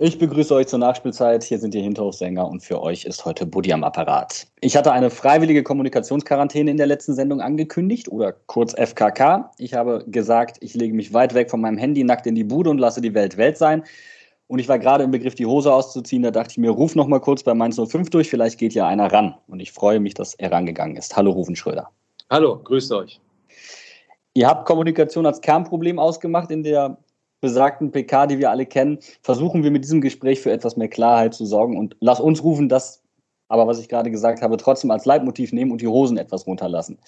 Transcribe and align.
Ich 0.00 0.16
begrüße 0.16 0.54
euch 0.54 0.68
zur 0.68 0.78
Nachspielzeit. 0.78 1.42
Hier 1.42 1.58
sind 1.58 1.74
die 1.74 1.80
Hinterhofsänger 1.80 2.46
und 2.46 2.62
für 2.62 2.80
euch 2.80 3.04
ist 3.04 3.24
heute 3.24 3.44
Buddy 3.44 3.72
am 3.72 3.82
Apparat. 3.82 4.46
Ich 4.60 4.76
hatte 4.76 4.92
eine 4.92 5.10
freiwillige 5.10 5.64
Kommunikationsquarantäne 5.64 6.70
in 6.70 6.76
der 6.76 6.86
letzten 6.86 7.14
Sendung 7.14 7.40
angekündigt 7.40 8.08
oder 8.08 8.32
kurz 8.46 8.74
FKK. 8.74 9.50
Ich 9.58 9.74
habe 9.74 10.04
gesagt, 10.06 10.58
ich 10.60 10.74
lege 10.74 10.94
mich 10.94 11.12
weit 11.12 11.34
weg 11.34 11.50
von 11.50 11.60
meinem 11.60 11.78
Handy, 11.78 12.04
nackt 12.04 12.28
in 12.28 12.36
die 12.36 12.44
Bude 12.44 12.70
und 12.70 12.78
lasse 12.78 13.00
die 13.00 13.12
Welt 13.12 13.36
Welt 13.38 13.58
sein. 13.58 13.82
Und 14.46 14.60
ich 14.60 14.68
war 14.68 14.78
gerade 14.78 15.02
im 15.02 15.10
Begriff, 15.10 15.34
die 15.34 15.46
Hose 15.46 15.72
auszuziehen. 15.72 16.22
Da 16.22 16.30
dachte 16.30 16.52
ich 16.52 16.58
mir, 16.58 16.70
ruf 16.70 16.94
noch 16.94 17.08
mal 17.08 17.20
kurz 17.20 17.42
bei 17.42 17.52
Mainz 17.52 17.74
05 17.76 18.08
durch, 18.10 18.30
vielleicht 18.30 18.58
geht 18.58 18.74
ja 18.74 18.86
einer 18.86 19.12
ran. 19.12 19.34
Und 19.48 19.58
ich 19.58 19.72
freue 19.72 19.98
mich, 19.98 20.14
dass 20.14 20.34
er 20.34 20.52
rangegangen 20.52 20.96
ist. 20.96 21.16
Hallo, 21.16 21.32
Rufen 21.32 21.56
Schröder. 21.56 21.88
Hallo, 22.30 22.60
grüßt 22.62 22.92
euch. 22.92 23.20
Ihr 24.34 24.46
habt 24.46 24.64
Kommunikation 24.64 25.26
als 25.26 25.40
Kernproblem 25.40 25.98
ausgemacht 25.98 26.52
in 26.52 26.62
der 26.62 26.98
besagten 27.40 27.92
PK, 27.92 28.26
die 28.26 28.38
wir 28.38 28.50
alle 28.50 28.66
kennen, 28.66 28.98
versuchen 29.22 29.62
wir 29.62 29.70
mit 29.70 29.84
diesem 29.84 30.00
Gespräch 30.00 30.40
für 30.40 30.50
etwas 30.50 30.76
mehr 30.76 30.88
Klarheit 30.88 31.34
zu 31.34 31.46
sorgen 31.46 31.78
und 31.78 31.96
lass 32.00 32.20
uns 32.20 32.42
rufen, 32.42 32.68
das 32.68 33.02
aber, 33.48 33.66
was 33.66 33.80
ich 33.80 33.88
gerade 33.88 34.10
gesagt 34.10 34.42
habe, 34.42 34.56
trotzdem 34.58 34.90
als 34.90 35.06
Leitmotiv 35.06 35.52
nehmen 35.52 35.72
und 35.72 35.80
die 35.80 35.86
Hosen 35.86 36.18
etwas 36.18 36.46
runterlassen. 36.46 36.98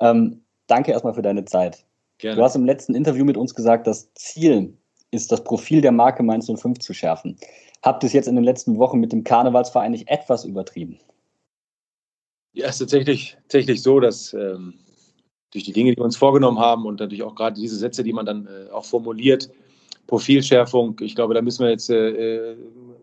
Ähm, 0.00 0.42
danke 0.66 0.90
erstmal 0.90 1.14
für 1.14 1.22
deine 1.22 1.44
Zeit. 1.44 1.84
Gerne. 2.18 2.36
Du 2.36 2.42
hast 2.42 2.56
im 2.56 2.64
letzten 2.64 2.94
Interview 2.94 3.24
mit 3.24 3.36
uns 3.36 3.54
gesagt, 3.54 3.86
das 3.86 4.12
Ziel 4.14 4.76
ist, 5.12 5.30
das 5.30 5.44
Profil 5.44 5.80
der 5.80 5.92
Marke 5.92 6.22
Mainz 6.22 6.50
05 6.52 6.78
zu 6.80 6.94
schärfen. 6.94 7.36
Habt 7.82 8.02
ihr 8.02 8.08
es 8.08 8.12
jetzt 8.12 8.28
in 8.28 8.34
den 8.34 8.44
letzten 8.44 8.78
Wochen 8.78 8.98
mit 8.98 9.12
dem 9.12 9.24
Karnevalsverein 9.24 9.92
nicht 9.92 10.08
etwas 10.08 10.44
übertrieben? 10.44 10.98
Ja, 12.52 12.66
es 12.66 12.74
ist 12.74 12.80
tatsächlich, 12.80 13.36
tatsächlich 13.42 13.82
so, 13.82 13.98
dass 13.98 14.32
ähm, 14.34 14.74
durch 15.52 15.64
die 15.64 15.72
Dinge, 15.72 15.92
die 15.92 15.96
wir 15.98 16.04
uns 16.04 16.16
vorgenommen 16.16 16.58
haben 16.58 16.86
und 16.86 17.00
natürlich 17.00 17.22
auch 17.22 17.34
gerade 17.34 17.60
diese 17.60 17.76
Sätze, 17.76 18.02
die 18.02 18.12
man 18.12 18.26
dann 18.26 18.46
äh, 18.46 18.70
auch 18.70 18.84
formuliert, 18.84 19.50
Profilschärfung, 20.06 20.96
ich 21.00 21.14
glaube, 21.14 21.34
da 21.34 21.42
müssen 21.42 21.64
wir 21.64 21.70
jetzt 21.70 21.88
äh, 21.88 22.56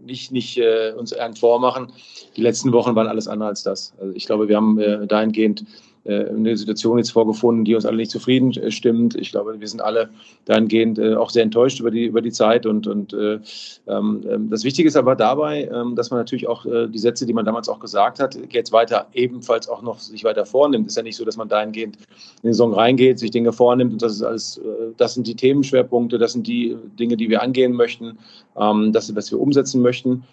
nicht, 0.04 0.32
nicht 0.32 0.58
äh, 0.58 0.94
uns 0.98 1.12
irgend 1.12 1.40
vormachen. 1.40 1.92
Die 2.36 2.42
letzten 2.42 2.72
Wochen 2.72 2.96
waren 2.96 3.08
alles 3.08 3.28
andere 3.28 3.50
als 3.50 3.64
das. 3.64 3.94
Also 4.00 4.14
ich 4.16 4.26
glaube, 4.26 4.48
wir 4.48 4.58
haben 4.58 4.80
äh, 4.80 5.08
dahingehend 5.08 5.62
äh, 5.62 5.66
eine 6.06 6.56
Situation 6.58 6.98
jetzt 6.98 7.12
vorgefunden, 7.12 7.66
die 7.66 7.76
uns 7.76 7.86
alle 7.86 7.98
nicht 7.98 8.12
zufrieden 8.12 8.52
äh, 8.52 8.72
stimmt. 8.72 9.16
Ich 9.16 9.32
glaube, 9.32 9.60
wir 9.60 9.68
sind 9.68 9.82
alle 9.82 10.10
dahingehend 10.46 10.98
äh, 10.98 11.16
auch 11.16 11.30
sehr 11.30 11.44
enttäuscht 11.44 11.80
über 11.80 11.92
die, 11.92 12.06
über 12.06 12.22
die 12.22 12.32
Zeit. 12.32 12.66
Und, 12.66 12.88
und 12.88 13.14
ähm, 13.14 13.42
ähm, 13.88 14.50
das 14.50 14.64
Wichtige 14.64 14.88
ist 14.88 14.96
aber 14.96 15.16
dabei, 15.16 15.70
ähm, 15.74 15.96
dass 15.96 16.10
man 16.10 16.20
natürlich 16.20 16.48
auch 16.48 16.66
die 16.66 16.98
Sätze, 16.98 17.26
die 17.26 17.34
man 17.34 17.46
damals 17.46 17.70
auch 17.70 17.80
gesagt 17.80 18.20
hat, 18.20 18.38
jetzt 18.52 18.72
weiter 18.72 19.08
ebenfalls 19.14 19.68
auch 19.68 19.82
noch 19.82 20.00
sich 20.00 20.24
weiter 20.24 20.46
vornimmt. 20.46 20.88
Es 20.88 20.94
ist 20.94 20.98
ja 20.98 21.04
nicht 21.04 21.16
so, 21.16 21.26
dass 21.26 21.38
man 21.38 21.50
dahingehend 21.50 21.98
in 21.98 22.04
die 22.44 22.48
Saison 22.50 22.74
reingeht, 22.74 23.20
sich 23.20 23.32
Dinge 23.32 23.52
vornimmt 23.52 23.94
und 23.94 24.02
das 24.02 24.14
ist 24.14 24.24
alles, 24.24 24.62
das 24.98 25.14
sind 25.14 25.28
die 25.28 25.36
Themenschwerpunkte, 25.36 26.18
das 26.18 26.34
sind 26.34 26.48
die 26.48 26.76
Dinge, 27.00 27.18
die 27.18 27.30
wir 27.30 27.42
angehen 27.42 27.74
möchten, 27.74 28.18
das, 28.56 29.16
was 29.16 29.32
wir 29.32 29.40
umsetzen 29.40 29.82
möchten. 29.82 30.24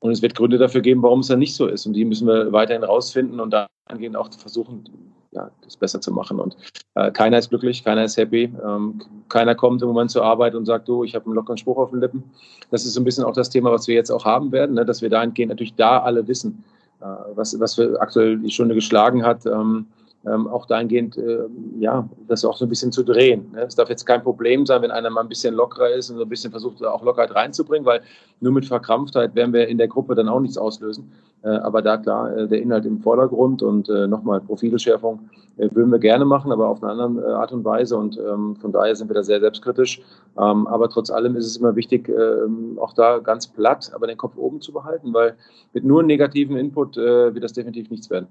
Und 0.00 0.12
es 0.12 0.22
wird 0.22 0.34
Gründe 0.34 0.58
dafür 0.58 0.80
geben, 0.80 1.02
warum 1.02 1.20
es 1.20 1.28
dann 1.28 1.38
nicht 1.38 1.54
so 1.54 1.66
ist. 1.66 1.86
Und 1.86 1.94
die 1.94 2.04
müssen 2.04 2.26
wir 2.26 2.52
weiterhin 2.52 2.84
rausfinden 2.84 3.40
und 3.40 3.50
dahingehend 3.50 4.16
auch 4.16 4.32
versuchen, 4.32 4.84
ja, 5.32 5.50
das 5.62 5.76
besser 5.76 6.00
zu 6.00 6.12
machen. 6.12 6.40
Und 6.40 6.56
äh, 6.94 7.10
keiner 7.10 7.38
ist 7.38 7.50
glücklich, 7.50 7.84
keiner 7.84 8.04
ist 8.04 8.16
happy. 8.16 8.52
Ähm, 8.64 9.00
keiner 9.28 9.54
kommt 9.54 9.82
im 9.82 9.88
Moment 9.88 10.10
zur 10.10 10.24
Arbeit 10.24 10.54
und 10.54 10.66
sagt, 10.66 10.88
du, 10.88 11.04
ich 11.04 11.14
habe 11.14 11.26
einen 11.26 11.34
lockeren 11.34 11.58
Spruch 11.58 11.78
auf 11.78 11.90
den 11.90 12.00
Lippen. 12.00 12.22
Das 12.70 12.84
ist 12.84 12.94
so 12.94 13.00
ein 13.00 13.04
bisschen 13.04 13.24
auch 13.24 13.34
das 13.34 13.50
Thema, 13.50 13.72
was 13.72 13.88
wir 13.88 13.94
jetzt 13.94 14.10
auch 14.10 14.24
haben 14.24 14.52
werden, 14.52 14.74
ne? 14.74 14.84
dass 14.84 15.02
wir 15.02 15.10
dahingehend 15.10 15.50
natürlich 15.50 15.74
da 15.74 16.00
alle 16.00 16.26
wissen, 16.28 16.64
äh, 17.00 17.06
was, 17.34 17.58
was 17.60 17.76
wir 17.76 18.00
aktuell 18.00 18.38
die 18.38 18.50
Stunde 18.50 18.74
geschlagen 18.74 19.24
hat. 19.24 19.44
Ähm, 19.46 19.86
ähm, 20.26 20.48
auch 20.48 20.66
dahingehend, 20.66 21.16
äh, 21.16 21.44
ja, 21.78 22.08
das 22.26 22.44
auch 22.44 22.56
so 22.56 22.66
ein 22.66 22.68
bisschen 22.68 22.90
zu 22.90 23.04
drehen. 23.04 23.52
Ne? 23.52 23.62
Es 23.62 23.76
darf 23.76 23.88
jetzt 23.88 24.04
kein 24.04 24.22
Problem 24.22 24.66
sein, 24.66 24.82
wenn 24.82 24.90
einer 24.90 25.10
mal 25.10 25.20
ein 25.20 25.28
bisschen 25.28 25.54
lockerer 25.54 25.90
ist 25.90 26.10
und 26.10 26.16
so 26.16 26.22
ein 26.22 26.28
bisschen 26.28 26.50
versucht, 26.50 26.84
auch 26.84 27.02
Lockerheit 27.02 27.34
reinzubringen, 27.34 27.86
weil 27.86 28.00
nur 28.40 28.52
mit 28.52 28.66
Verkrampftheit 28.66 29.34
werden 29.34 29.52
wir 29.52 29.68
in 29.68 29.78
der 29.78 29.88
Gruppe 29.88 30.14
dann 30.14 30.28
auch 30.28 30.40
nichts 30.40 30.58
auslösen. 30.58 31.12
Äh, 31.42 31.50
aber 31.50 31.82
da 31.82 31.96
klar, 31.96 32.36
äh, 32.36 32.48
der 32.48 32.60
Inhalt 32.60 32.84
im 32.84 32.98
Vordergrund 32.98 33.62
und 33.62 33.88
äh, 33.88 34.08
nochmal 34.08 34.40
Profilschärfung 34.40 35.20
äh, 35.56 35.68
würden 35.72 35.92
wir 35.92 36.00
gerne 36.00 36.24
machen, 36.24 36.50
aber 36.50 36.68
auf 36.68 36.82
eine 36.82 37.00
andere 37.00 37.26
äh, 37.26 37.32
Art 37.34 37.52
und 37.52 37.64
Weise. 37.64 37.96
Und 37.96 38.18
ähm, 38.18 38.56
von 38.56 38.72
daher 38.72 38.96
sind 38.96 39.08
wir 39.08 39.14
da 39.14 39.22
sehr 39.22 39.38
selbstkritisch. 39.38 40.02
Ähm, 40.36 40.66
aber 40.66 40.88
trotz 40.90 41.10
allem 41.10 41.36
ist 41.36 41.46
es 41.46 41.56
immer 41.56 41.76
wichtig, 41.76 42.08
ähm, 42.08 42.76
auch 42.80 42.92
da 42.92 43.18
ganz 43.18 43.46
platt, 43.46 43.92
aber 43.94 44.08
den 44.08 44.16
Kopf 44.16 44.36
oben 44.36 44.60
zu 44.60 44.72
behalten, 44.72 45.14
weil 45.14 45.36
mit 45.72 45.84
nur 45.84 46.02
negativen 46.02 46.56
Input 46.56 46.96
wird 46.96 47.42
das 47.42 47.52
definitiv 47.52 47.90
nichts 47.90 48.10
werden 48.10 48.26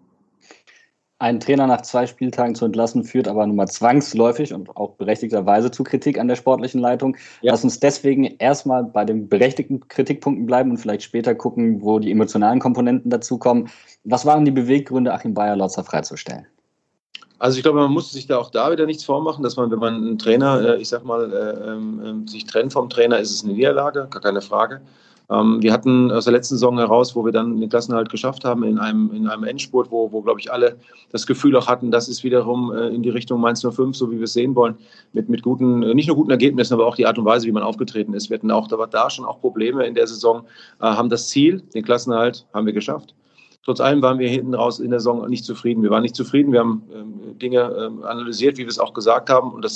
einen 1.19 1.39
Trainer 1.39 1.66
nach 1.66 1.81
zwei 1.81 2.05
Spieltagen 2.05 2.53
zu 2.53 2.66
entlassen, 2.66 3.03
führt 3.03 3.28
aber 3.28 3.45
nun 3.47 3.55
mal 3.55 3.67
zwangsläufig 3.67 4.53
und 4.53 4.75
auch 4.75 4.95
berechtigterweise 4.95 5.72
zu 5.72 5.83
Kritik 5.83 6.19
an 6.19 6.28
der 6.28 6.35
sportlichen 6.35 6.79
Leitung. 6.79 7.16
Ja. 7.41 7.51
Lass 7.51 7.63
uns 7.63 7.79
deswegen 7.79 8.23
erstmal 8.38 8.83
bei 8.83 9.03
den 9.03 9.27
berechtigten 9.27 9.88
Kritikpunkten 9.88 10.45
bleiben 10.45 10.72
und 10.72 10.77
vielleicht 10.77 11.03
später 11.03 11.33
gucken, 11.33 11.81
wo 11.81 12.00
die 12.00 12.11
emotionalen 12.11 12.59
Komponenten 12.59 13.09
dazukommen. 13.09 13.69
Was 14.03 14.25
waren 14.25 14.45
die 14.45 14.51
Beweggründe, 14.51 15.13
Achim 15.13 15.33
Bayer-Lotzer 15.33 15.83
freizustellen? 15.83 16.45
Also 17.39 17.57
ich 17.57 17.63
glaube, 17.63 17.79
man 17.79 17.91
muss 17.91 18.11
sich 18.11 18.25
da 18.25 18.38
auch 18.38 18.50
da 18.50 18.72
wieder 18.72 18.85
nichts 18.85 19.03
vormachen, 19.03 19.44
dass 19.44 19.57
man, 19.57 19.69
wenn 19.69 19.79
man 19.79 19.95
einen 19.95 20.17
Trainer, 20.17 20.75
äh, 20.75 20.81
ich 20.81 20.89
sag 20.89 21.03
mal, 21.03 21.31
äh, 21.31 21.69
ähm, 21.72 22.01
ähm, 22.03 22.27
sich 22.27 22.45
trennt 22.45 22.73
vom 22.73 22.89
Trainer, 22.89 23.19
ist 23.19 23.31
es 23.31 23.44
eine 23.44 23.53
Niederlage, 23.53 24.07
gar 24.09 24.22
keine 24.22 24.41
Frage. 24.41 24.81
Ähm, 25.29 25.61
wir 25.61 25.73
hatten 25.73 26.11
aus 26.11 26.23
der 26.23 26.33
letzten 26.33 26.55
Saison 26.55 26.77
heraus, 26.77 27.15
wo 27.15 27.25
wir 27.25 27.31
dann 27.31 27.59
den 27.59 27.69
Klassenhalt 27.69 28.09
geschafft 28.09 28.45
haben, 28.45 28.63
in 28.63 28.79
einem, 28.79 29.11
in 29.13 29.27
einem 29.27 29.43
Endspurt, 29.43 29.91
wo, 29.91 30.11
wo 30.11 30.21
glaube 30.21 30.39
ich, 30.39 30.51
alle 30.51 30.77
das 31.11 31.27
Gefühl 31.27 31.55
auch 31.57 31.67
hatten, 31.67 31.91
das 31.91 32.07
ist 32.07 32.23
wiederum 32.23 32.71
äh, 32.71 32.88
in 32.88 33.03
die 33.03 33.09
Richtung 33.09 33.41
Mainz 33.41 33.61
05, 33.61 33.95
so 33.95 34.09
wie 34.11 34.17
wir 34.17 34.23
es 34.23 34.33
sehen 34.33 34.55
wollen, 34.55 34.77
mit, 35.13 35.27
mit 35.27 35.41
guten, 35.41 35.83
äh, 35.83 35.93
nicht 35.93 36.07
nur 36.07 36.15
guten 36.15 36.31
Ergebnissen, 36.31 36.73
aber 36.73 36.85
auch 36.85 36.95
die 36.95 37.05
Art 37.05 37.17
und 37.17 37.25
Weise, 37.25 37.45
wie 37.47 37.51
man 37.51 37.63
aufgetreten 37.63 38.13
ist. 38.13 38.29
Wir 38.29 38.38
hatten 38.38 38.51
auch, 38.51 38.67
da 38.67 38.77
war 38.77 38.88
da 38.88 39.09
schon 39.09 39.25
auch 39.25 39.41
Probleme 39.41 39.85
in 39.85 39.95
der 39.95 40.07
Saison, 40.07 40.43
äh, 40.79 40.85
haben 40.85 41.09
das 41.09 41.27
Ziel, 41.27 41.61
den 41.73 41.83
Klassenhalt, 41.83 42.45
haben 42.53 42.65
wir 42.65 42.73
geschafft. 42.73 43.13
Trotz 43.63 43.81
allem 43.81 44.01
waren 44.01 44.17
wir 44.17 44.29
hinten 44.29 44.53
raus 44.53 44.79
in 44.79 44.91
der 44.91 45.01
Saison 45.01 45.27
nicht 45.29 45.44
zufrieden. 45.44 45.83
Wir 45.83 45.89
waren 45.89 46.01
nicht 46.01 46.15
zufrieden. 46.15 46.53
Wir 46.53 46.61
haben 46.61 46.83
ähm, 46.95 47.38
Dinge 47.38 47.63
ähm, 47.77 48.01
analysiert, 48.03 48.57
wie 48.57 48.61
wir 48.61 48.69
es 48.69 48.79
auch 48.79 48.94
gesagt 48.94 49.29
haben. 49.29 49.51
Und 49.51 49.65
das 49.65 49.75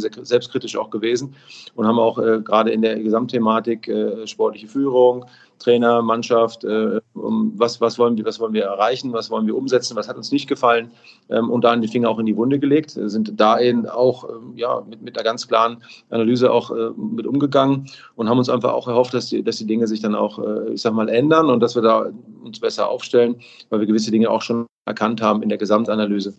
selbstkritisch 0.00 0.76
auch 0.76 0.90
gewesen 0.90 1.34
und 1.74 1.86
haben 1.86 1.98
auch 1.98 2.18
äh, 2.18 2.40
gerade 2.40 2.70
in 2.70 2.82
der 2.82 2.98
Gesamtthematik 2.98 3.88
äh, 3.88 4.26
sportliche 4.26 4.68
Führung, 4.68 5.26
Trainer, 5.58 6.02
Mannschaft, 6.02 6.64
äh, 6.64 7.00
um 7.14 7.52
was, 7.56 7.80
was, 7.80 7.98
wollen 7.98 8.16
wir, 8.16 8.24
was 8.24 8.40
wollen 8.40 8.54
wir 8.54 8.64
erreichen, 8.64 9.12
was 9.12 9.30
wollen 9.30 9.46
wir 9.46 9.56
umsetzen, 9.56 9.94
was 9.94 10.08
hat 10.08 10.16
uns 10.16 10.32
nicht 10.32 10.48
gefallen 10.48 10.90
ähm, 11.28 11.50
und 11.50 11.64
da 11.64 11.76
die 11.76 11.88
Finger 11.88 12.08
auch 12.08 12.18
in 12.18 12.26
die 12.26 12.36
Wunde 12.36 12.58
gelegt, 12.58 12.90
sind 12.90 13.38
dahin 13.38 13.86
auch 13.86 14.28
ähm, 14.28 14.52
ja, 14.56 14.82
mit, 14.88 15.02
mit 15.02 15.16
einer 15.16 15.24
ganz 15.24 15.46
klaren 15.46 15.82
Analyse 16.08 16.50
auch 16.50 16.70
äh, 16.70 16.90
mit 16.96 17.26
umgegangen 17.26 17.86
und 18.16 18.28
haben 18.28 18.38
uns 18.38 18.48
einfach 18.48 18.72
auch 18.72 18.88
erhofft, 18.88 19.14
dass 19.14 19.26
die, 19.26 19.44
dass 19.44 19.56
die 19.56 19.66
Dinge 19.66 19.86
sich 19.86 20.00
dann 20.00 20.14
auch, 20.14 20.38
äh, 20.38 20.72
ich 20.72 20.80
sag 20.80 20.94
mal, 20.94 21.08
ändern 21.08 21.50
und 21.50 21.60
dass 21.60 21.74
wir 21.74 21.82
da 21.82 22.10
uns 22.42 22.58
besser 22.58 22.88
aufstellen, 22.88 23.36
weil 23.68 23.80
wir 23.80 23.86
gewisse 23.86 24.10
Dinge 24.10 24.30
auch 24.30 24.42
schon 24.42 24.66
erkannt 24.86 25.22
haben 25.22 25.42
in 25.42 25.48
der 25.48 25.58
Gesamtanalyse. 25.58 26.34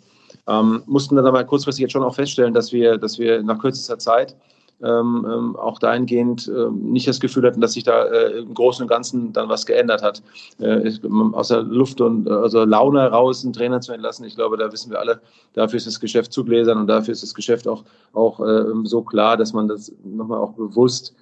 Ähm, 0.47 0.83
mussten 0.85 1.15
dann 1.15 1.25
aber 1.27 1.43
kurzfristig 1.43 1.83
jetzt 1.83 1.91
schon 1.91 2.03
auch 2.03 2.15
feststellen, 2.15 2.53
dass 2.53 2.71
wir, 2.71 2.97
dass 2.97 3.19
wir 3.19 3.43
nach 3.43 3.59
kürzester 3.59 3.99
Zeit 3.99 4.35
ähm, 4.83 5.27
ähm, 5.31 5.55
auch 5.57 5.77
dahingehend 5.77 6.47
äh, 6.47 6.71
nicht 6.71 7.07
das 7.07 7.19
Gefühl 7.19 7.45
hatten, 7.45 7.61
dass 7.61 7.73
sich 7.73 7.83
da 7.83 8.05
äh, 8.05 8.39
im 8.39 8.53
Großen 8.53 8.81
und 8.81 8.87
Ganzen 8.87 9.31
dann 9.31 9.47
was 9.47 9.65
geändert 9.65 10.01
hat. 10.01 10.23
Äh, 10.59 10.91
aus 11.33 11.49
der 11.49 11.61
Luft 11.61 12.01
und 12.01 12.27
also 12.29 12.65
Laune 12.65 13.01
heraus 13.01 13.43
einen 13.43 13.53
Trainer 13.53 13.81
zu 13.81 13.93
entlassen, 13.93 14.25
ich 14.25 14.35
glaube, 14.35 14.57
da 14.57 14.71
wissen 14.71 14.91
wir 14.91 14.99
alle, 14.99 15.21
dafür 15.53 15.77
ist 15.77 15.87
das 15.87 15.99
Geschäft 15.99 16.33
zu 16.33 16.43
gläsern 16.43 16.79
und 16.79 16.87
dafür 16.87 17.11
ist 17.11 17.21
das 17.21 17.35
Geschäft 17.35 17.67
auch, 17.67 17.83
auch 18.13 18.39
ähm, 18.39 18.85
so 18.85 19.03
klar, 19.03 19.37
dass 19.37 19.53
man 19.53 19.67
das 19.67 19.91
nochmal 20.03 20.39
auch 20.39 20.53
bewusst 20.53 21.13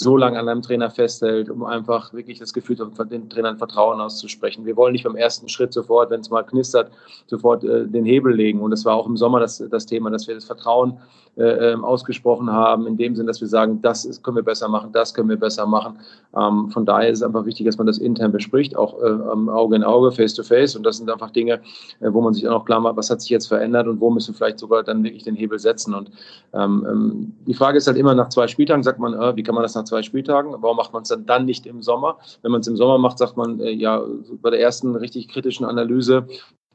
so 0.00 0.16
lange 0.16 0.38
an 0.38 0.48
einem 0.48 0.62
Trainer 0.62 0.90
festhält, 0.90 1.50
um 1.50 1.64
einfach 1.64 2.12
wirklich 2.12 2.38
das 2.38 2.52
Gefühl 2.52 2.76
von 2.76 3.08
den 3.08 3.28
Trainern 3.28 3.58
Vertrauen 3.58 4.00
auszusprechen. 4.00 4.64
Wir 4.64 4.76
wollen 4.76 4.92
nicht 4.92 5.02
beim 5.02 5.16
ersten 5.16 5.48
Schritt 5.48 5.72
sofort, 5.72 6.10
wenn 6.10 6.20
es 6.20 6.30
mal 6.30 6.44
knistert, 6.44 6.92
sofort 7.26 7.64
äh, 7.64 7.84
den 7.84 8.04
Hebel 8.04 8.32
legen. 8.32 8.60
Und 8.60 8.70
das 8.70 8.84
war 8.84 8.94
auch 8.94 9.06
im 9.08 9.16
Sommer 9.16 9.40
das, 9.40 9.58
das 9.70 9.86
Thema, 9.86 10.10
dass 10.10 10.28
wir 10.28 10.36
das 10.36 10.44
Vertrauen 10.44 10.98
äh, 11.38 11.72
ähm, 11.72 11.84
ausgesprochen 11.84 12.50
haben, 12.50 12.86
in 12.88 12.96
dem 12.96 13.14
Sinn, 13.14 13.28
dass 13.28 13.40
wir 13.40 13.46
sagen, 13.46 13.80
das 13.80 14.04
ist, 14.04 14.24
können 14.24 14.36
wir 14.36 14.42
besser 14.42 14.68
machen, 14.68 14.90
das 14.92 15.14
können 15.14 15.28
wir 15.28 15.36
besser 15.36 15.66
machen. 15.66 15.98
Ähm, 16.36 16.68
von 16.70 16.84
daher 16.84 17.10
ist 17.10 17.18
es 17.18 17.22
einfach 17.22 17.44
wichtig, 17.44 17.64
dass 17.66 17.78
man 17.78 17.86
das 17.86 17.98
intern 17.98 18.32
bespricht, 18.32 18.76
auch 18.76 19.00
äh, 19.00 19.50
Auge 19.50 19.76
in 19.76 19.84
Auge, 19.84 20.10
face 20.10 20.34
to 20.34 20.42
face. 20.42 20.74
Und 20.74 20.84
das 20.84 20.96
sind 20.96 21.08
einfach 21.08 21.30
Dinge, 21.30 21.60
äh, 22.00 22.12
wo 22.12 22.20
man 22.20 22.34
sich 22.34 22.48
auch 22.48 22.64
klar 22.64 22.80
macht, 22.80 22.96
was 22.96 23.08
hat 23.10 23.20
sich 23.20 23.30
jetzt 23.30 23.46
verändert 23.46 23.86
und 23.86 24.00
wo 24.00 24.10
müssen 24.10 24.34
wir 24.34 24.36
vielleicht 24.36 24.58
sogar 24.58 24.82
dann 24.82 25.04
wirklich 25.04 25.22
den 25.22 25.36
Hebel 25.36 25.58
setzen. 25.58 25.94
Und 25.94 26.10
ähm, 26.54 26.86
ähm 26.90 27.32
die 27.46 27.54
Frage 27.54 27.78
ist 27.78 27.86
halt 27.86 27.96
immer 27.96 28.14
nach 28.16 28.30
zwei 28.30 28.48
Spieltagen, 28.48 28.82
sagt 28.82 28.98
man, 28.98 29.14
äh, 29.14 29.36
wie 29.36 29.44
kann 29.44 29.54
man 29.54 29.62
das 29.62 29.76
nach 29.76 29.84
zwei 29.88 30.02
Spieltagen? 30.02 30.54
Warum 30.58 30.76
macht 30.76 30.92
man 30.92 31.02
es 31.02 31.08
dann, 31.08 31.26
dann 31.26 31.44
nicht 31.44 31.66
im 31.66 31.82
Sommer? 31.82 32.18
Wenn 32.42 32.52
man 32.52 32.60
es 32.60 32.66
im 32.68 32.76
Sommer 32.76 32.98
macht, 32.98 33.18
sagt 33.18 33.36
man, 33.36 33.60
äh, 33.60 33.70
ja, 33.70 34.02
bei 34.42 34.50
der 34.50 34.60
ersten 34.60 34.94
richtig 34.94 35.28
kritischen 35.28 35.66
Analyse, 35.66 36.26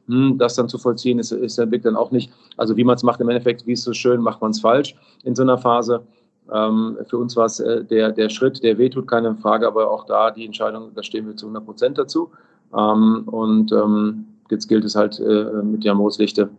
hm, 0.06 0.36
das 0.38 0.54
dann 0.54 0.68
zu 0.68 0.78
vollziehen, 0.78 1.18
ist, 1.18 1.32
ist 1.32 1.58
der 1.58 1.66
Blick 1.66 1.82
dann 1.82 1.96
auch 1.96 2.10
nicht. 2.10 2.30
Also 2.56 2.76
wie 2.76 2.84
man 2.84 2.96
es 2.96 3.02
macht 3.02 3.20
im 3.20 3.28
Endeffekt, 3.28 3.66
wie 3.66 3.72
es 3.72 3.82
so 3.82 3.92
schön, 3.92 4.20
macht 4.20 4.40
man 4.40 4.50
es 4.50 4.60
falsch 4.60 4.94
in 5.24 5.34
so 5.34 5.42
einer 5.42 5.58
Phase. 5.58 6.06
Ähm, 6.52 6.98
für 7.08 7.18
uns 7.18 7.36
war 7.36 7.46
es 7.46 7.60
äh, 7.60 7.84
der, 7.84 8.12
der 8.12 8.28
Schritt, 8.28 8.62
der 8.62 8.76
wehtut, 8.76 9.06
keine 9.08 9.34
Frage, 9.36 9.66
aber 9.66 9.90
auch 9.90 10.04
da 10.04 10.30
die 10.30 10.44
Entscheidung, 10.44 10.90
da 10.94 11.02
stehen 11.02 11.26
wir 11.26 11.36
zu 11.36 11.46
100 11.46 11.64
Prozent 11.64 11.98
dazu. 11.98 12.30
Ähm, 12.76 13.22
und 13.26 13.72
ähm, 13.72 14.26
jetzt 14.50 14.68
gilt 14.68 14.84
es 14.84 14.94
halt 14.94 15.18
äh, 15.20 15.62
mit 15.62 15.84
Jan 15.84 15.96
Mooslichte 15.96 16.50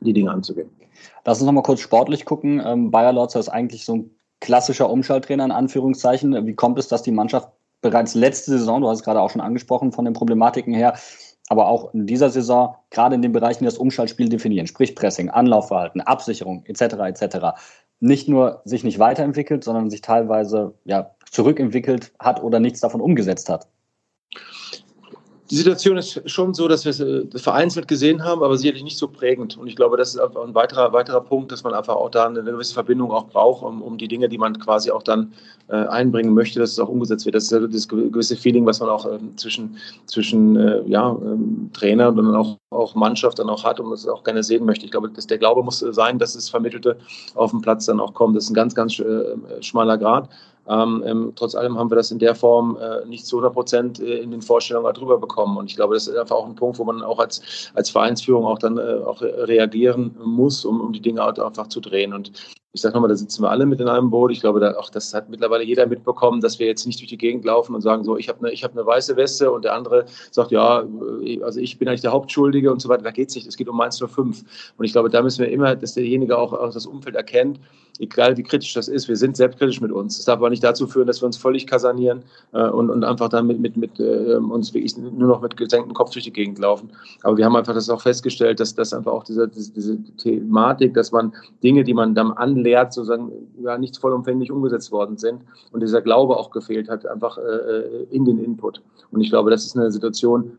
die 0.00 0.12
Dinge 0.12 0.30
anzugehen. 0.30 0.70
Lass 1.24 1.38
uns 1.38 1.46
nochmal 1.46 1.62
kurz 1.62 1.80
sportlich 1.80 2.24
gucken. 2.24 2.62
Ähm, 2.64 2.90
Bayer 2.90 3.12
Lorzer 3.12 3.40
ist 3.40 3.48
eigentlich 3.48 3.84
so 3.84 3.96
ein 3.96 4.10
klassischer 4.40 4.90
Umschalttrainer 4.90 5.44
in 5.44 5.52
Anführungszeichen. 5.52 6.46
Wie 6.46 6.54
kommt 6.54 6.78
es, 6.78 6.88
dass 6.88 7.02
die 7.02 7.12
Mannschaft 7.12 7.48
bereits 7.80 8.14
letzte 8.14 8.52
Saison, 8.52 8.80
du 8.82 8.88
hast 8.88 8.98
es 8.98 9.04
gerade 9.04 9.20
auch 9.20 9.30
schon 9.30 9.40
angesprochen, 9.40 9.92
von 9.92 10.04
den 10.04 10.14
Problematiken 10.14 10.74
her, 10.74 10.94
aber 11.48 11.66
auch 11.68 11.94
in 11.94 12.06
dieser 12.06 12.30
Saison, 12.30 12.76
gerade 12.90 13.14
in 13.14 13.22
den 13.22 13.32
Bereichen, 13.32 13.60
die 13.60 13.64
das 13.64 13.78
Umschaltspiel 13.78 14.28
definieren, 14.28 14.66
sprich 14.66 14.94
Pressing, 14.94 15.30
Anlaufverhalten, 15.30 16.00
Absicherung 16.00 16.64
etc. 16.66 16.82
etc., 17.06 17.38
nicht 17.98 18.28
nur 18.28 18.62
sich 18.64 18.82
nicht 18.82 18.98
weiterentwickelt, 18.98 19.62
sondern 19.64 19.90
sich 19.90 20.00
teilweise 20.00 20.74
ja, 20.84 21.10
zurückentwickelt 21.30 22.12
hat 22.18 22.42
oder 22.42 22.60
nichts 22.60 22.80
davon 22.80 23.00
umgesetzt 23.00 23.48
hat. 23.48 23.68
Die 25.50 25.56
Situation 25.56 25.96
ist 25.96 26.30
schon 26.30 26.54
so, 26.54 26.68
dass 26.68 26.84
wir 26.84 26.90
es 26.90 27.00
äh, 27.00 27.26
vereinzelt 27.34 27.88
gesehen 27.88 28.24
haben, 28.24 28.44
aber 28.44 28.56
sicherlich 28.56 28.84
nicht 28.84 28.96
so 28.96 29.08
prägend. 29.08 29.58
Und 29.58 29.66
ich 29.66 29.74
glaube, 29.74 29.96
das 29.96 30.14
ist 30.14 30.20
ein 30.20 30.54
weiterer, 30.54 30.92
weiterer 30.92 31.20
Punkt, 31.20 31.50
dass 31.50 31.64
man 31.64 31.74
einfach 31.74 31.96
auch 31.96 32.10
da 32.10 32.26
eine 32.26 32.44
gewisse 32.44 32.72
Verbindung 32.72 33.10
auch 33.10 33.26
braucht, 33.26 33.64
um, 33.64 33.82
um 33.82 33.98
die 33.98 34.06
Dinge, 34.06 34.28
die 34.28 34.38
man 34.38 34.56
quasi 34.60 34.92
auch 34.92 35.02
dann 35.02 35.32
äh, 35.66 35.74
einbringen 35.74 36.34
möchte, 36.34 36.60
dass 36.60 36.70
es 36.70 36.78
auch 36.78 36.88
umgesetzt 36.88 37.24
wird. 37.24 37.34
Das 37.34 37.44
ist 37.44 37.50
ja 37.50 37.58
das 37.58 37.88
gewisse 37.88 38.36
Feeling, 38.36 38.64
was 38.64 38.78
man 38.78 38.90
auch 38.90 39.04
ähm, 39.10 39.36
zwischen, 39.36 39.76
zwischen 40.06 40.54
äh, 40.56 40.82
ja, 40.86 41.10
ähm, 41.10 41.70
Trainer 41.72 42.10
und 42.10 42.16
dann 42.18 42.36
auch, 42.36 42.56
auch 42.70 42.94
Mannschaft 42.94 43.40
dann 43.40 43.50
auch 43.50 43.64
hat 43.64 43.80
und 43.80 43.90
das 43.90 44.06
auch 44.06 44.22
gerne 44.22 44.44
sehen 44.44 44.64
möchte. 44.64 44.84
Ich 44.84 44.92
glaube, 44.92 45.10
dass 45.10 45.26
der 45.26 45.38
Glaube 45.38 45.64
muss 45.64 45.80
sein, 45.80 46.20
dass 46.20 46.34
das 46.34 46.48
Vermittelte 46.48 46.96
auf 47.34 47.50
dem 47.50 47.60
Platz 47.60 47.86
dann 47.86 47.98
auch 47.98 48.14
kommt. 48.14 48.36
Das 48.36 48.44
ist 48.44 48.50
ein 48.50 48.54
ganz, 48.54 48.76
ganz 48.76 49.00
äh, 49.00 49.34
schmaler 49.60 49.98
Grad. 49.98 50.28
Ähm, 50.68 51.02
ähm, 51.06 51.32
trotz 51.34 51.54
allem 51.54 51.78
haben 51.78 51.90
wir 51.90 51.96
das 51.96 52.10
in 52.10 52.18
der 52.18 52.34
Form 52.34 52.76
äh, 52.76 53.04
nicht 53.06 53.26
zu 53.26 53.36
100 53.36 53.52
Prozent 53.52 54.00
äh, 54.00 54.18
in 54.18 54.30
den 54.30 54.42
Vorstellungen 54.42 54.92
drüber 54.94 55.18
bekommen. 55.18 55.56
Und 55.56 55.70
ich 55.70 55.76
glaube, 55.76 55.94
das 55.94 56.06
ist 56.06 56.16
einfach 56.16 56.36
auch 56.36 56.46
ein 56.46 56.54
Punkt, 56.54 56.78
wo 56.78 56.84
man 56.84 57.02
auch 57.02 57.18
als, 57.18 57.70
als 57.74 57.90
Vereinsführung 57.90 58.44
auch 58.44 58.58
dann 58.58 58.78
äh, 58.78 59.00
auch 59.04 59.20
reagieren 59.22 60.16
muss, 60.22 60.64
um, 60.64 60.80
um 60.80 60.92
die 60.92 61.00
Dinge 61.00 61.24
einfach 61.24 61.68
zu 61.68 61.80
drehen. 61.80 62.12
Und 62.12 62.32
ich 62.72 62.82
sage 62.82 62.94
nochmal, 62.94 63.08
da 63.08 63.16
sitzen 63.16 63.42
wir 63.42 63.50
alle 63.50 63.66
mit 63.66 63.80
in 63.80 63.88
einem 63.88 64.10
Boot. 64.10 64.30
Ich 64.30 64.40
glaube, 64.40 64.60
da, 64.60 64.76
auch 64.76 64.90
das 64.90 65.12
hat 65.12 65.28
mittlerweile 65.28 65.64
jeder 65.64 65.86
mitbekommen, 65.86 66.40
dass 66.40 66.60
wir 66.60 66.68
jetzt 66.68 66.86
nicht 66.86 67.00
durch 67.00 67.08
die 67.08 67.18
Gegend 67.18 67.44
laufen 67.44 67.74
und 67.74 67.80
sagen, 67.80 68.04
so, 68.04 68.16
ich 68.16 68.28
habe 68.28 68.46
eine, 68.46 68.56
hab 68.56 68.72
eine 68.72 68.86
weiße 68.86 69.16
Weste 69.16 69.50
und 69.50 69.64
der 69.64 69.74
andere 69.74 70.04
sagt, 70.30 70.52
ja, 70.52 70.84
äh, 71.24 71.42
also 71.42 71.58
ich 71.58 71.78
bin 71.78 71.88
eigentlich 71.88 72.02
der 72.02 72.12
Hauptschuldige 72.12 72.70
und 72.70 72.80
so 72.80 72.88
weiter. 72.88 73.02
Da 73.02 73.10
geht 73.10 73.30
es 73.30 73.34
nicht. 73.34 73.48
Es 73.48 73.56
geht 73.56 73.68
um 73.68 73.80
1 73.80 73.98
5. 73.98 74.44
Und 74.76 74.84
ich 74.84 74.92
glaube, 74.92 75.10
da 75.10 75.20
müssen 75.20 75.40
wir 75.40 75.50
immer, 75.50 75.74
dass 75.74 75.94
derjenige 75.94 76.38
auch, 76.38 76.52
auch 76.52 76.72
das 76.72 76.86
Umfeld 76.86 77.16
erkennt, 77.16 77.58
egal 77.98 78.36
wie 78.36 78.42
kritisch 78.42 78.74
das 78.74 78.88
ist, 78.88 79.08
wir 79.08 79.16
sind 79.16 79.36
selbstkritisch 79.36 79.80
mit 79.80 79.92
uns. 79.92 80.16
Das 80.16 80.26
darf 80.26 80.38
aber 80.38 80.50
nicht 80.50 80.64
dazu 80.64 80.86
führen, 80.86 81.06
dass 81.06 81.22
wir 81.22 81.26
uns 81.26 81.36
völlig 81.36 81.66
kasanieren 81.66 82.22
äh, 82.52 82.68
und, 82.68 82.90
und 82.90 83.04
einfach 83.04 83.28
dann 83.28 83.46
mit, 83.46 83.60
mit, 83.60 83.76
mit 83.76 83.98
äh, 84.00 84.36
uns 84.36 84.72
wirklich 84.72 84.96
nur 84.96 85.28
noch 85.28 85.40
mit 85.40 85.56
gesenktem 85.56 85.94
Kopf 85.94 86.10
durch 86.12 86.24
die 86.24 86.32
Gegend 86.32 86.58
laufen. 86.58 86.90
Aber 87.22 87.36
wir 87.36 87.44
haben 87.44 87.56
einfach 87.56 87.74
das 87.74 87.90
auch 87.90 88.00
festgestellt, 88.00 88.60
dass 88.60 88.74
das 88.74 88.92
einfach 88.92 89.12
auch 89.12 89.24
diese, 89.24 89.48
diese, 89.48 89.72
diese 89.72 90.02
Thematik, 90.16 90.94
dass 90.94 91.12
man 91.12 91.32
Dinge, 91.62 91.84
die 91.84 91.94
man 91.94 92.14
dann 92.14 92.32
anlehrt, 92.32 92.92
sozusagen 92.92 93.32
ja 93.62 93.76
nicht 93.78 93.98
vollumfänglich 93.98 94.50
umgesetzt 94.50 94.92
worden 94.92 95.16
sind 95.16 95.42
und 95.72 95.80
dieser 95.80 96.02
Glaube 96.02 96.36
auch 96.36 96.50
gefehlt 96.50 96.88
hat, 96.88 97.06
einfach 97.06 97.38
äh, 97.38 97.40
äh 97.40 98.06
in 98.10 98.24
den 98.24 98.38
Input. 98.38 98.82
Und 99.10 99.20
ich 99.20 99.30
glaube, 99.30 99.50
das 99.50 99.64
ist 99.64 99.76
eine 99.76 99.90
Situation, 99.90 100.58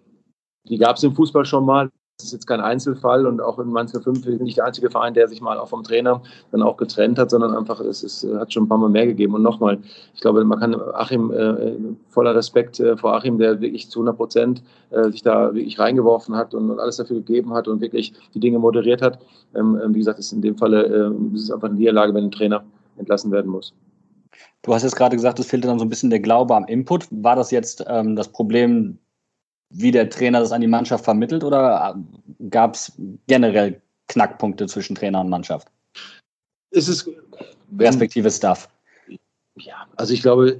die 0.69 0.77
gab 0.77 0.97
es 0.97 1.03
im 1.03 1.13
Fußball 1.13 1.45
schon 1.45 1.65
mal. 1.65 1.89
Ist 2.23 2.33
jetzt 2.33 2.47
kein 2.47 2.61
Einzelfall 2.61 3.25
und 3.25 3.41
auch 3.41 3.59
in 3.59 3.69
Mainz 3.69 3.91
05 3.91 4.25
ist 4.25 4.41
nicht 4.41 4.57
der 4.57 4.65
einzige 4.65 4.89
Verein, 4.89 5.13
der 5.13 5.27
sich 5.27 5.41
mal 5.41 5.57
auch 5.57 5.67
vom 5.67 5.83
Trainer 5.83 6.21
dann 6.51 6.61
auch 6.61 6.77
getrennt 6.77 7.17
hat, 7.19 7.29
sondern 7.29 7.55
einfach 7.55 7.79
es 7.79 8.03
ist, 8.03 8.27
hat 8.35 8.53
schon 8.53 8.63
ein 8.63 8.67
paar 8.69 8.77
Mal 8.77 8.89
mehr 8.89 9.05
gegeben. 9.05 9.33
Und 9.33 9.41
nochmal, 9.41 9.79
ich 10.13 10.21
glaube, 10.21 10.43
man 10.43 10.59
kann 10.59 10.75
Achim 10.93 11.31
äh, 11.31 11.73
voller 12.09 12.35
Respekt 12.35 12.79
äh, 12.79 12.97
vor 12.97 13.15
Achim, 13.15 13.37
der 13.37 13.61
wirklich 13.61 13.89
zu 13.89 13.99
100 13.99 14.17
Prozent 14.17 14.63
äh, 14.91 15.09
sich 15.11 15.21
da 15.23 15.53
wirklich 15.53 15.79
reingeworfen 15.79 16.35
hat 16.35 16.53
und, 16.53 16.69
und, 16.69 16.79
alles 16.79 16.97
dafür 16.97 17.17
gegeben 17.17 17.53
hat 17.53 17.67
und 17.67 17.81
wirklich 17.81 18.13
die 18.33 18.39
Dinge 18.39 18.59
moderiert 18.59 19.01
hat. 19.01 19.19
Ähm, 19.55 19.79
ähm 19.83 19.93
wie 19.93 19.99
gesagt, 19.99 20.19
ist 20.19 20.31
in 20.31 20.41
dem 20.41 20.57
Falle 20.57 20.85
äh, 20.85 21.35
ist 21.35 21.43
es 21.43 21.51
einfach 21.51 21.69
eine 21.69 21.77
Niederlage, 21.77 22.13
wenn 22.13 22.25
ein 22.25 22.31
Trainer 22.31 22.63
entlassen 22.97 23.31
werden 23.31 23.51
muss. 23.51 23.73
Du 24.63 24.73
hast 24.73 24.83
jetzt 24.83 24.95
gerade 24.95 25.15
gesagt, 25.15 25.39
es 25.39 25.47
fehlte 25.47 25.67
dann 25.67 25.79
so 25.79 25.85
ein 25.85 25.89
bisschen 25.89 26.09
der 26.09 26.19
Glaube 26.19 26.55
am 26.55 26.65
Input. 26.65 27.07
War 27.09 27.35
das 27.35 27.51
jetzt 27.51 27.83
ähm, 27.87 28.15
das 28.15 28.27
Problem 28.27 28.99
wie 29.71 29.91
der 29.91 30.09
Trainer 30.09 30.39
das 30.39 30.51
an 30.51 30.61
die 30.61 30.67
Mannschaft 30.67 31.05
vermittelt 31.05 31.43
oder 31.43 31.97
gab 32.49 32.75
es 32.75 32.93
generell 33.27 33.81
Knackpunkte 34.07 34.67
zwischen 34.67 34.95
Trainer 34.95 35.21
und 35.21 35.29
Mannschaft? 35.29 35.69
Es 36.71 36.87
ist 36.87 37.09
Respektive 37.79 38.29
Staff. 38.29 38.69
Ja, 39.55 39.85
also 39.97 40.13
ich 40.13 40.21
glaube, 40.21 40.59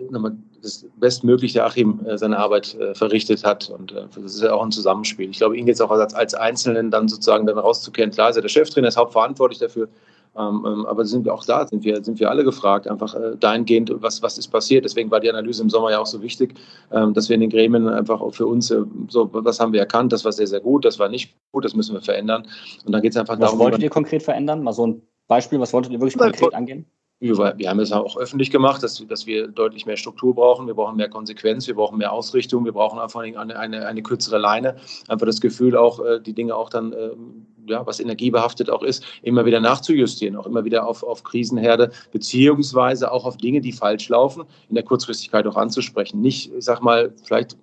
das 0.62 0.86
bestmöglich 0.98 1.54
der 1.54 1.66
Achim 1.66 2.06
äh, 2.06 2.18
seine 2.18 2.38
Arbeit 2.38 2.76
äh, 2.76 2.94
verrichtet 2.94 3.44
hat 3.44 3.70
und 3.70 3.92
äh, 3.92 4.06
das 4.16 4.36
ist 4.36 4.42
ja 4.42 4.54
auch 4.54 4.64
ein 4.64 4.72
Zusammenspiel. 4.72 5.30
Ich 5.30 5.38
glaube, 5.38 5.58
ihn 5.58 5.68
jetzt 5.68 5.82
auch 5.82 5.92
als, 5.92 6.14
als 6.14 6.34
Einzelnen 6.34 6.92
dann 6.92 7.08
sozusagen 7.08 7.46
dann 7.46 7.58
rauszukehren. 7.58 8.12
Klar 8.12 8.30
ist 8.30 8.36
er 8.36 8.42
der 8.42 8.50
Cheftrainer, 8.50 8.90
ist 8.90 8.98
hauptverantwortlich 8.98 9.60
dafür, 9.60 9.88
aber 10.34 11.06
sind 11.06 11.26
wir 11.26 11.34
auch 11.34 11.44
da, 11.44 11.68
sind 11.68 11.84
wir, 11.84 12.04
sind 12.04 12.20
wir 12.20 12.30
alle 12.30 12.44
gefragt, 12.44 12.88
einfach 12.88 13.14
äh, 13.16 13.36
dahingehend, 13.38 13.92
was, 13.96 14.22
was 14.22 14.38
ist 14.38 14.48
passiert. 14.48 14.86
Deswegen 14.86 15.12
war 15.12 15.20
die 15.20 15.30
Analyse 15.30 15.62
im 15.62 15.70
Sommer 15.70 15.92
ja 15.92 16.00
auch 16.00 16.06
so 16.06 16.22
wichtig, 16.22 16.56
ähm, 16.92 17.14
dass 17.14 17.28
wir 17.28 17.36
in 17.36 17.42
den 17.42 17.50
Gremien 17.50 17.88
einfach 17.90 18.22
auch 18.22 18.34
für 18.34 18.48
uns, 18.48 18.72
äh, 18.72 18.82
so, 19.10 19.30
was 19.34 19.60
haben 19.60 19.74
wir 19.74 19.82
erkannt, 19.82 20.14
das 20.14 20.24
war 20.24 20.32
sehr, 20.32 20.48
sehr 20.48 20.62
gut, 20.62 20.86
das 20.86 21.00
war 21.00 21.10
nicht 21.10 21.36
gut, 21.52 21.66
das 21.66 21.76
müssen 21.76 21.94
wir 21.94 22.02
verändern. 22.02 22.48
Und 22.86 22.94
dann 22.94 23.02
geht 23.02 23.12
es 23.12 23.18
einfach 23.18 23.34
was 23.34 23.40
darum. 23.42 23.60
Was 23.60 23.66
wolltet 23.66 23.84
ihr 23.84 23.90
konkret 23.90 24.24
verändern? 24.24 24.64
Mal 24.64 24.74
so 24.74 24.88
ein 24.88 25.02
Beispiel, 25.28 25.60
was 25.60 25.74
wolltet 25.74 25.92
ihr 25.92 26.00
wirklich 26.00 26.18
konkret 26.18 26.54
angehen? 26.54 26.86
Wir 27.22 27.70
haben 27.70 27.80
es 27.80 27.92
auch 27.92 28.18
öffentlich 28.18 28.50
gemacht, 28.50 28.82
dass, 28.82 29.06
dass 29.08 29.28
wir 29.28 29.48
deutlich 29.48 29.86
mehr 29.86 29.96
Struktur 29.96 30.34
brauchen. 30.34 30.66
Wir 30.66 30.74
brauchen 30.74 30.98
mehr 30.98 31.08
Konsequenz, 31.08 31.68
wir 31.68 31.76
brauchen 31.76 32.00
mehr 32.00 32.12
Ausrichtung, 32.12 32.66
wir 32.66 32.72
brauchen 32.72 32.98
einfach 32.98 33.22
eine, 33.22 33.60
eine, 33.60 33.86
eine 33.86 34.02
kürzere 34.02 34.40
Leine. 34.40 34.78
Einfach 35.08 35.28
das 35.28 35.40
Gefühl, 35.40 35.78
auch 35.78 36.04
äh, 36.04 36.20
die 36.20 36.34
Dinge 36.34 36.56
auch 36.56 36.70
dann, 36.72 36.94
ähm, 36.94 37.46
ja, 37.68 37.86
was 37.86 38.00
energiebehaftet 38.00 38.70
auch 38.70 38.84
ist, 38.84 39.04
immer 39.22 39.46
wieder 39.46 39.60
nachzujustieren, 39.60 40.36
auch 40.36 40.46
immer 40.46 40.66
wieder 40.66 40.86
auf, 40.86 41.04
auf 41.04 41.24
Krisenherde, 41.24 41.92
beziehungsweise 42.12 43.12
auch 43.12 43.26
auf 43.26 43.38
Dinge, 43.38 43.62
die 43.62 43.72
falsch 43.72 44.10
laufen, 44.10 44.44
in 44.70 44.76
der 44.76 44.84
Kurzfristigkeit 44.84 45.46
auch 45.48 45.56
anzusprechen. 45.56 46.22
Nicht, 46.22 46.52
ich 46.54 46.66
sag 46.66 46.82
mal, 46.82 47.14
vielleicht, 47.24 47.58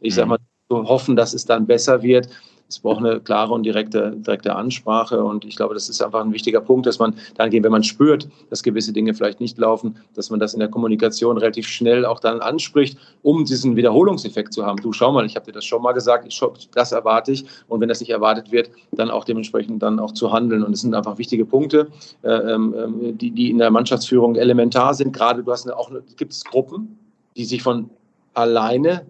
ich 0.00 0.14
sag 0.14 0.24
mhm. 0.24 0.30
mal, 0.30 0.38
zu 0.68 0.88
hoffen, 0.88 1.16
dass 1.16 1.34
es 1.34 1.44
dann 1.44 1.66
besser 1.66 2.02
wird, 2.02 2.28
es 2.74 2.80
braucht 2.80 2.98
eine 2.98 3.20
klare 3.20 3.54
und 3.54 3.62
direkte, 3.62 4.16
direkte 4.16 4.56
Ansprache. 4.56 5.22
Und 5.22 5.44
ich 5.44 5.54
glaube, 5.54 5.74
das 5.74 5.88
ist 5.88 6.02
einfach 6.02 6.20
ein 6.20 6.32
wichtiger 6.32 6.60
Punkt, 6.60 6.86
dass 6.86 6.98
man 6.98 7.14
dann 7.36 7.50
geht, 7.50 7.62
wenn 7.62 7.70
man 7.70 7.84
spürt, 7.84 8.28
dass 8.50 8.64
gewisse 8.64 8.92
Dinge 8.92 9.14
vielleicht 9.14 9.38
nicht 9.38 9.56
laufen, 9.58 9.96
dass 10.14 10.28
man 10.30 10.40
das 10.40 10.54
in 10.54 10.60
der 10.60 10.68
Kommunikation 10.68 11.38
relativ 11.38 11.68
schnell 11.68 12.04
auch 12.04 12.18
dann 12.18 12.40
anspricht, 12.40 12.98
um 13.22 13.44
diesen 13.44 13.76
Wiederholungseffekt 13.76 14.52
zu 14.52 14.66
haben. 14.66 14.82
Du 14.82 14.92
schau 14.92 15.12
mal, 15.12 15.24
ich 15.24 15.36
habe 15.36 15.46
dir 15.46 15.52
das 15.52 15.64
schon 15.64 15.82
mal 15.82 15.92
gesagt, 15.92 16.26
ich, 16.26 16.42
das 16.74 16.90
erwarte 16.90 17.30
ich. 17.30 17.44
Und 17.68 17.80
wenn 17.80 17.88
das 17.88 18.00
nicht 18.00 18.10
erwartet 18.10 18.50
wird, 18.50 18.70
dann 18.90 19.08
auch 19.08 19.24
dementsprechend 19.24 19.80
dann 19.80 20.00
auch 20.00 20.12
zu 20.12 20.32
handeln. 20.32 20.64
Und 20.64 20.72
es 20.72 20.80
sind 20.80 20.94
einfach 20.94 21.16
wichtige 21.16 21.44
Punkte, 21.44 21.88
äh, 22.22 22.28
ähm, 22.28 22.74
die, 23.16 23.30
die 23.30 23.50
in 23.50 23.58
der 23.58 23.70
Mannschaftsführung 23.70 24.34
elementar 24.34 24.94
sind. 24.94 25.12
Gerade 25.12 25.44
du 25.44 25.52
hast 25.52 25.72
auch, 25.72 25.92
gibt 26.16 26.32
es 26.32 26.42
Gruppen, 26.42 26.98
die 27.36 27.44
sich 27.44 27.62
von 27.62 27.88
alleine 28.34 29.06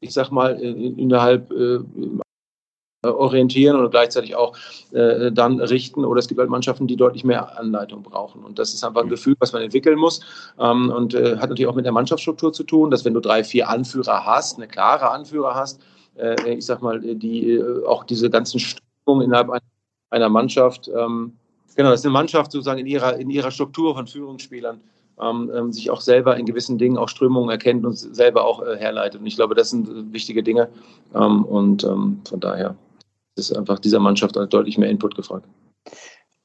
ich 0.00 0.12
sag 0.12 0.30
mal, 0.30 0.58
innerhalb 0.60 1.50
äh, 1.50 1.74
äh, 1.74 1.80
orientieren 3.08 3.76
und 3.76 3.90
gleichzeitig 3.90 4.36
auch 4.36 4.56
äh, 4.92 5.30
dann 5.32 5.60
richten. 5.60 6.04
Oder 6.04 6.20
es 6.20 6.28
gibt 6.28 6.40
halt 6.40 6.50
Mannschaften, 6.50 6.86
die 6.86 6.96
deutlich 6.96 7.24
mehr 7.24 7.58
Anleitung 7.58 8.02
brauchen. 8.02 8.44
Und 8.44 8.58
das 8.58 8.74
ist 8.74 8.84
einfach 8.84 9.02
ein 9.02 9.06
mhm. 9.06 9.10
Gefühl, 9.10 9.36
was 9.38 9.52
man 9.52 9.62
entwickeln 9.62 9.98
muss. 9.98 10.20
Ähm, 10.58 10.90
und 10.90 11.14
äh, 11.14 11.36
hat 11.36 11.50
natürlich 11.50 11.66
auch 11.66 11.74
mit 11.74 11.84
der 11.84 11.92
Mannschaftsstruktur 11.92 12.52
zu 12.52 12.64
tun, 12.64 12.90
dass 12.90 13.04
wenn 13.04 13.14
du 13.14 13.20
drei, 13.20 13.44
vier 13.44 13.68
Anführer 13.68 14.24
hast, 14.26 14.56
eine 14.56 14.68
klare 14.68 15.10
Anführer 15.10 15.54
hast, 15.54 15.80
äh, 16.16 16.50
ich 16.50 16.66
sag 16.66 16.82
mal, 16.82 17.00
die 17.00 17.52
äh, 17.52 17.84
auch 17.86 18.04
diese 18.04 18.30
ganzen 18.30 18.60
Strömungen 18.60 19.26
innerhalb 19.26 19.50
einer, 19.50 19.62
einer 20.10 20.28
Mannschaft, 20.28 20.88
ähm, 20.88 21.32
genau, 21.76 21.90
das 21.90 22.00
ist 22.00 22.06
eine 22.06 22.12
Mannschaft 22.12 22.52
sozusagen 22.52 22.80
in 22.80 22.86
ihrer, 22.86 23.16
in 23.18 23.30
ihrer 23.30 23.50
Struktur 23.50 23.94
von 23.94 24.06
Führungsspielern 24.06 24.80
ähm, 25.20 25.50
ähm, 25.54 25.72
sich 25.72 25.90
auch 25.90 26.00
selber 26.00 26.36
in 26.36 26.46
gewissen 26.46 26.78
Dingen 26.78 26.98
auch 26.98 27.08
Strömungen 27.08 27.50
erkennt 27.50 27.84
und 27.84 27.94
selber 27.94 28.44
auch 28.44 28.62
äh, 28.62 28.76
herleitet. 28.76 29.20
Und 29.20 29.26
ich 29.26 29.36
glaube, 29.36 29.54
das 29.54 29.70
sind 29.70 29.88
äh, 29.88 30.12
wichtige 30.12 30.42
Dinge. 30.42 30.68
Ähm, 31.14 31.44
und 31.44 31.84
ähm, 31.84 32.20
von 32.28 32.40
daher 32.40 32.76
ist 33.36 33.56
einfach 33.56 33.78
dieser 33.78 34.00
Mannschaft 34.00 34.36
deutlich 34.36 34.78
mehr 34.78 34.90
Input 34.90 35.14
gefragt. 35.14 35.46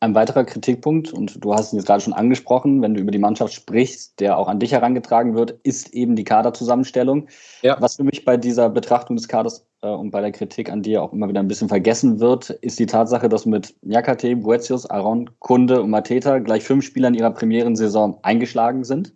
Ein 0.03 0.15
weiterer 0.15 0.43
Kritikpunkt, 0.45 1.13
und 1.13 1.43
du 1.45 1.53
hast 1.53 1.71
ihn 1.71 1.75
jetzt 1.77 1.85
gerade 1.85 2.01
schon 2.01 2.13
angesprochen, 2.13 2.81
wenn 2.81 2.95
du 2.95 2.99
über 2.99 3.11
die 3.11 3.19
Mannschaft 3.19 3.53
sprichst, 3.53 4.19
der 4.19 4.35
auch 4.35 4.47
an 4.47 4.59
dich 4.59 4.71
herangetragen 4.71 5.35
wird, 5.35 5.51
ist 5.61 5.93
eben 5.93 6.15
die 6.15 6.23
Kaderzusammenstellung. 6.23 7.27
Ja. 7.61 7.79
Was 7.79 7.97
für 7.97 8.03
mich 8.03 8.25
bei 8.25 8.35
dieser 8.35 8.67
Betrachtung 8.71 9.15
des 9.15 9.27
Kaders 9.27 9.67
äh, 9.83 9.87
und 9.87 10.09
bei 10.09 10.21
der 10.21 10.31
Kritik 10.31 10.71
an 10.71 10.81
dir 10.81 11.03
auch 11.03 11.13
immer 11.13 11.29
wieder 11.29 11.39
ein 11.39 11.47
bisschen 11.47 11.69
vergessen 11.69 12.19
wird, 12.19 12.49
ist 12.49 12.79
die 12.79 12.87
Tatsache, 12.87 13.29
dass 13.29 13.45
mit 13.45 13.75
Nyakate, 13.83 14.35
Boetius, 14.35 14.89
Aaron, 14.89 15.29
Kunde 15.37 15.83
und 15.83 15.91
Mateta 15.91 16.39
gleich 16.39 16.63
fünf 16.63 16.83
Spieler 16.83 17.09
in 17.09 17.13
ihrer 17.13 17.31
Premierensaison 17.31 18.17
eingeschlagen 18.23 18.83
sind, 18.83 19.13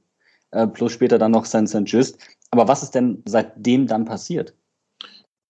äh, 0.51 0.67
plus 0.67 0.91
später 0.91 1.17
dann 1.17 1.31
noch 1.31 1.45
Saint 1.45 1.67
Saint 1.67 1.89
Just. 1.91 2.19
Aber 2.51 2.67
was 2.67 2.83
ist 2.83 2.93
denn 2.93 3.23
seitdem 3.25 3.87
dann 3.87 4.05
passiert? 4.05 4.53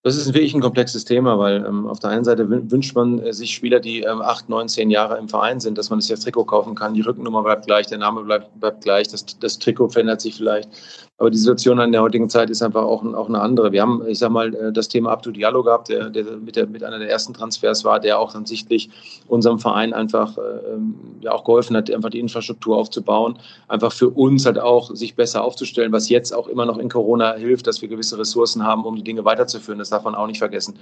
Das 0.06 0.16
ist 0.16 0.36
wirklich 0.36 0.54
ein 0.54 0.62
komplexes 0.62 1.04
Thema, 1.04 1.40
weil 1.40 1.66
ähm, 1.66 1.88
auf 1.88 1.98
der 1.98 2.12
einen 2.12 2.24
Seite 2.24 2.48
wünscht 2.48 2.96
man 2.96 3.18
äh, 3.18 3.34
sich 3.34 3.56
Spieler, 3.56 3.80
die 3.80 4.02
ähm, 4.02 4.22
acht, 4.22 4.48
neun, 4.50 4.70
zehn 4.70 4.92
Jahre 4.92 5.18
im 5.18 5.28
Verein 5.28 5.60
sind, 5.60 5.80
dass 5.80 5.90
man 5.90 5.98
das 5.98 6.20
Trikot 6.20 6.46
kaufen 6.46 6.76
kann. 6.76 6.94
Die 6.94 7.02
Rückennummer 7.02 7.42
bleibt 7.42 7.66
gleich, 7.66 7.88
der 7.88 7.98
Name 7.98 8.22
bleibt, 8.22 8.60
bleibt 8.60 8.84
gleich, 8.84 9.08
das, 9.08 9.26
das 9.40 9.58
Trikot 9.58 9.90
verändert 9.90 10.22
sich 10.22 10.36
vielleicht. 10.36 10.70
Aber 11.18 11.30
die 11.30 11.38
Situation 11.38 11.80
in 11.80 11.94
der 11.94 12.02
heutigen 12.02 12.30
Zeit 12.30 12.50
ist 12.50 12.62
einfach 12.62 12.84
auch, 12.84 13.06
auch 13.06 13.30
eine 13.30 13.40
andere. 13.40 13.72
Wir 13.72 13.82
haben, 13.82 14.06
ich 14.06 14.20
sag 14.20 14.32
mal, 14.32 14.54
äh, 14.54 14.74
das 14.74 14.90
Thema 14.90 15.12
Abdu 15.12 15.32
Diallo 15.32 15.64
gehabt, 15.64 15.88
der, 15.88 16.10
der, 16.10 16.26
mit, 16.38 16.58
der 16.58 16.68
mit 16.68 16.84
einer 16.84 17.00
der 17.00 17.10
ersten 17.10 17.34
Transfers 17.34 17.86
war, 17.86 18.02
der 18.02 18.20
auch 18.20 18.34
dann 18.34 18.46
sichtlich 18.46 18.90
unserem 19.28 19.58
Verein 19.58 19.94
einfach 19.94 20.38
äh, 20.38 20.42
ähm, 20.74 20.96
ja 21.22 21.32
auch 21.32 21.46
geholfen 21.46 21.78
hat, 21.78 21.90
einfach 21.90 22.10
die 22.10 22.20
Infrastruktur 22.20 22.76
aufzubauen, 22.76 23.40
einfach 23.70 23.94
für 23.94 24.10
uns 24.10 24.46
halt 24.46 24.60
auch 24.60 24.94
sich 24.94 25.16
besser 25.16 25.44
aufzustellen, 25.46 25.94
was 25.94 26.10
jetzt 26.10 26.34
auch 26.34 26.50
immer 26.50 26.66
noch 26.66 26.78
in 26.78 26.90
Corona 26.90 27.36
hilft, 27.36 27.68
dass 27.68 27.82
wir 27.82 27.88
gewisse 27.88 28.18
Ressourcen 28.18 28.66
haben, 28.66 28.84
um 28.84 28.98
die 28.98 29.04
Dinge 29.04 29.24
weiterzuführen. 29.24 29.80
Das 29.80 29.90
darf 29.90 30.04
man 30.04 30.16
auch 30.16 30.28
nicht 30.28 30.40
vergessen. 30.40 30.78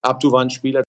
Abdu 0.00 0.30
war 0.30 0.42
ein 0.42 0.50
Spieler, 0.50 0.84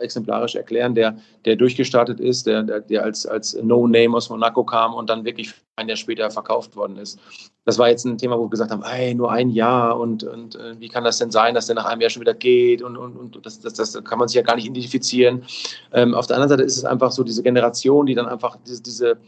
exemplarisch 0.00 0.54
erklären, 0.54 0.94
der, 0.94 1.16
der 1.44 1.56
durchgestartet 1.56 2.20
ist, 2.20 2.46
der, 2.46 2.62
der, 2.62 2.80
der 2.80 3.04
als, 3.04 3.26
als 3.26 3.54
No-Name 3.54 4.16
aus 4.16 4.30
Monaco 4.30 4.64
kam 4.64 4.94
und 4.94 5.10
dann 5.10 5.24
wirklich 5.24 5.52
ein 5.76 5.88
Jahr 5.88 5.96
später 5.96 6.30
verkauft 6.30 6.76
worden 6.76 6.96
ist. 6.96 7.18
Das 7.64 7.78
war 7.78 7.88
jetzt 7.88 8.04
ein 8.04 8.18
Thema, 8.18 8.38
wo 8.38 8.44
wir 8.44 8.50
gesagt 8.50 8.70
haben, 8.70 8.84
hey, 8.84 9.14
nur 9.14 9.32
ein 9.32 9.50
Jahr 9.50 9.98
und, 9.98 10.22
und 10.22 10.54
äh, 10.56 10.78
wie 10.78 10.88
kann 10.88 11.04
das 11.04 11.18
denn 11.18 11.30
sein, 11.30 11.54
dass 11.54 11.66
der 11.66 11.74
nach 11.74 11.86
einem 11.86 12.00
Jahr 12.00 12.10
schon 12.10 12.20
wieder 12.20 12.34
geht 12.34 12.82
und, 12.82 12.96
und, 12.96 13.16
und 13.16 13.46
das, 13.46 13.60
das, 13.60 13.74
das 13.74 14.04
kann 14.04 14.18
man 14.18 14.28
sich 14.28 14.36
ja 14.36 14.42
gar 14.42 14.56
nicht 14.56 14.66
identifizieren. 14.66 15.42
Ähm, 15.92 16.14
auf 16.14 16.26
der 16.26 16.36
anderen 16.36 16.50
Seite 16.50 16.62
ist 16.62 16.76
es 16.76 16.84
einfach 16.84 17.10
so 17.10 17.24
diese 17.24 17.42
Generation, 17.42 18.06
die 18.06 18.14
dann 18.14 18.26
einfach 18.26 18.56
diese, 18.66 18.82
diese 18.82 19.18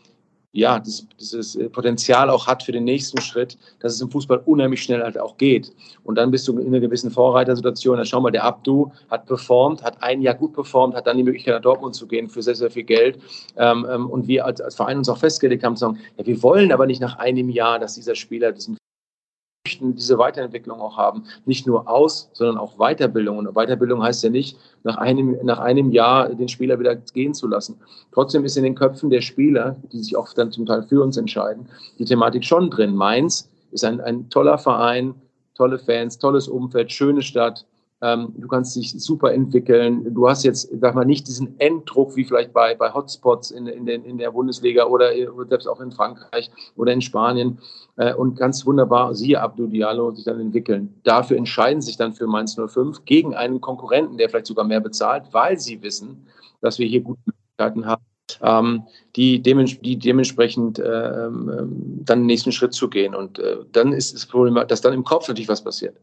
ja, 0.56 0.78
das, 0.78 1.06
dieses 1.20 1.54
äh, 1.56 1.68
Potenzial 1.68 2.30
auch 2.30 2.46
hat 2.46 2.62
für 2.62 2.72
den 2.72 2.84
nächsten 2.84 3.20
Schritt, 3.20 3.58
dass 3.80 3.94
es 3.94 4.00
im 4.00 4.10
Fußball 4.10 4.42
unheimlich 4.46 4.82
schnell 4.82 5.02
halt 5.02 5.18
auch 5.18 5.36
geht. 5.36 5.72
Und 6.04 6.16
dann 6.16 6.30
bist 6.30 6.48
du 6.48 6.58
in 6.58 6.68
einer 6.68 6.80
gewissen 6.80 7.10
Vorreitersituation. 7.10 7.98
Dann 7.98 8.06
schau 8.06 8.20
mal, 8.20 8.30
der 8.30 8.44
Abdu 8.44 8.90
hat 9.10 9.26
performt, 9.26 9.82
hat 9.82 10.02
ein 10.02 10.22
Jahr 10.22 10.34
gut 10.34 10.54
performt, 10.54 10.94
hat 10.94 11.06
dann 11.06 11.18
die 11.18 11.22
Möglichkeit, 11.22 11.54
nach 11.54 11.62
Dortmund 11.62 11.94
zu 11.94 12.06
gehen 12.06 12.28
für 12.28 12.42
sehr, 12.42 12.54
sehr 12.54 12.70
viel 12.70 12.84
Geld. 12.84 13.18
Ähm, 13.56 13.86
ähm, 13.90 14.08
und 14.08 14.26
wir 14.26 14.46
als, 14.46 14.60
als 14.60 14.74
Verein 14.74 14.98
uns 14.98 15.08
auch 15.08 15.18
festgelegt 15.18 15.62
haben, 15.62 15.76
zu 15.76 15.80
sagen, 15.80 15.98
ja, 16.16 16.26
wir 16.26 16.42
wollen 16.42 16.72
aber 16.72 16.86
nicht 16.86 17.00
nach 17.00 17.18
einem 17.18 17.50
Jahr, 17.50 17.78
dass 17.78 17.94
dieser 17.94 18.14
Spieler 18.14 18.52
diesen 18.52 18.78
möchten 19.76 19.94
diese 19.94 20.18
Weiterentwicklung 20.18 20.80
auch 20.80 20.96
haben. 20.96 21.24
Nicht 21.44 21.66
nur 21.66 21.88
Aus, 21.88 22.30
sondern 22.32 22.58
auch 22.58 22.76
Weiterbildung. 22.78 23.38
Und 23.38 23.54
Weiterbildung 23.54 24.02
heißt 24.02 24.24
ja 24.24 24.30
nicht, 24.30 24.56
nach 24.84 24.96
einem, 24.96 25.38
nach 25.42 25.58
einem 25.58 25.90
Jahr 25.90 26.28
den 26.30 26.48
Spieler 26.48 26.78
wieder 26.78 26.96
gehen 26.96 27.34
zu 27.34 27.46
lassen. 27.46 27.78
Trotzdem 28.12 28.44
ist 28.44 28.56
in 28.56 28.64
den 28.64 28.74
Köpfen 28.74 29.10
der 29.10 29.20
Spieler, 29.20 29.76
die 29.92 29.98
sich 29.98 30.16
auch 30.16 30.32
dann 30.32 30.52
zum 30.52 30.66
Teil 30.66 30.82
für 30.82 31.02
uns 31.02 31.16
entscheiden, 31.16 31.68
die 31.98 32.04
Thematik 32.04 32.44
schon 32.44 32.70
drin. 32.70 32.94
Mainz 32.94 33.50
ist 33.72 33.84
ein, 33.84 34.00
ein 34.00 34.30
toller 34.30 34.58
Verein, 34.58 35.14
tolle 35.54 35.78
Fans, 35.78 36.18
tolles 36.18 36.48
Umfeld, 36.48 36.92
schöne 36.92 37.22
Stadt. 37.22 37.66
Ähm, 38.02 38.34
du 38.36 38.46
kannst 38.46 38.76
dich 38.76 38.92
super 38.92 39.32
entwickeln. 39.32 40.12
Du 40.12 40.28
hast 40.28 40.44
jetzt, 40.44 40.68
sag 40.80 40.94
mal, 40.94 41.06
nicht 41.06 41.26
diesen 41.28 41.58
Enddruck 41.58 42.14
wie 42.14 42.24
vielleicht 42.24 42.52
bei, 42.52 42.74
bei 42.74 42.92
Hotspots 42.92 43.50
in, 43.50 43.66
in, 43.66 43.86
den, 43.86 44.04
in 44.04 44.18
der 44.18 44.32
Bundesliga 44.32 44.84
oder, 44.84 45.12
selbst 45.48 45.66
auch 45.66 45.80
in 45.80 45.90
Frankreich 45.92 46.50
oder 46.76 46.92
in 46.92 47.00
Spanien. 47.00 47.58
Äh, 47.96 48.12
und 48.14 48.36
ganz 48.36 48.66
wunderbar, 48.66 49.14
siehe 49.14 49.40
Abdou 49.40 49.66
Diallo, 49.66 50.10
sich 50.10 50.24
dann 50.24 50.40
entwickeln. 50.40 50.94
Dafür 51.04 51.38
entscheiden 51.38 51.80
sich 51.80 51.96
dann 51.96 52.12
für 52.12 52.26
Mainz 52.26 52.54
05 52.54 53.06
gegen 53.06 53.34
einen 53.34 53.62
Konkurrenten, 53.62 54.18
der 54.18 54.28
vielleicht 54.28 54.46
sogar 54.46 54.66
mehr 54.66 54.80
bezahlt, 54.80 55.24
weil 55.32 55.58
sie 55.58 55.82
wissen, 55.82 56.26
dass 56.60 56.78
wir 56.78 56.86
hier 56.86 57.00
gute 57.00 57.20
Möglichkeiten 57.24 57.86
haben, 57.86 58.02
ähm, 58.42 58.82
die, 59.14 59.40
dements 59.40 59.80
die 59.80 59.98
dementsprechend 59.98 60.78
äh, 60.78 61.26
ähm, 61.26 62.02
dann 62.04 62.20
den 62.20 62.26
nächsten 62.26 62.52
Schritt 62.52 62.74
zu 62.74 62.90
gehen. 62.90 63.14
Und 63.14 63.38
äh, 63.38 63.56
dann 63.72 63.92
ist 63.92 64.14
das 64.14 64.26
Problem, 64.26 64.62
dass 64.68 64.82
dann 64.82 64.92
im 64.92 65.04
Kopf 65.04 65.28
natürlich 65.28 65.48
was 65.48 65.64
passiert. 65.64 65.96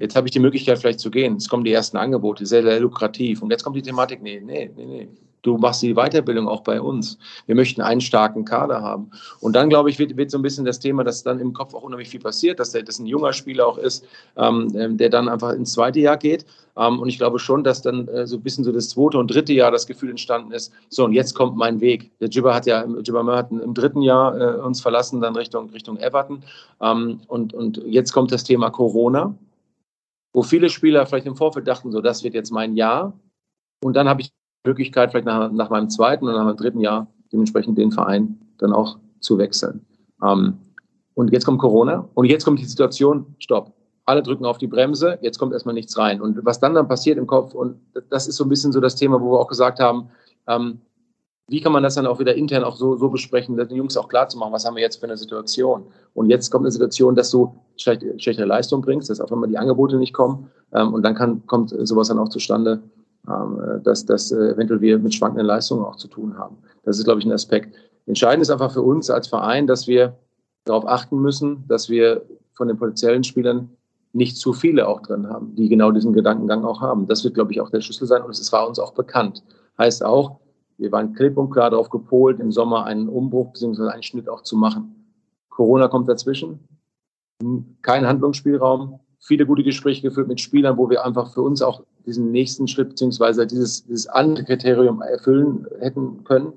Jetzt 0.00 0.16
habe 0.16 0.26
ich 0.26 0.32
die 0.32 0.38
Möglichkeit, 0.38 0.78
vielleicht 0.78 1.00
zu 1.00 1.10
gehen. 1.10 1.36
Es 1.36 1.48
kommen 1.48 1.64
die 1.64 1.72
ersten 1.72 1.96
Angebote, 1.96 2.46
sehr, 2.46 2.62
sehr 2.62 2.80
lukrativ. 2.80 3.42
Und 3.42 3.50
jetzt 3.50 3.64
kommt 3.64 3.76
die 3.76 3.82
Thematik, 3.82 4.22
nee, 4.22 4.40
nee, 4.44 4.70
nee, 4.76 4.86
nee. 4.86 5.08
Du 5.42 5.56
machst 5.56 5.82
die 5.82 5.94
Weiterbildung 5.94 6.48
auch 6.48 6.62
bei 6.62 6.80
uns. 6.80 7.16
Wir 7.46 7.54
möchten 7.54 7.80
einen 7.80 8.00
starken 8.00 8.44
Kader 8.44 8.82
haben. 8.82 9.10
Und 9.40 9.54
dann, 9.54 9.68
glaube 9.68 9.88
ich, 9.88 9.98
wird, 9.98 10.16
wird 10.16 10.30
so 10.30 10.38
ein 10.38 10.42
bisschen 10.42 10.64
das 10.64 10.80
Thema, 10.80 11.04
dass 11.04 11.22
dann 11.22 11.38
im 11.38 11.52
Kopf 11.52 11.74
auch 11.74 11.82
unheimlich 11.82 12.08
viel 12.08 12.20
passiert, 12.20 12.58
dass 12.58 12.72
das 12.72 12.98
ein 12.98 13.06
junger 13.06 13.32
Spieler 13.32 13.66
auch 13.66 13.78
ist, 13.78 14.04
ähm, 14.36 14.72
ähm, 14.74 14.96
der 14.96 15.10
dann 15.10 15.28
einfach 15.28 15.52
ins 15.52 15.72
zweite 15.72 16.00
Jahr 16.00 16.16
geht. 16.16 16.44
Ähm, 16.76 16.98
und 16.98 17.08
ich 17.08 17.18
glaube 17.18 17.38
schon, 17.38 17.62
dass 17.62 17.82
dann 17.82 18.08
äh, 18.08 18.26
so 18.26 18.36
ein 18.36 18.42
bisschen 18.42 18.64
so 18.64 18.72
das 18.72 18.88
zweite 18.90 19.18
und 19.18 19.32
dritte 19.32 19.52
Jahr 19.52 19.70
das 19.70 19.86
Gefühl 19.86 20.10
entstanden 20.10 20.52
ist, 20.52 20.72
so 20.88 21.04
und 21.04 21.12
jetzt 21.12 21.34
kommt 21.34 21.56
mein 21.56 21.80
Weg. 21.80 22.10
Der 22.20 22.28
Jibber 22.28 22.54
hat 22.54 22.66
ja, 22.66 22.84
Jibber 22.84 23.24
hat 23.36 23.50
im 23.50 23.74
dritten 23.74 24.02
Jahr 24.02 24.38
äh, 24.38 24.60
uns 24.60 24.80
verlassen, 24.80 25.20
dann 25.20 25.36
Richtung, 25.36 25.70
Richtung 25.70 25.98
Everton. 25.98 26.42
Ähm, 26.82 27.20
und, 27.28 27.54
und 27.54 27.80
jetzt 27.86 28.12
kommt 28.12 28.32
das 28.32 28.42
Thema 28.44 28.70
Corona 28.70 29.34
wo 30.38 30.42
viele 30.44 30.70
Spieler 30.70 31.04
vielleicht 31.04 31.26
im 31.26 31.34
Vorfeld 31.34 31.66
dachten, 31.66 31.90
so, 31.90 32.00
das 32.00 32.22
wird 32.22 32.32
jetzt 32.32 32.52
mein 32.52 32.76
Jahr. 32.76 33.12
Und 33.82 33.96
dann 33.96 34.08
habe 34.08 34.20
ich 34.20 34.28
die 34.28 34.68
Möglichkeit, 34.68 35.10
vielleicht 35.10 35.26
nach, 35.26 35.50
nach 35.50 35.68
meinem 35.68 35.90
zweiten 35.90 36.24
oder 36.26 36.38
nach 36.38 36.44
meinem 36.44 36.56
dritten 36.56 36.78
Jahr 36.78 37.08
dementsprechend 37.32 37.76
den 37.76 37.90
Verein 37.90 38.38
dann 38.58 38.72
auch 38.72 39.00
zu 39.18 39.36
wechseln. 39.36 39.84
Ähm, 40.24 40.56
und 41.14 41.32
jetzt 41.32 41.44
kommt 41.44 41.58
Corona 41.58 42.08
und 42.14 42.26
jetzt 42.26 42.44
kommt 42.44 42.60
die 42.60 42.66
Situation, 42.66 43.34
stopp. 43.40 43.72
Alle 44.04 44.22
drücken 44.22 44.44
auf 44.44 44.58
die 44.58 44.68
Bremse, 44.68 45.18
jetzt 45.22 45.40
kommt 45.40 45.52
erstmal 45.52 45.74
nichts 45.74 45.98
rein. 45.98 46.20
Und 46.20 46.44
was 46.44 46.60
dann 46.60 46.74
dann 46.74 46.86
passiert 46.86 47.18
im 47.18 47.26
Kopf, 47.26 47.52
und 47.52 47.80
das 48.08 48.28
ist 48.28 48.36
so 48.36 48.44
ein 48.44 48.48
bisschen 48.48 48.70
so 48.70 48.78
das 48.78 48.94
Thema, 48.94 49.20
wo 49.20 49.32
wir 49.32 49.40
auch 49.40 49.48
gesagt 49.48 49.80
haben, 49.80 50.08
ähm, 50.46 50.80
wie 51.48 51.62
kann 51.62 51.72
man 51.72 51.82
das 51.82 51.94
dann 51.94 52.06
auch 52.06 52.18
wieder 52.18 52.34
intern 52.34 52.62
auch 52.62 52.76
so, 52.76 52.96
so 52.96 53.08
besprechen, 53.08 53.56
den 53.56 53.70
Jungs 53.70 53.96
auch 53.96 54.08
klar 54.08 54.28
zu 54.28 54.36
machen, 54.36 54.52
was 54.52 54.66
haben 54.66 54.76
wir 54.76 54.82
jetzt 54.82 55.00
für 55.00 55.06
eine 55.06 55.16
Situation? 55.16 55.84
Und 56.12 56.28
jetzt 56.28 56.50
kommt 56.50 56.64
eine 56.64 56.70
Situation, 56.70 57.14
dass 57.14 57.30
du 57.30 57.54
schlechte, 57.78 58.18
schlechtere 58.20 58.46
Leistung 58.46 58.82
bringst, 58.82 59.08
dass 59.08 59.20
auch 59.20 59.30
immer 59.30 59.46
die 59.46 59.56
Angebote 59.56 59.96
nicht 59.96 60.12
kommen. 60.12 60.50
Ähm, 60.74 60.92
und 60.92 61.02
dann 61.02 61.14
kann, 61.14 61.46
kommt 61.46 61.74
sowas 61.86 62.08
dann 62.08 62.18
auch 62.18 62.28
zustande, 62.28 62.82
ähm, 63.26 63.80
dass, 63.82 64.04
dass 64.04 64.30
äh, 64.30 64.50
eventuell 64.50 64.82
wir 64.82 64.98
mit 64.98 65.14
schwankenden 65.14 65.46
Leistungen 65.46 65.84
auch 65.84 65.96
zu 65.96 66.08
tun 66.08 66.36
haben. 66.36 66.58
Das 66.84 66.98
ist, 66.98 67.04
glaube 67.04 67.20
ich, 67.20 67.26
ein 67.26 67.32
Aspekt. 67.32 67.74
Entscheidend 68.04 68.42
ist 68.42 68.50
einfach 68.50 68.72
für 68.72 68.82
uns 68.82 69.08
als 69.08 69.26
Verein, 69.26 69.66
dass 69.66 69.86
wir 69.86 70.18
darauf 70.66 70.86
achten 70.86 71.18
müssen, 71.18 71.64
dass 71.66 71.88
wir 71.88 72.26
von 72.52 72.68
den 72.68 72.76
potenziellen 72.76 73.24
Spielern 73.24 73.70
nicht 74.12 74.36
zu 74.36 74.52
viele 74.52 74.86
auch 74.86 75.00
drin 75.00 75.28
haben, 75.28 75.54
die 75.54 75.68
genau 75.68 75.92
diesen 75.92 76.12
Gedankengang 76.12 76.64
auch 76.64 76.82
haben. 76.82 77.06
Das 77.06 77.24
wird, 77.24 77.34
glaube 77.34 77.52
ich, 77.52 77.60
auch 77.60 77.70
der 77.70 77.80
Schlüssel 77.80 78.06
sein 78.06 78.22
und 78.22 78.30
es 78.30 78.52
war 78.52 78.68
uns 78.68 78.78
auch 78.78 78.92
bekannt. 78.92 79.42
Heißt 79.78 80.04
auch, 80.04 80.40
wir 80.78 80.92
waren 80.92 81.12
klipp 81.12 81.36
und 81.36 81.50
klar 81.50 81.70
darauf 81.70 81.90
gepolt, 81.90 82.38
im 82.38 82.52
Sommer 82.52 82.84
einen 82.84 83.08
Umbruch 83.08 83.52
bzw. 83.52 83.88
einen 83.88 84.02
Schnitt 84.02 84.28
auch 84.28 84.42
zu 84.42 84.56
machen. 84.56 84.94
Corona 85.50 85.88
kommt 85.88 86.08
dazwischen. 86.08 86.60
Kein 87.82 88.06
Handlungsspielraum. 88.06 89.00
Viele 89.18 89.44
gute 89.44 89.64
Gespräche 89.64 90.02
geführt 90.02 90.28
mit 90.28 90.40
Spielern, 90.40 90.78
wo 90.78 90.88
wir 90.88 91.04
einfach 91.04 91.32
für 91.32 91.42
uns 91.42 91.62
auch 91.62 91.82
diesen 92.06 92.30
nächsten 92.30 92.68
Schritt 92.68 92.90
bzw. 92.90 93.44
dieses, 93.46 93.84
dieses 93.84 94.06
andere 94.06 94.44
Kriterium 94.44 95.02
erfüllen 95.02 95.66
hätten 95.80 96.22
können. 96.22 96.52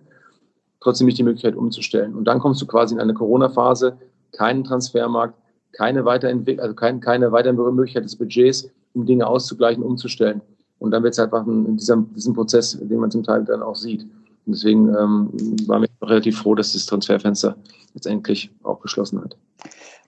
Trotzdem 0.80 1.08
nicht 1.08 1.18
die 1.18 1.24
Möglichkeit 1.24 1.56
umzustellen. 1.56 2.16
Und 2.16 2.26
dann 2.26 2.40
kommst 2.40 2.62
du 2.62 2.68
quasi 2.68 2.94
in 2.94 3.02
eine 3.02 3.16
Corona-Phase, 3.16 3.98
keinen 4.32 4.64
Transfermarkt, 4.64 5.36
keine 5.74 6.06
Weiterentwicklung, 6.06 6.64
also 6.64 6.76
kein, 6.76 7.00
keine 7.00 7.32
weitere 7.32 7.54
Möglichkeit 7.54 8.04
des 8.04 8.16
Budgets, 8.16 8.70
um 8.94 9.06
Dinge 9.06 9.26
auszugleichen, 9.26 9.84
umzustellen. 9.84 10.42
Und 10.82 10.90
dann 10.90 11.04
wird 11.04 11.14
es 11.14 11.20
einfach 11.20 11.46
in 11.46 11.78
diesem, 11.78 12.12
diesem 12.16 12.34
Prozess, 12.34 12.76
den 12.82 13.00
man 13.00 13.12
zum 13.12 13.22
Teil 13.22 13.46
dann 13.46 13.62
auch 13.62 13.76
sieht. 13.76 14.02
Und 14.02 14.56
deswegen 14.56 14.88
ähm, 14.90 15.30
waren 15.68 15.84
wir 15.84 15.90
relativ 16.02 16.40
froh, 16.40 16.56
dass 16.56 16.74
das 16.74 16.88
Transferfenster 16.88 17.56
jetzt 17.94 18.08
endlich 18.08 18.50
auch 18.64 18.82
geschlossen 18.82 19.22
hat. 19.22 19.38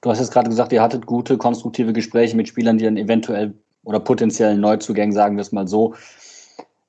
Du 0.02 0.10
hast 0.10 0.20
jetzt 0.20 0.32
gerade 0.32 0.50
gesagt, 0.50 0.74
ihr 0.74 0.82
hattet 0.82 1.06
gute, 1.06 1.38
konstruktive 1.38 1.94
Gespräche 1.94 2.36
mit 2.36 2.48
Spielern, 2.48 2.80
die 2.80 2.86
dann 2.86 2.98
eventuell 2.98 3.54
oder 3.84 4.00
potenziellen 4.00 4.60
Neuzugängen, 4.62 5.14
sagen 5.14 5.36
wir 5.38 5.42
es 5.42 5.52
mal 5.52 5.68
so. 5.68 5.94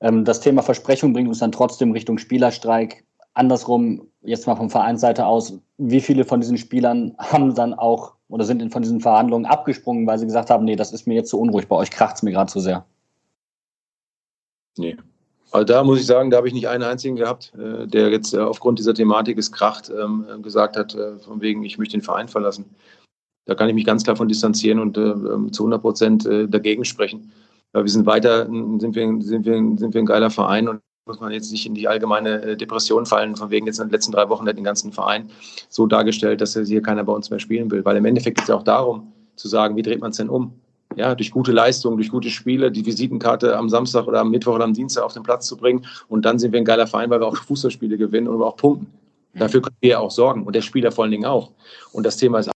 Ähm, 0.01 0.25
das 0.25 0.39
Thema 0.39 0.63
Versprechung 0.63 1.13
bringt 1.13 1.27
uns 1.27 1.39
dann 1.39 1.51
trotzdem 1.51 1.91
Richtung 1.91 2.17
Spielerstreik. 2.17 3.03
Andersrum, 3.35 4.07
jetzt 4.23 4.47
mal 4.47 4.55
von 4.55 4.71
Vereinsseite 4.71 5.27
aus, 5.27 5.59
wie 5.77 6.01
viele 6.01 6.25
von 6.25 6.41
diesen 6.41 6.57
Spielern 6.57 7.13
haben 7.19 7.53
dann 7.53 7.75
auch 7.75 8.15
oder 8.29 8.45
sind 8.45 8.73
von 8.73 8.81
diesen 8.81 9.01
Verhandlungen 9.01 9.45
abgesprungen, 9.45 10.07
weil 10.07 10.17
sie 10.17 10.25
gesagt 10.25 10.49
haben, 10.49 10.65
nee, 10.65 10.75
das 10.75 10.91
ist 10.91 11.05
mir 11.05 11.13
jetzt 11.13 11.29
zu 11.29 11.39
unruhig, 11.39 11.67
bei 11.67 11.75
euch 11.75 11.91
kracht 11.91 12.15
es 12.15 12.23
mir 12.23 12.31
gerade 12.31 12.51
zu 12.51 12.59
sehr. 12.59 12.83
Nee. 14.77 14.97
Also 15.51 15.65
da 15.65 15.83
muss 15.83 15.99
ich 15.99 16.05
sagen, 16.05 16.31
da 16.31 16.37
habe 16.37 16.47
ich 16.47 16.53
nicht 16.53 16.67
einen 16.67 16.83
einzigen 16.83 17.15
gehabt, 17.15 17.53
äh, 17.57 17.87
der 17.87 18.09
jetzt 18.09 18.33
äh, 18.33 18.39
aufgrund 18.39 18.77
dieser 18.79 18.93
Thematik 18.93 19.37
es 19.37 19.51
kracht, 19.51 19.89
ähm, 19.89 20.25
gesagt 20.41 20.75
hat, 20.75 20.95
äh, 20.95 21.17
von 21.19 21.39
wegen, 21.39 21.63
ich 21.63 21.77
möchte 21.77 21.97
den 21.97 22.03
Verein 22.03 22.27
verlassen. 22.27 22.65
Da 23.45 23.55
kann 23.55 23.69
ich 23.69 23.75
mich 23.75 23.85
ganz 23.85 24.03
klar 24.03 24.15
von 24.15 24.27
distanzieren 24.27 24.79
und 24.79 24.97
ähm, 24.97 25.53
zu 25.53 25.63
100 25.63 25.81
Prozent 25.81 26.25
dagegen 26.25 26.83
sprechen. 26.83 27.31
Wir 27.73 27.87
sind 27.87 28.07
weiter, 28.07 28.45
sind 28.47 28.95
wir, 28.95 29.21
sind, 29.21 29.45
wir, 29.45 29.77
sind 29.77 29.93
wir 29.93 30.01
ein 30.01 30.05
geiler 30.07 30.31
Verein 30.31 30.67
und 30.67 30.81
muss 31.05 31.19
man 31.19 31.31
jetzt 31.31 31.51
nicht 31.51 31.67
in 31.67 31.75
die 31.75 31.87
allgemeine 31.87 32.57
Depression 32.57 33.05
fallen, 33.05 33.35
von 33.35 33.51
wegen 33.51 33.67
jetzt 33.67 33.79
in 33.79 33.85
den 33.85 33.91
letzten 33.91 34.13
drei 34.13 34.27
Wochen 34.29 34.47
hat 34.47 34.57
den 34.57 34.63
ganzen 34.63 34.91
Verein 34.91 35.29
so 35.69 35.85
dargestellt, 35.85 36.41
dass 36.41 36.57
hier 36.57 36.81
keiner 36.81 37.03
bei 37.03 37.13
uns 37.13 37.29
mehr 37.29 37.39
spielen 37.39 37.69
will. 37.69 37.85
Weil 37.85 37.97
im 37.97 38.05
Endeffekt 38.05 38.37
geht 38.37 38.45
es 38.45 38.49
ja 38.49 38.55
auch 38.55 38.63
darum, 38.63 39.13
zu 39.35 39.47
sagen, 39.47 39.75
wie 39.75 39.83
dreht 39.83 40.01
man 40.01 40.09
es 40.09 40.17
denn 40.17 40.29
um? 40.29 40.59
Ja, 40.95 41.15
durch 41.15 41.31
gute 41.31 41.51
Leistungen, 41.51 41.97
durch 41.97 42.09
gute 42.09 42.29
Spiele, 42.29 42.71
die 42.71 42.85
Visitenkarte 42.85 43.57
am 43.57 43.69
Samstag 43.69 44.07
oder 44.07 44.21
am 44.21 44.31
Mittwoch 44.31 44.55
oder 44.55 44.63
am 44.63 44.73
Dienstag 44.73 45.03
auf 45.03 45.13
den 45.13 45.23
Platz 45.23 45.47
zu 45.47 45.57
bringen. 45.57 45.85
Und 46.07 46.25
dann 46.25 46.39
sind 46.39 46.51
wir 46.51 46.59
ein 46.59 46.65
geiler 46.65 46.87
Verein, 46.87 47.09
weil 47.09 47.19
wir 47.19 47.27
auch 47.27 47.35
Fußballspiele 47.35 47.97
gewinnen 47.97 48.27
und 48.27 48.41
auch 48.41 48.55
punkten. 48.55 48.87
Dafür 49.33 49.61
können 49.61 49.75
wir 49.81 49.89
ja 49.89 49.99
auch 49.99 50.11
sorgen 50.11 50.45
und 50.45 50.55
der 50.55 50.61
Spieler 50.61 50.91
vor 50.91 51.03
allen 51.03 51.11
Dingen 51.11 51.25
auch. 51.25 51.51
Und 51.91 52.05
das 52.05 52.17
Thema 52.17 52.39
ist 52.39 52.49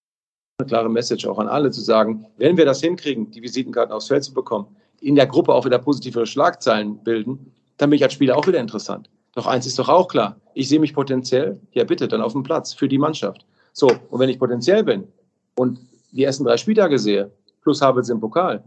eine 0.59 0.67
klare 0.67 0.89
Message 0.89 1.25
auch 1.27 1.39
an 1.39 1.47
alle 1.47 1.71
zu 1.71 1.81
sagen, 1.81 2.25
wenn 2.37 2.55
wir 2.55 2.65
das 2.65 2.81
hinkriegen, 2.81 3.31
die 3.31 3.41
Visitenkarten 3.41 3.93
aufs 3.93 4.07
Feld 4.07 4.23
zu 4.23 4.33
bekommen, 4.33 4.67
in 5.01 5.15
der 5.15 5.27
Gruppe 5.27 5.53
auch 5.53 5.65
wieder 5.65 5.79
positive 5.79 6.25
Schlagzeilen 6.25 6.97
bilden, 7.03 7.51
dann 7.77 7.89
bin 7.89 7.97
ich 7.97 8.03
als 8.03 8.13
Spieler 8.13 8.37
auch 8.37 8.47
wieder 8.47 8.59
interessant. 8.59 9.09
Doch 9.35 9.45
eins 9.45 9.65
ist 9.65 9.77
doch 9.77 9.89
auch 9.89 10.07
klar, 10.07 10.37
ich 10.53 10.67
sehe 10.67 10.79
mich 10.79 10.93
potenziell, 10.93 11.59
ja 11.71 11.83
bitte, 11.83 12.07
dann 12.07 12.21
auf 12.21 12.33
dem 12.33 12.43
Platz 12.43 12.73
für 12.73 12.87
die 12.87 12.97
Mannschaft. 12.97 13.45
So, 13.73 13.87
und 14.09 14.19
wenn 14.19 14.29
ich 14.29 14.39
potenziell 14.39 14.83
bin 14.83 15.07
und 15.55 15.79
die 16.11 16.23
ersten 16.23 16.43
drei 16.43 16.57
Spieltage 16.57 16.97
sehe, 16.97 17.31
plus 17.61 17.81
Havels 17.81 18.09
im 18.09 18.19
Pokal. 18.19 18.63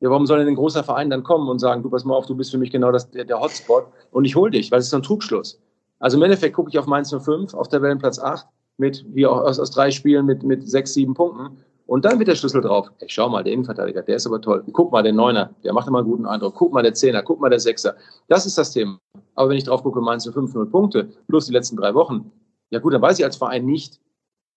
Ja, 0.00 0.10
warum 0.10 0.26
soll 0.26 0.38
denn 0.38 0.48
ein 0.48 0.54
großer 0.54 0.84
Verein 0.84 1.10
dann 1.10 1.24
kommen 1.24 1.48
und 1.48 1.58
sagen, 1.58 1.82
du 1.82 1.90
pass 1.90 2.04
mal 2.04 2.14
auf, 2.14 2.26
du 2.26 2.36
bist 2.36 2.50
für 2.50 2.58
mich 2.58 2.70
genau 2.70 2.92
das, 2.92 3.10
der, 3.10 3.24
der 3.24 3.40
Hotspot 3.40 3.86
und 4.12 4.24
ich 4.24 4.36
hol 4.36 4.50
dich, 4.50 4.70
weil 4.70 4.78
es 4.78 4.86
ist 4.86 4.94
ein 4.94 5.02
Trugschluss. 5.02 5.60
Also 5.98 6.16
im 6.16 6.22
Endeffekt 6.22 6.54
gucke 6.54 6.70
ich 6.70 6.78
auf 6.78 6.86
Mainz 6.86 7.10
05, 7.10 7.54
auf 7.54 7.68
der 7.68 7.80
Tabellenplatz 7.80 8.20
8, 8.20 8.46
mit, 8.76 9.04
wie 9.08 9.26
auch 9.26 9.40
aus, 9.40 9.58
aus 9.58 9.70
drei 9.70 9.90
Spielen 9.90 10.26
mit, 10.26 10.42
mit 10.42 10.68
sechs, 10.68 10.94
sieben 10.94 11.14
Punkten. 11.14 11.58
Und 11.86 12.04
dann 12.04 12.18
wird 12.18 12.28
der 12.28 12.34
Schlüssel 12.34 12.60
drauf. 12.60 12.90
Ey, 13.00 13.08
schau 13.08 13.28
mal, 13.28 13.42
der 13.42 13.52
Innenverteidiger, 13.54 14.02
der 14.02 14.16
ist 14.16 14.26
aber 14.26 14.40
toll. 14.40 14.62
Guck 14.72 14.92
mal, 14.92 15.02
der 15.02 15.14
Neuner, 15.14 15.54
der 15.64 15.72
macht 15.72 15.88
immer 15.88 16.00
einen 16.00 16.08
guten 16.08 16.26
Eindruck. 16.26 16.54
Guck 16.54 16.72
mal, 16.72 16.82
der 16.82 16.94
Zehner, 16.94 17.22
guck 17.22 17.40
mal, 17.40 17.48
der 17.48 17.60
Sechser. 17.60 17.96
Das 18.28 18.46
ist 18.46 18.58
das 18.58 18.72
Thema. 18.72 18.98
Aber 19.34 19.48
wenn 19.48 19.56
ich 19.56 19.64
drauf 19.64 19.82
gucke, 19.82 20.00
Mainz 20.00 20.28
05, 20.30 20.54
0 20.54 20.66
Punkte, 20.70 21.08
plus 21.28 21.46
die 21.46 21.52
letzten 21.52 21.76
drei 21.76 21.94
Wochen, 21.94 22.30
ja 22.70 22.78
gut, 22.78 22.92
dann 22.92 23.02
weiß 23.02 23.18
ich 23.18 23.24
als 23.24 23.36
Verein 23.36 23.64
nicht 23.64 23.98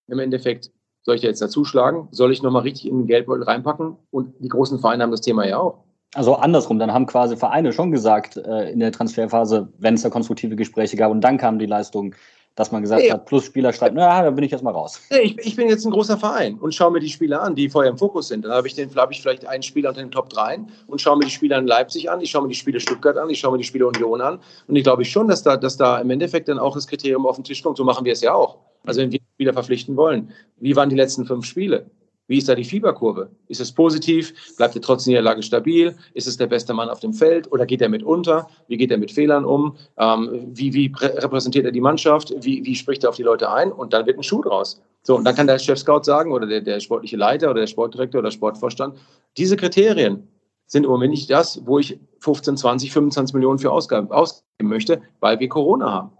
im 0.08 0.18
Endeffekt, 0.18 0.70
soll 1.02 1.16
ich 1.16 1.20
da 1.20 1.28
jetzt 1.28 1.42
dazuschlagen? 1.42 2.08
Soll 2.10 2.32
ich 2.32 2.42
nochmal 2.42 2.62
richtig 2.62 2.86
in 2.86 2.98
den 2.98 3.06
Geldbeutel 3.06 3.44
reinpacken? 3.44 3.96
Und 4.10 4.34
die 4.38 4.48
großen 4.48 4.78
Vereine 4.78 5.02
haben 5.02 5.10
das 5.10 5.20
Thema 5.20 5.46
ja 5.46 5.58
auch. 5.58 5.84
Also 6.14 6.34
andersrum, 6.34 6.78
dann 6.78 6.92
haben 6.92 7.06
quasi 7.06 7.36
Vereine 7.36 7.72
schon 7.72 7.90
gesagt 7.90 8.36
äh, 8.36 8.70
in 8.70 8.80
der 8.80 8.92
Transferphase, 8.92 9.68
wenn 9.78 9.94
es 9.94 10.02
da 10.02 10.10
konstruktive 10.10 10.56
Gespräche 10.56 10.96
gab 10.96 11.10
und 11.10 11.22
dann 11.22 11.38
kamen 11.38 11.58
die 11.58 11.66
Leistungen, 11.66 12.14
dass 12.54 12.70
man 12.70 12.82
gesagt 12.82 13.02
ja. 13.02 13.14
hat, 13.14 13.24
plus 13.24 13.46
Spieler 13.46 13.72
schreibt, 13.72 13.94
naja, 13.94 14.22
da 14.24 14.30
bin 14.30 14.44
ich 14.44 14.52
erstmal 14.52 14.74
raus. 14.74 15.00
Ich, 15.08 15.38
ich, 15.38 15.56
bin 15.56 15.70
jetzt 15.70 15.86
ein 15.86 15.90
großer 15.90 16.18
Verein 16.18 16.58
und 16.58 16.74
schaue 16.74 16.90
mir 16.90 17.00
die 17.00 17.08
Spieler 17.08 17.40
an, 17.40 17.54
die 17.54 17.70
vorher 17.70 17.90
im 17.90 17.96
Fokus 17.96 18.28
sind. 18.28 18.44
Dann 18.44 18.52
habe 18.52 18.66
ich, 18.66 18.74
den, 18.74 18.94
hab 18.94 19.10
ich 19.10 19.22
vielleicht 19.22 19.46
einen 19.46 19.62
Spieler 19.62 19.88
unter 19.88 20.02
den 20.02 20.10
Top 20.10 20.28
3 20.28 20.60
und 20.86 21.00
schaue 21.00 21.16
mir 21.16 21.24
die 21.24 21.30
Spieler 21.30 21.58
in 21.58 21.66
Leipzig 21.66 22.10
an, 22.10 22.20
ich 22.20 22.30
schaue 22.30 22.42
mir 22.42 22.48
die 22.48 22.54
Spiele 22.54 22.78
Stuttgart 22.78 23.16
an, 23.16 23.30
ich 23.30 23.40
schaue 23.40 23.52
mir 23.52 23.58
die 23.58 23.64
Spiele 23.64 23.86
Union 23.86 24.20
an. 24.20 24.38
Und 24.66 24.76
ich 24.76 24.84
glaube 24.84 25.06
schon, 25.06 25.28
dass 25.28 25.42
da, 25.42 25.56
dass 25.56 25.78
da 25.78 25.98
im 25.98 26.10
Endeffekt 26.10 26.48
dann 26.48 26.58
auch 26.58 26.74
das 26.74 26.86
Kriterium 26.86 27.24
auf 27.24 27.36
den 27.36 27.44
Tisch 27.44 27.62
kommt. 27.62 27.78
So 27.78 27.84
machen 27.84 28.04
wir 28.04 28.12
es 28.12 28.20
ja 28.20 28.34
auch. 28.34 28.58
Also 28.84 29.00
wenn 29.00 29.12
wir 29.12 29.20
Spieler 29.34 29.52
verpflichten 29.52 29.96
wollen. 29.96 30.30
Wie 30.58 30.76
waren 30.76 30.88
die 30.88 30.96
letzten 30.96 31.26
fünf 31.26 31.44
Spiele? 31.44 31.90
Wie 32.28 32.38
ist 32.38 32.48
da 32.48 32.54
die 32.54 32.64
Fieberkurve? 32.64 33.30
Ist 33.48 33.60
es 33.60 33.72
positiv? 33.72 34.32
Bleibt 34.56 34.74
er 34.76 34.80
trotz 34.80 35.06
Niederlage 35.06 35.42
stabil? 35.42 35.94
Ist 36.14 36.26
es 36.26 36.36
der 36.36 36.46
beste 36.46 36.72
Mann 36.72 36.88
auf 36.88 37.00
dem 37.00 37.12
Feld 37.12 37.50
oder 37.50 37.66
geht 37.66 37.82
er 37.82 37.88
mit 37.88 38.02
unter? 38.02 38.48
Wie 38.68 38.76
geht 38.76 38.90
er 38.90 38.98
mit 38.98 39.10
Fehlern 39.10 39.44
um? 39.44 39.76
Ähm, 39.98 40.48
wie, 40.52 40.72
wie 40.72 40.92
repräsentiert 40.96 41.66
er 41.66 41.72
die 41.72 41.80
Mannschaft? 41.80 42.32
Wie, 42.40 42.64
wie 42.64 42.74
spricht 42.74 43.02
er 43.04 43.10
auf 43.10 43.16
die 43.16 43.24
Leute 43.24 43.50
ein? 43.50 43.72
Und 43.72 43.92
dann 43.92 44.06
wird 44.06 44.16
ein 44.16 44.22
Schuh 44.22 44.42
draus. 44.42 44.80
So, 45.02 45.16
und 45.16 45.24
dann 45.24 45.34
kann 45.34 45.48
der 45.48 45.58
Chef-Scout 45.58 46.04
sagen 46.04 46.32
oder 46.32 46.46
der, 46.46 46.60
der 46.60 46.78
sportliche 46.78 47.16
Leiter 47.16 47.50
oder 47.50 47.60
der 47.60 47.66
Sportdirektor 47.66 48.20
oder 48.20 48.30
Sportvorstand, 48.30 48.96
diese 49.36 49.56
Kriterien 49.56 50.28
sind 50.66 50.84
im 50.84 50.90
Moment 50.90 51.10
nicht 51.10 51.28
das, 51.28 51.60
wo 51.66 51.80
ich 51.80 51.98
15, 52.20 52.56
20, 52.56 52.92
25 52.92 53.34
Millionen 53.34 53.58
für 53.58 53.72
ausgeben, 53.72 54.10
ausgeben 54.10 54.70
möchte, 54.70 55.02
weil 55.20 55.40
wir 55.40 55.48
Corona 55.48 55.90
haben. 55.92 56.12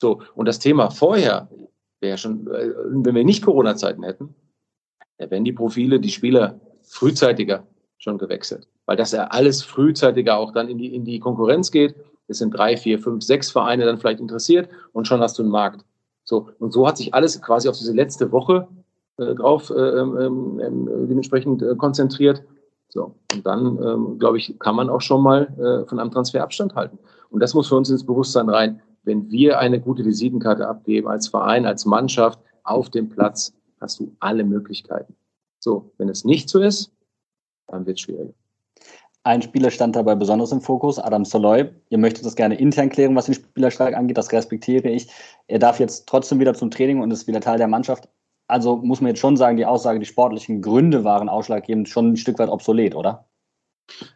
So, 0.00 0.22
und 0.34 0.46
das 0.46 0.58
Thema 0.58 0.90
vorher, 0.90 1.48
wäre 2.00 2.18
schon, 2.18 2.46
äh, 2.48 2.70
wenn 2.86 3.14
wir 3.14 3.24
nicht 3.24 3.44
Corona-Zeiten 3.44 4.02
hätten, 4.02 4.34
ja, 5.18 5.30
wären 5.30 5.44
die 5.44 5.52
Profile, 5.52 6.00
die 6.00 6.10
Spieler 6.10 6.60
frühzeitiger 6.82 7.66
schon 7.98 8.18
gewechselt. 8.18 8.66
Weil 8.86 8.96
das 8.96 9.12
ja 9.12 9.24
alles 9.24 9.62
frühzeitiger 9.62 10.38
auch 10.38 10.52
dann 10.52 10.68
in 10.68 10.78
die, 10.78 10.94
in 10.94 11.04
die 11.04 11.20
Konkurrenz 11.20 11.70
geht. 11.70 11.94
Es 12.26 12.38
sind 12.38 12.50
drei, 12.52 12.76
vier, 12.76 12.98
fünf, 12.98 13.22
sechs 13.22 13.50
Vereine 13.50 13.84
dann 13.84 13.98
vielleicht 13.98 14.20
interessiert 14.20 14.68
und 14.92 15.06
schon 15.06 15.20
hast 15.20 15.38
du 15.38 15.42
einen 15.42 15.50
Markt. 15.50 15.84
So, 16.24 16.48
und 16.58 16.72
so 16.72 16.86
hat 16.86 16.96
sich 16.96 17.12
alles 17.12 17.40
quasi 17.42 17.68
auf 17.68 17.76
diese 17.76 17.92
letzte 17.92 18.32
Woche 18.32 18.68
äh, 19.18 19.34
drauf 19.34 19.70
äh, 19.70 19.74
ähm, 19.74 20.60
ähm, 20.60 21.08
dementsprechend 21.08 21.62
äh, 21.62 21.74
konzentriert. 21.76 22.42
So, 22.88 23.14
und 23.32 23.46
dann, 23.46 23.78
ähm, 23.82 24.18
glaube 24.18 24.38
ich, 24.38 24.58
kann 24.58 24.74
man 24.74 24.90
auch 24.90 25.00
schon 25.00 25.22
mal 25.22 25.42
äh, 25.58 25.88
von 25.88 25.98
einem 26.00 26.10
Transfer 26.10 26.42
Abstand 26.42 26.74
halten. 26.74 26.98
Und 27.30 27.40
das 27.40 27.54
muss 27.54 27.68
für 27.68 27.76
uns 27.76 27.90
ins 27.90 28.04
Bewusstsein 28.04 28.48
rein 28.48 28.80
wenn 29.10 29.28
wir 29.28 29.58
eine 29.58 29.80
gute 29.80 30.04
Visitenkarte 30.04 30.68
abgeben 30.68 31.08
als 31.08 31.26
Verein, 31.26 31.66
als 31.66 31.84
Mannschaft 31.84 32.38
auf 32.62 32.90
dem 32.90 33.08
Platz, 33.08 33.52
hast 33.80 33.98
du 33.98 34.14
alle 34.20 34.44
Möglichkeiten. 34.44 35.16
So, 35.58 35.90
wenn 35.98 36.08
es 36.08 36.24
nicht 36.24 36.48
so 36.48 36.60
ist, 36.60 36.92
dann 37.66 37.86
wird 37.86 37.98
es 37.98 38.02
schwieriger. 38.02 38.32
Ein 39.24 39.42
Spieler 39.42 39.70
stand 39.70 39.96
dabei 39.96 40.14
besonders 40.14 40.52
im 40.52 40.60
Fokus, 40.60 41.00
Adam 41.00 41.24
Soloy. 41.24 41.68
Ihr 41.88 41.98
möchtet 41.98 42.24
das 42.24 42.36
gerne 42.36 42.54
intern 42.54 42.88
klären, 42.88 43.16
was 43.16 43.26
den 43.26 43.34
Spielerstreik 43.34 43.96
angeht, 43.96 44.16
das 44.16 44.30
respektiere 44.32 44.88
ich. 44.88 45.08
Er 45.48 45.58
darf 45.58 45.80
jetzt 45.80 46.06
trotzdem 46.06 46.38
wieder 46.38 46.54
zum 46.54 46.70
Training 46.70 47.00
und 47.00 47.10
ist 47.10 47.26
wieder 47.26 47.40
Teil 47.40 47.58
der 47.58 47.68
Mannschaft. 47.68 48.08
Also 48.46 48.76
muss 48.76 49.00
man 49.00 49.08
jetzt 49.08 49.20
schon 49.20 49.36
sagen, 49.36 49.56
die 49.56 49.66
Aussage, 49.66 49.98
die 49.98 50.06
sportlichen 50.06 50.62
Gründe 50.62 51.02
waren 51.02 51.28
ausschlaggebend, 51.28 51.88
schon 51.88 52.12
ein 52.12 52.16
Stück 52.16 52.38
weit 52.38 52.48
obsolet, 52.48 52.94
oder? 52.94 53.26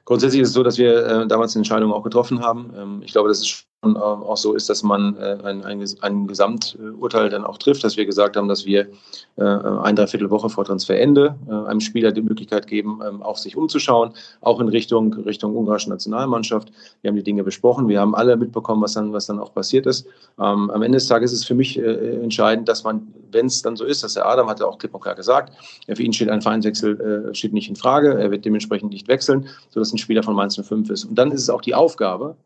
Grundsätzlich 0.04 0.42
ist 0.42 0.48
es 0.48 0.54
so, 0.54 0.62
dass 0.62 0.78
wir 0.78 1.04
äh, 1.04 1.26
damals 1.26 1.54
eine 1.54 1.60
Entscheidung 1.60 1.92
auch 1.92 2.02
getroffen 2.02 2.40
haben. 2.40 2.72
Ähm, 2.76 3.02
ich 3.04 3.12
glaube, 3.12 3.34
schon 3.34 3.42
äh, 3.42 3.73
auch 3.84 4.36
so 4.36 4.54
ist, 4.54 4.68
dass 4.68 4.82
man 4.82 5.16
äh, 5.16 5.38
ein, 5.44 5.64
ein, 5.64 5.84
ein, 6.00 6.26
Gesamturteil 6.26 7.28
dann 7.28 7.44
auch 7.44 7.58
trifft, 7.58 7.84
dass 7.84 7.96
wir 7.96 8.06
gesagt 8.06 8.36
haben, 8.36 8.48
dass 8.48 8.64
wir 8.64 8.88
äh, 9.36 9.44
ein 9.44 9.96
Dreiviertelwoche 9.96 10.48
vor 10.48 10.64
Transferende 10.64 11.36
äh, 11.48 11.52
einem 11.52 11.80
Spieler 11.80 12.12
die 12.12 12.22
Möglichkeit 12.22 12.66
geben, 12.66 13.00
ähm, 13.06 13.22
auch 13.22 13.36
sich 13.36 13.56
umzuschauen, 13.56 14.12
auch 14.40 14.60
in 14.60 14.68
Richtung, 14.68 15.12
Richtung 15.12 15.56
ungarische 15.56 15.90
Nationalmannschaft. 15.90 16.72
Wir 17.02 17.08
haben 17.10 17.16
die 17.16 17.22
Dinge 17.22 17.44
besprochen, 17.44 17.88
wir 17.88 18.00
haben 18.00 18.14
alle 18.14 18.36
mitbekommen, 18.36 18.82
was 18.82 18.94
dann, 18.94 19.12
was 19.12 19.26
dann 19.26 19.38
auch 19.38 19.52
passiert 19.52 19.86
ist. 19.86 20.06
Ähm, 20.38 20.70
am 20.70 20.82
Ende 20.82 20.96
des 20.96 21.06
Tages 21.06 21.32
ist 21.32 21.40
es 21.40 21.44
für 21.44 21.54
mich 21.54 21.78
entscheidend, 21.78 22.68
dass 22.68 22.84
man, 22.84 23.06
wenn 23.32 23.46
es 23.46 23.62
dann 23.62 23.76
so 23.76 23.84
ist, 23.84 24.02
dass 24.02 24.14
der 24.14 24.26
Adam 24.26 24.48
hat 24.48 24.60
ja 24.60 24.66
auch 24.66 24.78
klipp 24.78 24.94
und 24.94 25.00
klar 25.00 25.14
gesagt, 25.14 25.52
für 25.92 26.02
ihn 26.02 26.12
steht 26.12 26.28
ein 26.28 26.40
Vereinswechsel 26.40 27.30
steht 27.32 27.52
nicht 27.52 27.68
in 27.68 27.76
Frage, 27.76 28.18
er 28.18 28.30
wird 28.30 28.44
dementsprechend 28.44 28.90
nicht 28.90 29.08
wechseln 29.08 29.48
sodass 29.70 29.92
ein 29.92 29.98
Spieler 29.98 30.22
von 30.22 30.34
Mainz 30.34 30.56
05 30.56 30.90
ist. 30.90 31.04
Und 31.04 31.16
dann 31.16 31.32
ist 31.32 31.42
es 31.42 31.50
auch 31.50 31.60
die 31.60 31.74
Aufgabe, 31.74 32.36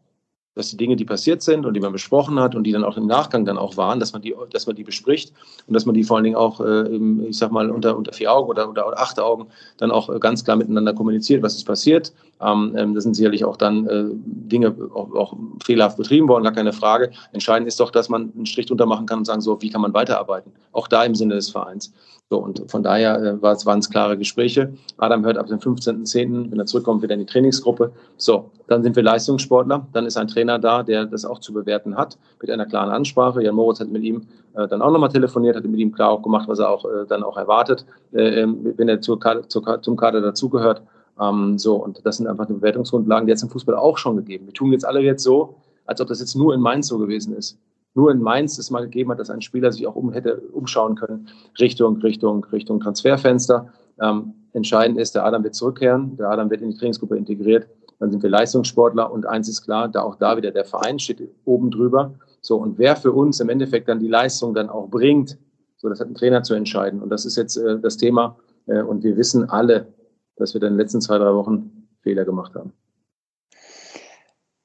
dass 0.58 0.70
die 0.70 0.76
Dinge, 0.76 0.96
die 0.96 1.04
passiert 1.04 1.40
sind 1.40 1.64
und 1.64 1.74
die 1.74 1.80
man 1.80 1.92
besprochen 1.92 2.40
hat 2.40 2.56
und 2.56 2.64
die 2.64 2.72
dann 2.72 2.82
auch 2.82 2.96
im 2.96 3.06
Nachgang 3.06 3.44
dann 3.44 3.56
auch 3.56 3.76
waren, 3.76 4.00
dass 4.00 4.12
man 4.12 4.22
die, 4.22 4.34
dass 4.50 4.66
man 4.66 4.74
die 4.74 4.82
bespricht 4.82 5.32
und 5.68 5.74
dass 5.74 5.86
man 5.86 5.94
die 5.94 6.02
vor 6.02 6.16
allen 6.16 6.24
Dingen 6.24 6.36
auch, 6.36 6.60
äh, 6.60 6.96
ich 7.28 7.38
sag 7.38 7.52
mal, 7.52 7.70
unter, 7.70 7.96
unter 7.96 8.12
vier 8.12 8.32
Augen 8.32 8.50
oder, 8.50 8.68
oder 8.68 8.98
acht 8.98 9.20
Augen 9.20 9.46
dann 9.76 9.92
auch 9.92 10.10
äh, 10.10 10.18
ganz 10.18 10.44
klar 10.44 10.56
miteinander 10.56 10.92
kommuniziert, 10.94 11.44
was 11.44 11.54
ist 11.54 11.64
passiert. 11.64 12.12
Ähm, 12.40 12.74
ähm, 12.76 12.94
das 12.94 13.04
sind 13.04 13.14
sicherlich 13.14 13.44
auch 13.44 13.56
dann 13.56 13.86
äh, 13.86 14.06
Dinge 14.12 14.74
auch, 14.94 15.14
auch 15.14 15.36
fehlerhaft 15.64 15.96
betrieben 15.96 16.26
worden, 16.26 16.42
gar 16.42 16.52
keine 16.52 16.72
Frage. 16.72 17.12
Entscheidend 17.32 17.68
ist 17.68 17.78
doch, 17.78 17.92
dass 17.92 18.08
man 18.08 18.32
einen 18.34 18.46
Strich 18.46 18.66
drunter 18.66 18.86
machen 18.86 19.06
kann 19.06 19.20
und 19.20 19.26
sagen, 19.26 19.40
so, 19.40 19.62
wie 19.62 19.70
kann 19.70 19.80
man 19.80 19.94
weiterarbeiten? 19.94 20.52
Auch 20.72 20.88
da 20.88 21.04
im 21.04 21.14
Sinne 21.14 21.36
des 21.36 21.50
Vereins. 21.50 21.92
So, 22.30 22.36
und 22.36 22.70
von 22.70 22.82
daher 22.82 23.22
äh, 23.22 23.42
waren 23.42 23.78
es 23.78 23.88
klare 23.88 24.18
Gespräche. 24.18 24.74
Adam 24.98 25.24
hört 25.24 25.38
ab 25.38 25.46
dem 25.46 25.60
15.10., 25.60 26.50
wenn 26.50 26.58
er 26.58 26.66
zurückkommt, 26.66 27.02
wieder 27.02 27.14
in 27.14 27.20
die 27.20 27.26
Trainingsgruppe. 27.26 27.90
So, 28.18 28.50
dann 28.66 28.82
sind 28.82 28.96
wir 28.96 29.02
Leistungssportler. 29.02 29.86
Dann 29.94 30.04
ist 30.04 30.18
ein 30.18 30.28
Trainer 30.28 30.58
da, 30.58 30.82
der 30.82 31.06
das 31.06 31.24
auch 31.24 31.38
zu 31.38 31.54
bewerten 31.54 31.96
hat, 31.96 32.18
mit 32.42 32.50
einer 32.50 32.66
klaren 32.66 32.90
Ansprache. 32.90 33.42
Jan 33.42 33.54
Moritz 33.54 33.80
hat 33.80 33.88
mit 33.88 34.02
ihm 34.02 34.26
äh, 34.54 34.68
dann 34.68 34.82
auch 34.82 34.90
nochmal 34.90 35.08
telefoniert, 35.08 35.56
hat 35.56 35.64
mit 35.64 35.80
ihm 35.80 35.90
klar 35.90 36.10
auch 36.10 36.22
gemacht, 36.22 36.48
was 36.48 36.58
er 36.58 36.68
auch 36.68 36.84
äh, 36.84 37.06
dann 37.08 37.22
auch 37.22 37.38
erwartet, 37.38 37.86
äh, 38.12 38.42
ähm, 38.42 38.74
wenn 38.76 38.90
er 38.90 39.00
zur, 39.00 39.18
zur, 39.48 39.80
zum 39.80 39.96
Kader 39.96 40.20
dazugehört. 40.20 40.82
Ähm, 41.18 41.56
so, 41.56 41.76
und 41.76 42.04
das 42.04 42.18
sind 42.18 42.26
einfach 42.26 42.44
die 42.44 42.52
Bewertungsgrundlagen, 42.52 43.26
die 43.26 43.30
jetzt 43.30 43.42
im 43.42 43.48
Fußball 43.48 43.74
auch 43.74 43.96
schon 43.96 44.16
gegeben. 44.16 44.44
Wir 44.44 44.52
tun 44.52 44.70
jetzt 44.72 44.86
alle 44.86 45.00
jetzt 45.00 45.22
so, 45.22 45.54
als 45.86 46.02
ob 46.02 46.08
das 46.08 46.20
jetzt 46.20 46.34
nur 46.34 46.52
in 46.52 46.60
Mainz 46.60 46.88
so 46.88 46.98
gewesen 46.98 47.34
ist 47.34 47.58
nur 47.98 48.12
in 48.12 48.20
Mainz 48.20 48.58
es 48.58 48.70
mal 48.70 48.84
gegeben 48.84 49.10
hat, 49.10 49.18
dass 49.18 49.28
ein 49.28 49.42
Spieler 49.42 49.72
sich 49.72 49.84
auch 49.88 49.96
um 49.96 50.12
hätte 50.12 50.36
umschauen 50.52 50.94
können 50.94 51.28
Richtung, 51.58 51.96
Richtung, 51.96 52.44
Richtung 52.52 52.78
Transferfenster. 52.78 53.72
Ähm, 54.00 54.34
entscheidend 54.52 54.98
ist, 54.98 55.16
der 55.16 55.24
Adam 55.24 55.42
wird 55.42 55.56
zurückkehren, 55.56 56.16
der 56.16 56.30
Adam 56.30 56.48
wird 56.48 56.62
in 56.62 56.70
die 56.70 56.76
Trainingsgruppe 56.76 57.16
integriert, 57.16 57.66
dann 57.98 58.12
sind 58.12 58.22
wir 58.22 58.30
Leistungssportler 58.30 59.10
und 59.10 59.26
eins 59.26 59.48
ist 59.48 59.62
klar, 59.62 59.88
da 59.88 60.02
auch 60.02 60.14
da 60.14 60.36
wieder 60.36 60.52
der 60.52 60.64
Verein 60.64 61.00
steht 61.00 61.28
oben 61.44 61.72
drüber. 61.72 62.14
So, 62.40 62.56
und 62.56 62.78
wer 62.78 62.94
für 62.94 63.10
uns 63.10 63.40
im 63.40 63.48
Endeffekt 63.48 63.88
dann 63.88 63.98
die 63.98 64.06
Leistung 64.06 64.54
dann 64.54 64.70
auch 64.70 64.88
bringt, 64.88 65.36
so, 65.76 65.88
das 65.88 65.98
hat 65.98 66.08
ein 66.08 66.14
Trainer 66.14 66.44
zu 66.44 66.54
entscheiden. 66.54 67.02
Und 67.02 67.10
das 67.10 67.24
ist 67.24 67.36
jetzt 67.36 67.56
äh, 67.56 67.80
das 67.80 67.96
Thema. 67.96 68.36
Äh, 68.66 68.82
und 68.82 69.02
wir 69.02 69.16
wissen 69.16 69.50
alle, 69.50 69.88
dass 70.36 70.54
wir 70.54 70.60
dann 70.60 70.72
in 70.72 70.74
den 70.74 70.80
letzten 70.80 71.00
zwei, 71.00 71.18
drei 71.18 71.34
Wochen 71.34 71.88
Fehler 72.02 72.24
gemacht 72.24 72.54
haben. 72.54 72.72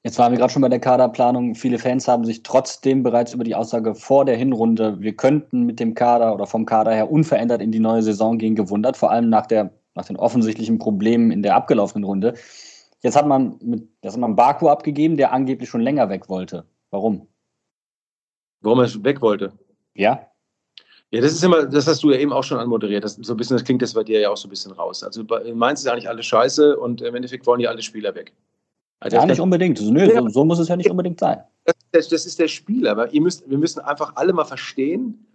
Jetzt 0.05 0.19
waren 0.19 0.33
wir 0.33 0.37
gerade 0.37 0.51
schon 0.51 0.61
bei 0.61 0.67
der 0.67 0.81
Kaderplanung. 0.81 1.55
Viele 1.55 1.79
Fans 1.79 2.09
haben 2.09 2.25
sich 2.25 2.43
trotzdem 2.43 3.03
bereits 3.03 3.33
über 3.33 3.45
die 3.45 3.55
Aussage 3.55 3.95
vor 3.95 4.25
der 4.25 4.35
Hinrunde, 4.35 4.99
wir 4.99 5.15
könnten 5.15 5.63
mit 5.63 5.79
dem 5.79 5.95
Kader 5.95 6.33
oder 6.33 6.45
vom 6.45 6.65
Kader 6.65 6.91
her 6.91 7.09
unverändert 7.09 7.61
in 7.61 7.71
die 7.71 7.79
neue 7.79 8.03
Saison 8.03 8.37
gehen, 8.37 8.55
gewundert, 8.55 8.97
vor 8.97 9.11
allem 9.11 9.29
nach, 9.29 9.45
der, 9.45 9.71
nach 9.95 10.05
den 10.05 10.17
offensichtlichen 10.17 10.77
Problemen 10.77 11.31
in 11.31 11.41
der 11.41 11.55
abgelaufenen 11.55 12.03
Runde. 12.03 12.33
Jetzt 13.01 13.15
hat 13.15 13.27
man 13.27 13.57
mit, 13.61 13.87
jetzt 14.01 14.13
hat 14.13 14.19
man 14.19 14.35
Baku 14.35 14.67
abgegeben, 14.67 15.15
der 15.15 15.31
angeblich 15.31 15.69
schon 15.69 15.81
länger 15.81 16.09
weg 16.09 16.27
wollte. 16.27 16.65
Warum? 16.91 17.27
Warum 18.59 18.79
er 18.79 19.03
weg 19.05 19.21
wollte? 19.21 19.53
Ja. 19.93 20.27
Ja, 21.11 21.21
das 21.21 21.31
ist 21.31 21.43
immer, 21.43 21.65
das 21.65 21.87
hast 21.87 22.03
du 22.03 22.11
ja 22.11 22.17
eben 22.17 22.33
auch 22.33 22.43
schon 22.43 22.59
anmoderiert. 22.59 23.05
Das, 23.05 23.13
so 23.15 23.33
ein 23.33 23.37
bisschen, 23.37 23.55
das 23.55 23.63
klingt 23.63 23.81
das 23.81 23.93
bei 23.93 24.03
dir 24.03 24.19
ja 24.19 24.29
auch 24.29 24.37
so 24.37 24.47
ein 24.47 24.49
bisschen 24.49 24.73
raus. 24.73 25.01
Also 25.01 25.21
in 25.21 25.57
Mainz 25.57 25.81
ist 25.81 25.87
eigentlich 25.87 26.09
alles 26.09 26.25
scheiße 26.25 26.77
und 26.77 27.01
im 27.01 27.15
Endeffekt 27.15 27.45
wollen 27.45 27.61
ja 27.61 27.69
alle 27.69 27.81
Spieler 27.81 28.15
weg. 28.15 28.33
Also 29.03 29.17
ja, 29.17 29.25
nicht 29.25 29.39
unbedingt. 29.39 29.81
Nö, 29.81 30.11
ja, 30.11 30.21
so, 30.21 30.29
so, 30.29 30.45
muss 30.45 30.59
es 30.59 30.67
ja 30.67 30.75
nicht 30.75 30.89
unbedingt 30.89 31.19
sein. 31.19 31.43
Das, 31.91 32.07
das, 32.07 32.25
ist 32.25 32.39
der 32.39 32.47
Spieler. 32.47 32.91
Aber 32.91 33.13
ihr 33.13 33.21
müsst, 33.21 33.49
wir 33.49 33.57
müssen 33.57 33.81
einfach 33.81 34.13
alle 34.15 34.33
mal 34.33 34.45
verstehen, 34.45 35.25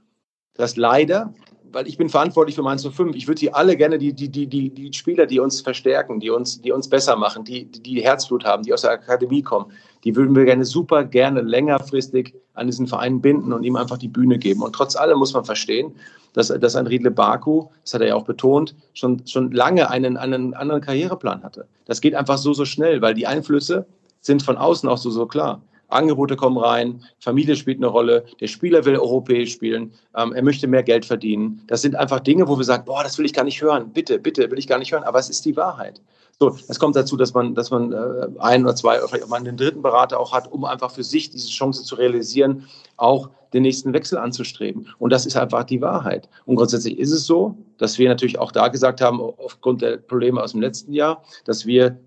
dass 0.55 0.77
leider 0.77 1.33
weil 1.73 1.87
ich 1.87 1.99
bin 1.99 2.09
verantwortlich 2.09 2.57
für 2.57 2.63
Mainz 2.63 2.87
05. 2.87 3.15
Ich 3.15 3.29
würde 3.29 3.41
die 3.41 3.53
alle 3.53 3.77
gerne, 3.77 3.99
die, 3.99 4.13
die, 4.13 4.29
die, 4.29 4.47
die, 4.47 4.71
die 4.71 4.93
Spieler, 4.93 5.27
die 5.27 5.41
uns 5.41 5.61
verstärken, 5.61 6.21
die 6.21 6.31
uns, 6.31 6.61
die 6.61 6.73
uns 6.73 6.89
besser 6.89 7.17
machen, 7.17 7.45
die, 7.45 7.67
die 7.67 8.03
Herzblut 8.03 8.45
haben, 8.45 8.63
die 8.63 8.73
aus 8.73 8.83
der 8.83 8.93
Akademie 8.93 9.43
kommen, 9.43 9.73
die 10.05 10.17
würden 10.17 10.35
wir 10.35 10.45
gerne 10.45 10.65
super 10.65 11.05
gerne 11.05 11.41
längerfristig 11.41 12.35
an 12.55 12.67
diesen 12.67 12.87
Verein 12.87 13.21
binden 13.21 13.53
und 13.53 13.63
ihm 13.63 13.77
einfach 13.77 13.99
die 13.99 14.09
Bühne 14.09 14.39
geben. 14.39 14.63
Und 14.63 14.75
trotz 14.75 14.97
allem 14.97 15.19
muss 15.19 15.33
man 15.33 15.45
verstehen, 15.45 15.93
dass, 16.33 16.49
dass 16.49 16.77
ein 16.77 16.87
Riedle 16.87 17.11
Baku, 17.11 17.67
das 17.83 17.95
hat 17.95 18.01
er 18.03 18.09
ja 18.09 18.15
auch 18.15 18.25
betont, 18.25 18.75
schon, 18.95 19.27
schon 19.27 19.51
lange 19.53 19.91
einen, 19.91 20.17
einen 20.17 20.55
anderen 20.55 20.81
Karriereplan 20.81 21.43
hatte. 21.43 21.67
Das 21.87 22.01
geht 22.01 22.15
einfach 22.15 22.39
so, 22.39 22.53
so 22.53 22.65
schnell, 22.65 23.03
weil 23.03 23.15
die 23.15 23.27
Einflüsse 23.27 23.87
sind 24.21 24.43
von 24.43 24.57
außen 24.57 24.89
auch 24.89 24.99
so, 24.99 25.11
so 25.11 25.27
klar. 25.27 25.63
Angebote 25.89 26.37
kommen 26.37 26.59
rein, 26.59 27.03
Familie 27.19 27.57
spielt 27.57 27.79
eine 27.79 27.87
Rolle, 27.87 28.25
der 28.41 28.47
Spieler 28.47 28.85
will 28.85 28.97
europäisch 28.97 29.53
spielen, 29.53 29.93
ähm, 30.15 30.35
er 30.35 30.43
möchte 30.43 30.67
mehr 30.67 30.83
Geld 30.83 31.07
verdienen. 31.07 31.63
Das 31.67 31.81
sind 31.81 31.97
einfach 31.97 32.21
Dinge, 32.21 32.47
wo 32.47 32.59
wir 32.59 32.65
sagen, 32.65 32.85
boah, 32.85 33.03
das 33.03 33.17
will 33.17 33.25
ich 33.25 33.33
gar 33.33 33.45
nicht 33.45 33.63
hören, 33.63 33.91
bitte, 33.93 34.19
bitte, 34.19 34.51
will 34.51 34.59
ich 34.59 34.67
gar 34.67 34.79
nicht 34.79 34.93
hören, 34.93 35.05
aber 35.05 35.19
es 35.19 35.31
ist 35.31 35.47
die 35.47 35.57
Wahrheit. 35.57 36.03
So, 36.41 36.57
es 36.69 36.79
kommt 36.79 36.95
dazu, 36.95 37.17
dass 37.17 37.35
man, 37.35 37.57
dass 37.57 37.71
man 37.71 37.93
äh, 37.93 38.29
ein 38.39 38.63
oder 38.63 38.77
zwei, 38.77 38.99
vielleicht 38.99 39.25
auch 39.25 39.29
mal 39.29 39.41
einen 39.41 39.57
dritten 39.57 39.83
Berater 39.83 40.21
auch 40.21 40.33
hat, 40.33 40.51
um 40.51 40.65
einfach 40.65 40.93
für 40.93 41.03
sich 41.03 41.31
diese 41.31 41.49
Chance 41.49 41.83
zu 41.83 41.97
realisieren, 41.97 42.69
auch 42.97 43.31
den 43.53 43.63
nächsten 43.63 43.93
Wechsel 43.93 44.19
anzustreben. 44.19 44.89
Und 44.99 45.13
das 45.13 45.27
ist 45.27 45.37
einfach 45.37 45.65
die 45.65 45.81
Wahrheit. 45.81 46.29
Und 46.47 46.55
grundsätzlich 46.55 46.97
ist 46.97 47.11
es 47.11 47.27
so, 47.27 47.57
dass 47.79 47.99
wir 47.99 48.09
natürlich 48.09 48.39
auch 48.39 48.53
da 48.53 48.69
gesagt 48.69 49.01
haben, 49.01 49.21
aufgrund 49.21 49.83
der 49.83 49.97
Probleme 49.97 50.41
aus 50.41 50.53
dem 50.53 50.61
letzten 50.61 50.93
Jahr, 50.93 51.25
dass 51.45 51.67
wir 51.67 51.99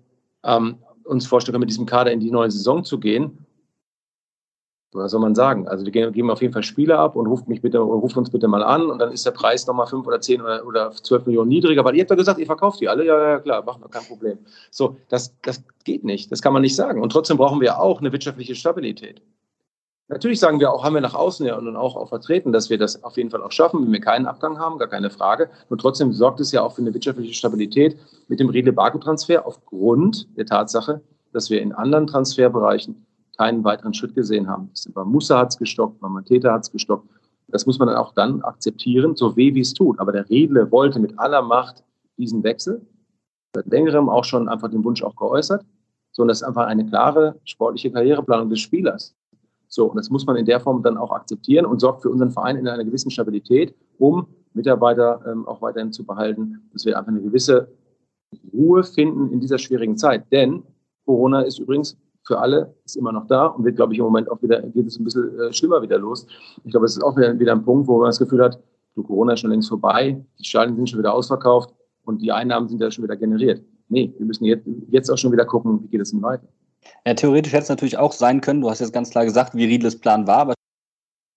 ähm, 0.44 0.78
uns 1.04 1.26
vorstellen, 1.26 1.60
mit 1.60 1.68
diesem 1.68 1.84
Kader 1.84 2.10
in 2.10 2.20
die 2.20 2.30
neue 2.30 2.50
Saison 2.50 2.84
zu 2.84 2.98
gehen 2.98 3.41
was 4.92 5.10
soll 5.10 5.20
man 5.20 5.34
sagen? 5.34 5.66
Also 5.68 5.84
wir 5.84 5.92
geben 5.92 6.30
auf 6.30 6.42
jeden 6.42 6.52
Fall 6.52 6.62
Spieler 6.62 6.98
ab 6.98 7.16
und 7.16 7.26
ruft 7.26 7.48
mich 7.48 7.62
bitte, 7.62 7.78
ruft 7.78 8.16
uns 8.16 8.30
bitte 8.30 8.48
mal 8.48 8.62
an 8.62 8.90
und 8.90 8.98
dann 8.98 9.12
ist 9.12 9.24
der 9.24 9.30
Preis 9.30 9.66
nochmal 9.66 9.86
fünf 9.86 10.06
oder 10.06 10.20
zehn 10.20 10.40
oder, 10.42 10.66
oder 10.66 10.90
12 10.90 11.26
Millionen 11.26 11.48
niedriger, 11.48 11.84
weil 11.84 11.94
ihr 11.94 12.02
habt 12.02 12.10
ja 12.10 12.16
gesagt, 12.16 12.38
ihr 12.38 12.46
verkauft 12.46 12.80
die 12.80 12.88
alle. 12.88 13.06
Ja, 13.06 13.30
ja, 13.30 13.38
klar, 13.38 13.64
machen 13.64 13.82
wir, 13.82 13.88
kein 13.88 14.04
Problem. 14.04 14.38
So, 14.70 14.96
das, 15.08 15.34
das 15.42 15.62
geht 15.84 16.04
nicht. 16.04 16.30
Das 16.30 16.42
kann 16.42 16.52
man 16.52 16.62
nicht 16.62 16.76
sagen. 16.76 17.00
Und 17.00 17.10
trotzdem 17.10 17.36
brauchen 17.36 17.60
wir 17.60 17.80
auch 17.80 18.00
eine 18.00 18.12
wirtschaftliche 18.12 18.54
Stabilität. 18.54 19.22
Natürlich 20.08 20.40
sagen 20.40 20.60
wir 20.60 20.70
auch, 20.70 20.84
haben 20.84 20.92
wir 20.92 21.00
nach 21.00 21.14
außen 21.14 21.46
ja 21.46 21.56
und 21.56 21.74
auch, 21.74 21.96
auch 21.96 22.10
vertreten, 22.10 22.52
dass 22.52 22.68
wir 22.68 22.76
das 22.76 23.02
auf 23.02 23.16
jeden 23.16 23.30
Fall 23.30 23.42
auch 23.42 23.52
schaffen, 23.52 23.82
wenn 23.82 23.92
wir 23.92 24.00
keinen 24.00 24.26
Abgang 24.26 24.58
haben, 24.58 24.78
gar 24.78 24.88
keine 24.88 25.08
Frage. 25.08 25.48
Nur 25.70 25.78
trotzdem 25.78 26.12
sorgt 26.12 26.38
es 26.40 26.52
ja 26.52 26.62
auch 26.62 26.74
für 26.74 26.82
eine 26.82 26.92
wirtschaftliche 26.92 27.32
Stabilität 27.32 27.96
mit 28.28 28.38
dem 28.38 28.50
Riedle-Baku-Transfer 28.50 29.46
aufgrund 29.46 30.28
der 30.36 30.44
Tatsache, 30.44 31.00
dass 31.32 31.48
wir 31.48 31.62
in 31.62 31.72
anderen 31.72 32.06
Transferbereichen 32.06 33.06
keinen 33.36 33.64
weiteren 33.64 33.94
Schritt 33.94 34.14
gesehen 34.14 34.48
haben. 34.48 34.70
Bei 34.94 35.04
Musa 35.04 35.38
hat 35.38 35.50
es 35.50 35.58
gestockt, 35.58 36.00
bei 36.00 36.08
Mateta 36.08 36.52
hat 36.52 36.62
es 36.62 36.70
gestockt. 36.70 37.08
Das 37.48 37.66
muss 37.66 37.78
man 37.78 37.88
dann 37.88 37.96
auch 37.96 38.14
dann 38.14 38.42
akzeptieren, 38.42 39.14
so 39.16 39.36
weh 39.36 39.54
wie 39.54 39.60
es 39.60 39.74
tut. 39.74 39.98
Aber 40.00 40.12
der 40.12 40.28
Redle 40.30 40.70
wollte 40.70 40.98
mit 40.98 41.18
aller 41.18 41.42
Macht 41.42 41.84
diesen 42.16 42.42
Wechsel. 42.42 42.80
Seit 43.54 43.66
längerem 43.66 44.08
auch 44.08 44.24
schon 44.24 44.48
einfach 44.48 44.70
den 44.70 44.84
Wunsch 44.84 45.02
auch 45.02 45.16
geäußert. 45.16 45.64
So, 46.12 46.22
und 46.22 46.28
das 46.28 46.40
ist 46.40 46.46
einfach 46.46 46.66
eine 46.66 46.86
klare 46.86 47.40
sportliche 47.44 47.90
Karriereplanung 47.90 48.48
des 48.48 48.60
Spielers. 48.60 49.14
So, 49.68 49.86
und 49.86 49.96
das 49.96 50.10
muss 50.10 50.26
man 50.26 50.36
in 50.36 50.44
der 50.44 50.60
Form 50.60 50.82
dann 50.82 50.98
auch 50.98 51.10
akzeptieren 51.10 51.64
und 51.64 51.80
sorgt 51.80 52.02
für 52.02 52.10
unseren 52.10 52.30
Verein 52.30 52.56
in 52.56 52.68
einer 52.68 52.84
gewissen 52.84 53.10
Stabilität, 53.10 53.74
um 53.98 54.26
Mitarbeiter 54.52 55.20
ähm, 55.26 55.46
auch 55.48 55.62
weiterhin 55.62 55.92
zu 55.92 56.04
behalten, 56.04 56.68
dass 56.72 56.84
wir 56.84 56.98
einfach 56.98 57.10
eine 57.10 57.22
gewisse 57.22 57.68
Ruhe 58.52 58.84
finden 58.84 59.32
in 59.32 59.40
dieser 59.40 59.58
schwierigen 59.58 59.96
Zeit. 59.96 60.30
Denn 60.30 60.62
Corona 61.06 61.40
ist 61.40 61.58
übrigens 61.58 61.96
für 62.24 62.38
alle, 62.38 62.74
ist 62.84 62.96
immer 62.96 63.12
noch 63.12 63.26
da 63.26 63.46
und 63.46 63.64
wird, 63.64 63.76
glaube 63.76 63.92
ich, 63.92 63.98
im 63.98 64.04
Moment 64.04 64.30
auch 64.30 64.40
wieder, 64.42 64.62
geht 64.62 64.86
es 64.86 64.98
ein 64.98 65.04
bisschen 65.04 65.38
äh, 65.38 65.52
schlimmer 65.52 65.82
wieder 65.82 65.98
los. 65.98 66.26
Ich 66.64 66.70
glaube, 66.70 66.86
es 66.86 66.96
ist 66.96 67.02
auch 67.02 67.16
wieder, 67.16 67.38
wieder 67.38 67.52
ein 67.52 67.64
Punkt, 67.64 67.88
wo 67.88 67.98
man 67.98 68.08
das 68.08 68.18
Gefühl 68.18 68.42
hat, 68.42 68.60
du, 68.94 69.02
Corona 69.02 69.32
ist 69.32 69.40
schon 69.40 69.50
längst 69.50 69.68
vorbei, 69.68 70.22
die 70.38 70.44
Stadien 70.44 70.76
sind 70.76 70.90
schon 70.90 70.98
wieder 70.98 71.12
ausverkauft 71.12 71.74
und 72.04 72.22
die 72.22 72.32
Einnahmen 72.32 72.68
sind 72.68 72.80
ja 72.80 72.90
schon 72.90 73.04
wieder 73.04 73.16
generiert. 73.16 73.62
Nee, 73.88 74.14
wir 74.16 74.26
müssen 74.26 74.44
jetzt, 74.44 74.66
jetzt 74.88 75.10
auch 75.10 75.18
schon 75.18 75.32
wieder 75.32 75.44
gucken, 75.44 75.82
wie 75.82 75.88
geht 75.88 76.00
es 76.00 76.10
denn 76.10 76.22
weiter. 76.22 76.46
Ja, 77.06 77.14
theoretisch 77.14 77.52
hätte 77.52 77.64
es 77.64 77.68
natürlich 77.68 77.98
auch 77.98 78.12
sein 78.12 78.40
können, 78.40 78.60
du 78.60 78.70
hast 78.70 78.80
jetzt 78.80 78.92
ganz 78.92 79.10
klar 79.10 79.24
gesagt, 79.24 79.54
wie 79.54 79.64
Riedles 79.64 79.98
Plan 79.98 80.26
war, 80.26 80.38
aber 80.38 80.54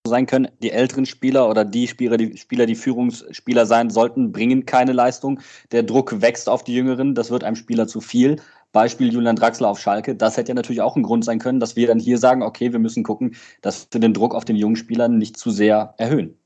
sein 0.07 0.25
können, 0.25 0.47
die 0.61 0.71
älteren 0.71 1.05
Spieler 1.05 1.49
oder 1.49 1.65
die 1.65 1.87
Spieler, 1.87 2.17
die 2.17 2.37
Spieler, 2.37 2.65
die 2.65 2.75
Führungsspieler 2.75 3.65
sein 3.65 3.89
sollten, 3.89 4.31
bringen 4.31 4.65
keine 4.65 4.93
Leistung. 4.93 5.39
Der 5.71 5.83
Druck 5.83 6.21
wächst 6.21 6.47
auf 6.47 6.63
die 6.63 6.75
Jüngeren, 6.75 7.15
das 7.15 7.31
wird 7.31 7.43
einem 7.43 7.55
Spieler 7.55 7.87
zu 7.87 8.01
viel. 8.01 8.37
Beispiel 8.75 9.11
Julian 9.11 9.37
Draxler 9.37 9.69
auf 9.69 9.79
Schalke, 9.79 10.15
das 10.15 10.35
hätte 10.35 10.49
ja 10.49 10.53
natürlich 10.53 10.81
auch 10.81 10.97
ein 10.97 11.03
Grund 11.03 11.23
sein 11.23 11.39
können, 11.39 11.61
dass 11.61 11.77
wir 11.77 11.87
dann 11.87 11.97
hier 11.97 12.17
sagen, 12.17 12.43
okay, 12.43 12.73
wir 12.73 12.79
müssen 12.79 13.03
gucken, 13.03 13.35
dass 13.61 13.87
wir 13.91 14.01
den 14.01 14.13
Druck 14.13 14.35
auf 14.35 14.43
den 14.43 14.57
jungen 14.57 14.75
Spielern 14.75 15.17
nicht 15.17 15.37
zu 15.37 15.49
sehr 15.49 15.95
erhöhen. 15.97 16.37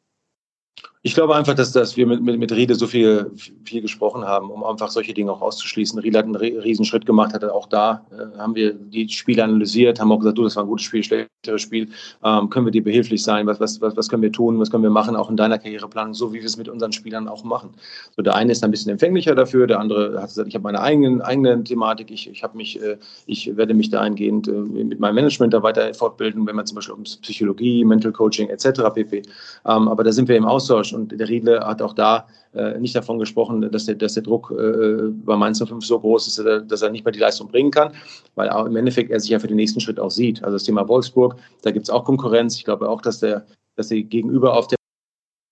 Ich 1.01 1.13
glaube 1.13 1.33
einfach, 1.33 1.53
dass, 1.53 1.71
dass 1.71 1.95
wir 1.95 2.05
mit, 2.05 2.21
mit, 2.21 2.37
mit 2.39 2.51
Riede 2.51 2.75
so 2.75 2.85
viel, 2.85 3.31
viel 3.63 3.81
gesprochen 3.81 4.25
haben, 4.25 4.51
um 4.51 4.65
einfach 4.65 4.89
solche 4.89 5.13
Dinge 5.13 5.31
auch 5.31 5.41
auszuschließen. 5.41 5.97
Riede 5.99 6.17
hat 6.17 6.25
einen 6.25 6.35
Riesenschritt 6.35 7.05
gemacht, 7.05 7.33
hatte 7.33 7.53
auch 7.53 7.69
da, 7.69 8.05
äh, 8.11 8.37
haben 8.37 8.53
wir 8.53 8.73
die 8.73 9.07
Spiele 9.07 9.45
analysiert, 9.45 9.97
haben 10.01 10.11
auch 10.11 10.19
gesagt, 10.19 10.37
du, 10.37 10.43
das 10.43 10.57
war 10.57 10.63
ein 10.63 10.67
gutes 10.67 10.85
Spiel, 10.85 11.01
schlechteres 11.01 11.61
Spiel, 11.61 11.87
ähm, 12.21 12.49
können 12.49 12.65
wir 12.65 12.71
dir 12.71 12.83
behilflich 12.83 13.23
sein, 13.23 13.47
was, 13.47 13.61
was, 13.61 13.79
was, 13.79 13.95
was 13.95 14.09
können 14.09 14.23
wir 14.23 14.31
tun, 14.33 14.59
was 14.59 14.69
können 14.71 14.83
wir 14.83 14.89
machen, 14.89 15.15
auch 15.15 15.29
in 15.29 15.37
deiner 15.37 15.57
Karriereplanung, 15.57 16.13
so 16.13 16.33
wie 16.33 16.39
wir 16.39 16.45
es 16.45 16.57
mit 16.57 16.67
unseren 16.67 16.91
Spielern 16.91 17.29
auch 17.29 17.45
machen. 17.45 17.69
So, 18.17 18.21
der 18.21 18.35
eine 18.35 18.51
ist 18.51 18.61
ein 18.65 18.71
bisschen 18.71 18.91
empfänglicher 18.91 19.35
dafür, 19.35 19.67
der 19.67 19.79
andere 19.79 20.21
hat 20.21 20.27
gesagt, 20.27 20.49
ich 20.49 20.55
habe 20.55 20.63
meine 20.63 20.81
eigenen, 20.81 21.21
eigene 21.21 21.63
Thematik, 21.63 22.11
ich, 22.11 22.29
ich, 22.29 22.43
mich, 22.53 22.81
äh, 22.81 22.97
ich 23.25 23.55
werde 23.55 23.73
mich 23.73 23.89
dahingehend 23.89 24.49
äh, 24.49 24.51
mit 24.51 24.99
meinem 24.99 25.15
Management 25.15 25.53
da 25.53 25.63
weiter 25.63 25.93
fortbilden, 25.93 26.45
wenn 26.45 26.57
man 26.57 26.65
zum 26.65 26.75
Beispiel 26.75 26.95
um 26.95 27.03
Psychologie, 27.03 27.85
Mental 27.85 28.11
Coaching 28.11 28.49
etc. 28.49 28.81
pp. 28.93 29.21
Ähm, 29.65 29.87
aber 29.87 30.03
da 30.03 30.11
sind 30.11 30.27
wir 30.27 30.35
im 30.35 30.43
Austausch 30.43 30.88
Austausch. 30.89 30.93
Und 30.93 31.19
der 31.19 31.29
Riedle 31.29 31.61
hat 31.61 31.81
auch 31.81 31.93
da 31.93 32.27
äh, 32.53 32.77
nicht 32.79 32.95
davon 32.95 33.19
gesprochen, 33.19 33.69
dass 33.71 33.85
der, 33.85 33.95
dass 33.95 34.13
der 34.13 34.23
Druck 34.23 34.51
äh, 34.51 35.09
bei 35.25 35.35
Mainz 35.35 35.63
05 35.63 35.85
so 35.85 35.99
groß 35.99 36.27
ist, 36.27 36.39
dass 36.69 36.81
er, 36.81 36.89
nicht 36.89 37.05
mehr 37.05 37.11
die 37.11 37.19
Leistung 37.19 37.47
bringen 37.47 37.71
kann, 37.71 37.93
weil 38.35 38.49
im 38.67 38.75
Endeffekt 38.75 39.11
er 39.11 39.19
sich 39.19 39.29
ja 39.29 39.39
für 39.39 39.47
den 39.47 39.57
nächsten 39.57 39.79
Schritt 39.79 39.99
auch 39.99 40.11
sieht. 40.11 40.43
Also 40.43 40.55
das 40.55 40.63
Thema 40.63 40.87
Wolfsburg, 40.87 41.35
da 41.61 41.71
gibt 41.71 41.83
es 41.83 41.89
auch 41.89 42.05
Konkurrenz. 42.05 42.55
Ich 42.57 42.65
glaube 42.65 42.89
auch, 42.89 43.01
dass 43.01 43.19
der, 43.19 43.45
dass 43.75 43.89
der 43.89 44.01
Gegenüber 44.03 44.55
auf 44.55 44.67
der 44.67 44.77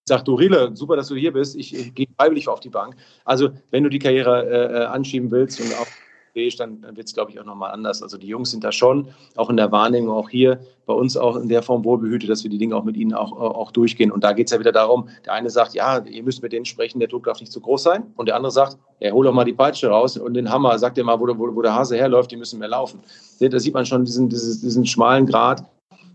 sagt, 0.07 0.27
du 0.27 0.35
Riele, 0.35 0.71
super, 0.73 0.95
dass 0.95 1.09
du 1.09 1.15
hier 1.15 1.33
bist, 1.33 1.57
ich, 1.57 1.75
ich 1.75 1.93
gehe 1.93 2.07
freiwillig 2.17 2.47
auf 2.47 2.61
die 2.61 2.69
Bank. 2.69 2.95
Also 3.25 3.49
wenn 3.71 3.83
du 3.83 3.89
die 3.89 3.99
Karriere 3.99 4.45
äh, 4.45 4.83
äh 4.83 4.85
anschieben 4.85 5.29
willst 5.31 5.59
und 5.59 5.73
auch 5.73 5.87
europäisch, 6.37 6.55
dann, 6.55 6.81
dann 6.81 6.95
wird 6.95 7.07
es, 7.07 7.13
glaube 7.13 7.31
ich, 7.31 7.39
auch 7.39 7.45
nochmal 7.45 7.71
anders. 7.71 8.01
Also 8.01 8.17
die 8.17 8.27
Jungs 8.27 8.51
sind 8.51 8.63
da 8.63 8.71
schon, 8.71 9.07
auch 9.35 9.49
in 9.49 9.57
der 9.57 9.71
Wahrnehmung, 9.71 10.09
auch 10.15 10.29
hier 10.29 10.59
bei 10.85 10.93
uns 10.93 11.17
auch 11.17 11.35
in 11.35 11.49
der 11.49 11.63
Form 11.63 11.83
wohlbehütet, 11.83 12.29
dass 12.29 12.43
wir 12.43 12.51
die 12.51 12.57
Dinge 12.57 12.75
auch 12.75 12.83
mit 12.83 12.95
ihnen 12.95 13.13
auch, 13.13 13.31
auch 13.33 13.71
durchgehen. 13.71 14.11
Und 14.11 14.23
da 14.23 14.33
geht 14.33 14.47
es 14.47 14.53
ja 14.53 14.59
wieder 14.59 14.71
darum, 14.71 15.09
der 15.25 15.33
eine 15.33 15.49
sagt, 15.49 15.73
ja, 15.73 15.99
ihr 15.99 16.23
müsst 16.23 16.41
mit 16.41 16.53
denen 16.53 16.65
sprechen, 16.65 16.99
der 16.99 17.07
Druck 17.07 17.25
darf 17.25 17.39
nicht 17.39 17.51
zu 17.51 17.59
groß 17.59 17.83
sein. 17.83 18.03
Und 18.15 18.27
der 18.27 18.35
andere 18.35 18.51
sagt, 18.51 18.77
ja, 18.99 19.11
hol 19.11 19.25
doch 19.25 19.33
mal 19.33 19.43
die 19.43 19.53
Peitsche 19.53 19.87
raus 19.87 20.17
und 20.17 20.33
den 20.33 20.49
Hammer, 20.49 20.77
sagt 20.79 20.97
dir 20.97 21.03
mal, 21.03 21.19
wo, 21.19 21.27
wo, 21.27 21.55
wo 21.55 21.61
der 21.61 21.73
Hase 21.73 21.97
herläuft, 21.97 22.31
die 22.31 22.37
müssen 22.37 22.59
mehr 22.59 22.69
laufen. 22.69 22.99
Da 23.39 23.59
sieht 23.59 23.73
man 23.73 23.85
schon 23.85 24.05
diesen, 24.05 24.29
diesen, 24.29 24.61
diesen 24.61 24.85
schmalen 24.85 25.25
Grad, 25.25 25.63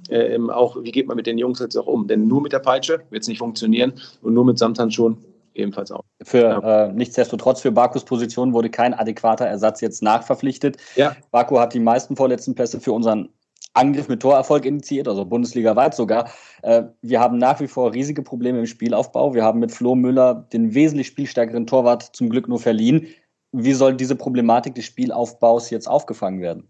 äh, 0.09 0.39
auch, 0.51 0.77
wie 0.83 0.91
geht 0.91 1.07
man 1.07 1.17
mit 1.17 1.27
den 1.27 1.39
Jungs 1.39 1.61
jetzt 1.61 1.77
auch 1.77 1.87
um? 1.87 2.07
Denn 2.07 2.27
nur 2.27 2.43
mit 2.43 2.53
der 2.53 2.59
Peitsche 2.59 3.03
wird 3.11 3.23
es 3.23 3.29
nicht 3.29 3.39
funktionieren 3.39 3.93
und 4.23 4.35
nur 4.35 4.45
mit 4.45 4.59
Samthandschuhen 4.59 5.17
ebenfalls 5.55 5.91
auch. 5.91 6.05
Für 6.23 6.39
ja. 6.39 6.85
äh, 6.87 6.93
nichtsdestotrotz 6.93 7.61
für 7.61 7.73
Bakus 7.73 8.05
Position 8.05 8.53
wurde 8.53 8.71
kein 8.71 8.95
adäquater 8.95 9.47
Ersatz 9.47 9.81
jetzt 9.81 10.03
nachverpflichtet. 10.03 10.77
Ja. 10.97 11.17
Baku 11.31 11.59
hat 11.59 11.75
die 11.75 11.81
meisten 11.81 12.17
vorletzten 12.17 12.55
Pässe 12.55 12.81
für 12.81 12.93
unseren 12.93 13.29
Angriff 13.75 14.09
mit 14.09 14.21
Torerfolg 14.21 14.67
initiiert, 14.67 15.09
also 15.09 15.25
bundesligaweit 15.25 15.95
sogar. 15.95 16.31
Äh, 16.63 16.85
wir 17.01 17.21
haben 17.21 17.39
nach 17.39 17.61
wie 17.61 17.69
vor 17.69 17.93
riesige 17.95 18.23
Probleme 18.23 18.59
im 18.59 18.67
Spielaufbau. 18.67 19.35
Wir 19.35 19.45
haben 19.45 19.61
mit 19.61 19.73
Flo 19.73 19.95
Müller 19.95 20.47
den 20.53 20.75
wesentlich 20.75 21.07
spielstärkeren 21.07 21.67
Torwart 21.67 22.15
zum 22.15 22.29
Glück 22.29 22.49
nur 22.49 22.59
verliehen. 22.59 23.07
Wie 23.53 23.73
soll 23.73 23.95
diese 23.95 24.17
Problematik 24.17 24.75
des 24.75 24.85
Spielaufbaus 24.87 25.71
jetzt 25.71 25.89
aufgefangen 25.89 26.41
werden? 26.41 26.69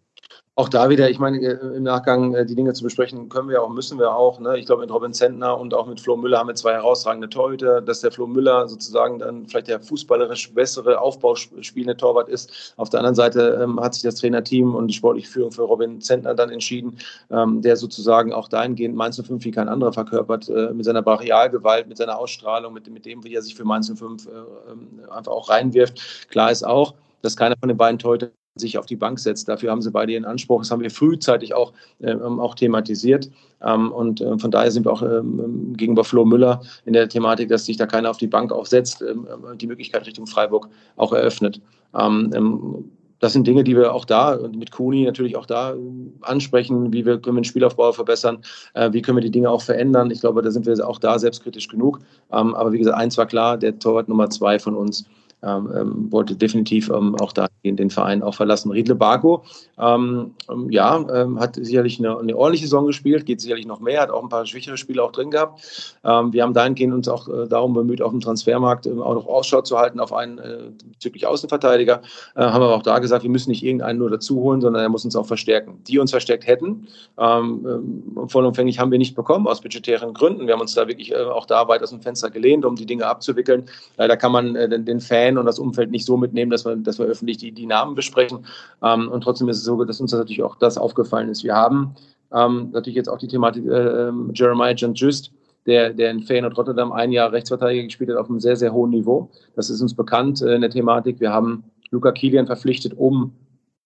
Auch 0.54 0.68
da 0.68 0.90
wieder, 0.90 1.08
ich 1.08 1.18
meine, 1.18 1.38
äh, 1.38 1.76
im 1.76 1.82
Nachgang 1.82 2.34
äh, 2.34 2.44
die 2.44 2.54
Dinge 2.54 2.74
zu 2.74 2.84
besprechen, 2.84 3.30
können 3.30 3.48
wir 3.48 3.62
auch, 3.62 3.70
müssen 3.70 3.98
wir 3.98 4.14
auch. 4.14 4.38
Ne? 4.38 4.58
Ich 4.58 4.66
glaube, 4.66 4.82
mit 4.82 4.90
Robin 4.90 5.14
Zentner 5.14 5.58
und 5.58 5.72
auch 5.72 5.86
mit 5.86 5.98
Flo 5.98 6.14
Müller 6.14 6.38
haben 6.38 6.48
wir 6.48 6.54
zwei 6.54 6.74
herausragende 6.74 7.30
Torhüter. 7.30 7.80
Dass 7.80 8.00
der 8.00 8.12
Flo 8.12 8.26
Müller 8.26 8.68
sozusagen 8.68 9.18
dann 9.18 9.46
vielleicht 9.46 9.68
der 9.68 9.80
fußballerisch 9.80 10.52
bessere, 10.52 11.00
aufbauspielende 11.00 11.96
Torwart 11.96 12.28
ist. 12.28 12.74
Auf 12.76 12.90
der 12.90 13.00
anderen 13.00 13.14
Seite 13.14 13.60
ähm, 13.62 13.80
hat 13.80 13.94
sich 13.94 14.02
das 14.02 14.16
Trainerteam 14.16 14.74
und 14.74 14.88
die 14.88 14.94
sportliche 14.94 15.28
Führung 15.28 15.52
für 15.52 15.62
Robin 15.62 16.02
Zentner 16.02 16.34
dann 16.34 16.50
entschieden, 16.50 16.98
ähm, 17.30 17.62
der 17.62 17.76
sozusagen 17.76 18.34
auch 18.34 18.48
dahingehend 18.48 18.94
Mainz 18.94 19.22
05 19.22 19.42
wie 19.46 19.52
kein 19.52 19.70
anderer 19.70 19.94
verkörpert, 19.94 20.50
äh, 20.50 20.74
mit 20.74 20.84
seiner 20.84 21.00
Brachialgewalt, 21.00 21.88
mit 21.88 21.96
seiner 21.96 22.18
Ausstrahlung, 22.18 22.74
mit, 22.74 22.92
mit 22.92 23.06
dem, 23.06 23.24
wie 23.24 23.34
er 23.34 23.40
sich 23.40 23.54
für 23.54 23.64
Mainz 23.64 23.90
05 23.90 24.26
äh, 24.26 24.30
ähm, 24.70 25.00
einfach 25.10 25.32
auch 25.32 25.48
reinwirft. 25.48 26.28
Klar 26.28 26.50
ist 26.50 26.62
auch, 26.62 26.92
dass 27.22 27.36
keiner 27.36 27.56
von 27.58 27.68
den 27.68 27.78
beiden 27.78 27.98
Torhütern 27.98 28.32
sich 28.56 28.78
auf 28.78 28.86
die 28.86 28.96
Bank 28.96 29.18
setzt. 29.18 29.48
Dafür 29.48 29.70
haben 29.70 29.82
sie 29.82 29.90
beide 29.90 30.12
ihren 30.12 30.24
Anspruch. 30.24 30.60
Das 30.60 30.70
haben 30.70 30.82
wir 30.82 30.90
frühzeitig 30.90 31.54
auch, 31.54 31.72
ähm, 32.02 32.38
auch 32.38 32.54
thematisiert. 32.54 33.30
Ähm, 33.62 33.90
und 33.92 34.20
äh, 34.20 34.38
von 34.38 34.50
daher 34.50 34.70
sind 34.70 34.84
wir 34.86 34.92
auch 34.92 35.02
ähm, 35.02 35.74
gegenüber 35.76 36.04
Flo 36.04 36.24
Müller 36.24 36.60
in 36.84 36.92
der 36.92 37.08
Thematik, 37.08 37.48
dass 37.48 37.64
sich 37.64 37.76
da 37.76 37.86
keiner 37.86 38.10
auf 38.10 38.18
die 38.18 38.26
Bank 38.26 38.52
aufsetzt, 38.52 39.02
ähm, 39.02 39.26
die 39.56 39.66
Möglichkeit 39.66 40.06
Richtung 40.06 40.26
Freiburg 40.26 40.68
auch 40.96 41.12
eröffnet. 41.12 41.60
Ähm, 41.98 42.30
ähm, 42.34 42.90
das 43.20 43.32
sind 43.32 43.46
Dinge, 43.46 43.62
die 43.62 43.76
wir 43.76 43.94
auch 43.94 44.04
da 44.04 44.34
und 44.34 44.58
mit 44.58 44.72
Kuni 44.72 45.04
natürlich 45.04 45.36
auch 45.36 45.46
da 45.46 45.76
ansprechen. 46.22 46.92
Wie 46.92 47.06
wir, 47.06 47.20
können 47.20 47.36
wir 47.36 47.42
den 47.42 47.44
Spielaufbau 47.44 47.92
verbessern? 47.92 48.38
Äh, 48.74 48.92
wie 48.92 49.00
können 49.00 49.16
wir 49.16 49.22
die 49.22 49.30
Dinge 49.30 49.48
auch 49.48 49.62
verändern? 49.62 50.10
Ich 50.10 50.20
glaube, 50.20 50.42
da 50.42 50.50
sind 50.50 50.66
wir 50.66 50.86
auch 50.86 50.98
da 50.98 51.18
selbstkritisch 51.18 51.68
genug. 51.68 52.00
aber 52.28 52.72
wie 52.72 52.78
gesagt, 52.78 52.98
eins 52.98 53.16
war 53.16 53.26
klar, 53.26 53.56
der 53.56 53.78
Torwart 53.78 54.08
Nummer 54.08 54.28
zwei 54.28 54.58
von 54.58 54.74
uns 54.74 55.06
ähm, 55.42 55.70
ähm, 55.74 56.12
wollte 56.12 56.36
definitiv 56.36 56.88
ähm, 56.90 57.16
auch 57.20 57.32
da 57.32 57.48
den 57.64 57.90
Verein 57.90 58.22
auch 58.22 58.34
verlassen. 58.34 58.70
Riedle 58.70 58.94
Barco, 58.94 59.44
ähm, 59.78 60.34
ähm, 60.50 60.70
ja, 60.70 61.04
ähm, 61.12 61.40
hat 61.40 61.56
sicherlich 61.56 61.98
eine, 61.98 62.18
eine, 62.18 62.36
ordentliche 62.36 62.66
Saison 62.66 62.86
gespielt, 62.86 63.26
geht 63.26 63.40
sicherlich 63.40 63.66
noch 63.66 63.80
mehr, 63.80 64.02
hat 64.02 64.10
auch 64.10 64.22
ein 64.22 64.28
paar 64.28 64.46
schwächere 64.46 64.76
Spiele 64.76 65.02
auch 65.02 65.12
drin 65.12 65.30
gehabt. 65.30 65.94
wir 66.02 66.42
haben 66.42 66.54
dahingehend 66.54 66.94
uns 66.94 67.08
auch 67.08 67.28
äh, 67.28 67.46
darum 67.46 67.74
bemüht, 67.74 68.02
auf 68.02 68.10
dem 68.10 68.20
Transfermarkt 68.20 68.86
äh, 68.86 68.90
auch 68.90 69.14
noch 69.14 69.26
Ausschau 69.26 69.62
zu 69.62 69.78
halten 69.78 70.00
auf 70.00 70.12
einen 70.12 70.38
äh, 70.38 70.58
bezüglich 70.92 71.26
Außenverteidiger. 71.26 72.02
Äh, 72.34 72.40
haben 72.40 72.62
aber 72.62 72.74
auch 72.74 72.82
da 72.82 72.98
gesagt, 72.98 73.22
wir 73.22 73.30
müssen 73.30 73.50
nicht 73.50 73.62
irgendeinen 73.62 73.98
nur 73.98 74.10
dazu 74.10 74.36
holen, 74.40 74.60
sondern 74.60 74.82
er 74.82 74.88
muss 74.88 75.04
uns 75.04 75.16
auch 75.16 75.26
verstärken. 75.26 75.82
Die 75.86 75.98
uns 75.98 76.10
verstärkt 76.10 76.46
hätten, 76.46 76.88
vollumfänglich 77.16 78.78
haben 78.78 78.90
wir 78.90 78.98
nicht 78.98 79.14
bekommen, 79.14 79.46
aus 79.46 79.60
budgetären 79.60 80.14
Gründen. 80.14 80.46
Wir 80.46 80.54
haben 80.54 80.60
uns 80.60 80.74
da 80.74 80.88
wirklich 80.88 81.12
äh, 81.12 81.16
auch 81.16 81.46
da 81.46 81.68
weit 81.68 81.82
aus 81.82 81.90
dem 81.90 82.00
Fenster 82.00 82.30
gelehnt, 82.30 82.64
um 82.64 82.76
die 82.76 82.86
Dinge 82.86 83.06
abzuwickeln. 83.06 83.66
Leider 83.96 84.16
kann 84.16 84.32
man 84.32 84.56
äh, 84.56 84.68
den 84.68 85.00
Fan 85.00 85.31
Fan 85.32 85.38
und 85.38 85.46
das 85.46 85.58
Umfeld 85.58 85.90
nicht 85.90 86.06
so 86.06 86.16
mitnehmen, 86.16 86.50
dass 86.50 86.64
wir, 86.64 86.76
dass 86.76 86.98
wir 86.98 87.06
öffentlich 87.06 87.38
die, 87.38 87.52
die 87.52 87.66
Namen 87.66 87.94
besprechen. 87.94 88.44
Ähm, 88.82 89.08
und 89.08 89.22
trotzdem 89.22 89.48
ist 89.48 89.58
es 89.58 89.64
so, 89.64 89.82
dass 89.84 90.00
uns 90.00 90.12
natürlich 90.12 90.42
auch 90.42 90.56
das 90.56 90.78
aufgefallen 90.78 91.28
ist. 91.28 91.44
Wir 91.44 91.54
haben 91.54 91.94
ähm, 92.34 92.70
natürlich 92.72 92.96
jetzt 92.96 93.08
auch 93.08 93.18
die 93.18 93.28
Thematik 93.28 93.66
äh, 93.66 94.08
ähm, 94.08 94.30
Jeremiah 94.34 94.74
Jan 94.76 94.94
Just, 94.94 95.32
der, 95.66 95.92
der 95.92 96.10
in 96.10 96.22
Feyenoord 96.22 96.56
Rotterdam 96.58 96.92
ein 96.92 97.12
Jahr 97.12 97.32
Rechtsverteidiger 97.32 97.84
gespielt 97.84 98.10
hat 98.10 98.16
auf 98.16 98.28
einem 98.28 98.40
sehr, 98.40 98.56
sehr 98.56 98.72
hohen 98.72 98.90
Niveau. 98.90 99.30
Das 99.54 99.70
ist 99.70 99.80
uns 99.80 99.94
bekannt 99.94 100.42
äh, 100.42 100.54
in 100.54 100.60
der 100.60 100.70
Thematik. 100.70 101.20
Wir 101.20 101.32
haben 101.32 101.64
Luca 101.90 102.12
Kilian 102.12 102.46
verpflichtet, 102.46 102.94
um 102.96 103.32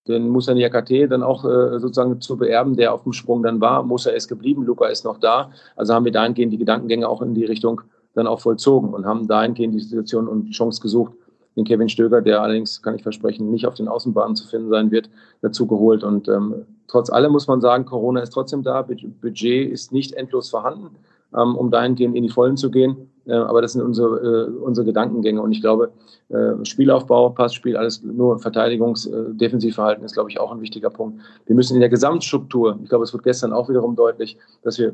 den 0.09 0.28
Musa 0.28 0.54
Niakate 0.54 1.09
dann 1.09 1.24
auch 1.24 1.44
äh, 1.44 1.80
sozusagen 1.80 2.20
zu 2.20 2.37
beerben, 2.37 2.76
der 2.76 2.94
auf 2.94 3.02
dem 3.02 3.12
Sprung 3.12 3.42
dann 3.42 3.61
war. 3.61 3.82
Musa 3.82 4.11
ist 4.11 4.28
geblieben, 4.28 4.62
Luca 4.62 4.87
ist 4.87 5.04
noch 5.04 5.18
da. 5.18 5.50
Also 5.74 5.92
haben 5.92 6.04
wir 6.04 6.12
dahingehend 6.12 6.52
die 6.52 6.59
Gedankengänge 6.59 7.09
auch 7.09 7.22
in 7.22 7.35
die 7.35 7.44
Richtung 7.44 7.82
dann 8.14 8.26
auch 8.26 8.40
vollzogen 8.40 8.94
und 8.94 9.04
haben 9.04 9.28
dahingehend 9.28 9.74
die 9.74 9.80
Situation 9.80 10.26
und 10.26 10.50
Chance 10.50 10.80
gesucht, 10.80 11.12
den 11.57 11.64
Kevin 11.64 11.88
Stöger, 11.88 12.21
der 12.21 12.42
allerdings, 12.42 12.83
kann 12.83 12.95
ich 12.95 13.03
versprechen, 13.03 13.51
nicht 13.51 13.66
auf 13.66 13.75
den 13.75 13.88
Außenbahnen 13.88 14.37
zu 14.37 14.47
finden 14.47 14.69
sein 14.69 14.90
wird, 14.90 15.09
dazu 15.40 15.66
geholt. 15.66 16.05
Und 16.05 16.29
ähm, 16.29 16.66
trotz 16.87 17.11
allem 17.11 17.33
muss 17.33 17.49
man 17.49 17.61
sagen, 17.61 17.87
Corona 17.87 18.21
ist 18.21 18.31
trotzdem 18.31 18.62
da, 18.62 18.83
Budget 18.83 19.71
ist 19.71 19.92
nicht 19.92 20.12
endlos 20.12 20.51
vorhanden, 20.51 20.90
ähm, 21.35 21.57
um 21.57 21.71
dahingehend 21.71 22.14
in 22.14 22.23
die 22.23 22.29
Vollen 22.29 22.59
zu 22.59 22.71
gehen. 22.71 23.11
Äh, 23.25 23.33
aber 23.33 23.62
das 23.62 23.73
sind 23.73 23.83
unsere, 23.83 24.19
äh, 24.19 24.51
unsere 24.59 24.85
Gedankengänge. 24.85 25.40
Und 25.40 25.51
ich 25.53 25.62
glaube, 25.62 25.92
äh, 26.29 26.62
Spielaufbau, 26.64 27.31
Passspiel, 27.31 27.77
alles 27.77 28.03
nur 28.03 28.38
Verteidigungs-, 28.38 29.07
äh, 29.11 30.05
ist, 30.05 30.12
glaube 30.12 30.31
ich, 30.31 30.38
auch 30.38 30.53
ein 30.53 30.61
wichtiger 30.61 30.90
Punkt. 30.90 31.21
Wir 31.47 31.57
müssen 31.57 31.75
in 31.75 31.81
der 31.81 31.88
Gesamtstruktur, 31.88 32.79
ich 32.83 32.90
glaube, 32.90 33.05
es 33.05 33.14
wird 33.14 33.23
gestern 33.23 33.55
auch 33.55 33.71
wiederum 33.71 33.97
deutlich, 33.97 34.37
dass 34.62 34.79
wir 34.79 34.92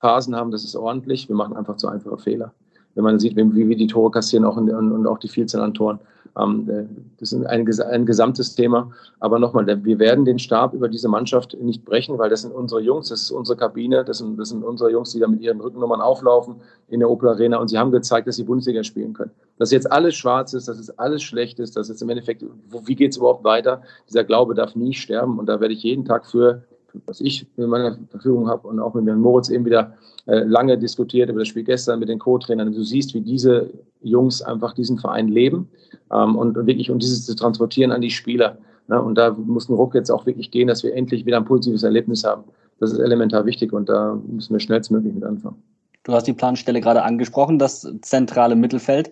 Phasen 0.00 0.34
haben, 0.34 0.50
das 0.50 0.64
ist 0.64 0.76
ordentlich. 0.76 1.28
Wir 1.28 1.36
machen 1.36 1.56
einfach 1.56 1.76
zu 1.76 1.88
einfache 1.88 2.18
Fehler 2.18 2.54
wenn 2.94 3.04
man 3.04 3.18
sieht, 3.18 3.36
wie 3.36 3.68
wir 3.68 3.76
die 3.76 3.86
Tore 3.86 4.10
kassieren 4.10 4.44
auch 4.44 4.56
in, 4.56 4.70
und 4.70 5.06
auch 5.06 5.18
die 5.18 5.28
Vielzahl 5.28 5.62
an 5.62 5.74
Toren. 5.74 5.98
Ähm, 6.38 6.68
äh, 6.68 6.84
das 7.18 7.32
ist 7.32 7.44
ein, 7.46 7.66
ein 7.66 8.06
gesamtes 8.06 8.54
Thema. 8.54 8.90
Aber 9.20 9.38
nochmal, 9.38 9.66
wir 9.84 9.98
werden 9.98 10.24
den 10.24 10.38
Stab 10.38 10.74
über 10.74 10.88
diese 10.88 11.08
Mannschaft 11.08 11.56
nicht 11.60 11.84
brechen, 11.84 12.18
weil 12.18 12.30
das 12.30 12.42
sind 12.42 12.52
unsere 12.52 12.80
Jungs, 12.80 13.08
das 13.08 13.22
ist 13.22 13.30
unsere 13.30 13.58
Kabine, 13.58 14.04
das 14.04 14.18
sind, 14.18 14.38
das 14.38 14.50
sind 14.50 14.62
unsere 14.62 14.90
Jungs, 14.90 15.12
die 15.12 15.20
da 15.20 15.26
mit 15.26 15.40
ihren 15.40 15.60
Rückennummern 15.60 16.00
auflaufen 16.00 16.56
in 16.88 17.00
der 17.00 17.10
Opel 17.10 17.28
Arena 17.28 17.58
und 17.58 17.68
sie 17.68 17.78
haben 17.78 17.90
gezeigt, 17.90 18.28
dass 18.28 18.36
sie 18.36 18.44
Bundesliga 18.44 18.84
spielen 18.84 19.12
können. 19.12 19.32
Dass 19.58 19.70
jetzt 19.70 19.90
alles 19.90 20.14
schwarz 20.14 20.52
ist, 20.54 20.68
dass 20.68 20.78
es 20.78 20.96
alles 20.98 21.22
schlecht 21.22 21.58
ist, 21.58 21.76
dass 21.76 21.88
es 21.88 22.00
im 22.00 22.08
Endeffekt, 22.08 22.44
wie 22.84 22.94
geht 22.94 23.10
es 23.10 23.16
überhaupt 23.16 23.44
weiter? 23.44 23.82
Dieser 24.08 24.24
Glaube 24.24 24.54
darf 24.54 24.76
nie 24.76 24.94
sterben 24.94 25.38
und 25.38 25.46
da 25.46 25.60
werde 25.60 25.74
ich 25.74 25.82
jeden 25.82 26.04
Tag 26.04 26.26
für 26.26 26.62
was 27.06 27.20
ich 27.20 27.46
in 27.56 27.68
meiner 27.68 27.98
Verfügung 28.10 28.48
habe 28.48 28.66
und 28.68 28.80
auch 28.80 28.94
mit 28.94 29.06
Herrn 29.06 29.20
Moritz 29.20 29.48
eben 29.48 29.64
wieder 29.64 29.94
äh, 30.26 30.40
lange 30.40 30.78
diskutiert 30.78 31.30
über 31.30 31.40
das 31.40 31.48
Spiel 31.48 31.64
gestern 31.64 32.00
mit 32.00 32.08
den 32.08 32.18
Co-Trainern. 32.18 32.72
Du 32.72 32.82
siehst, 32.82 33.14
wie 33.14 33.20
diese 33.20 33.70
Jungs 34.02 34.42
einfach 34.42 34.74
diesen 34.74 34.98
Verein 34.98 35.28
leben 35.28 35.68
ähm, 36.12 36.36
und, 36.36 36.56
und, 36.56 36.66
wirklich 36.66 36.90
und 36.90 37.02
dieses 37.02 37.26
zu 37.26 37.34
transportieren 37.34 37.92
an 37.92 38.00
die 38.00 38.10
Spieler. 38.10 38.58
Ne? 38.88 39.00
Und 39.00 39.16
da 39.16 39.30
muss 39.32 39.68
ein 39.68 39.74
Ruck 39.74 39.94
jetzt 39.94 40.10
auch 40.10 40.26
wirklich 40.26 40.50
gehen, 40.50 40.68
dass 40.68 40.82
wir 40.82 40.94
endlich 40.94 41.26
wieder 41.26 41.36
ein 41.36 41.44
positives 41.44 41.82
Erlebnis 41.82 42.24
haben. 42.24 42.44
Das 42.80 42.92
ist 42.92 42.98
elementar 42.98 43.44
wichtig 43.44 43.72
und 43.72 43.88
da 43.88 44.18
müssen 44.26 44.52
wir 44.52 44.60
schnellstmöglich 44.60 45.14
mit 45.14 45.24
anfangen. 45.24 45.62
Du 46.04 46.12
hast 46.12 46.26
die 46.26 46.32
Planstelle 46.32 46.80
gerade 46.80 47.02
angesprochen, 47.02 47.58
das 47.58 47.86
zentrale 48.02 48.56
Mittelfeld. 48.56 49.10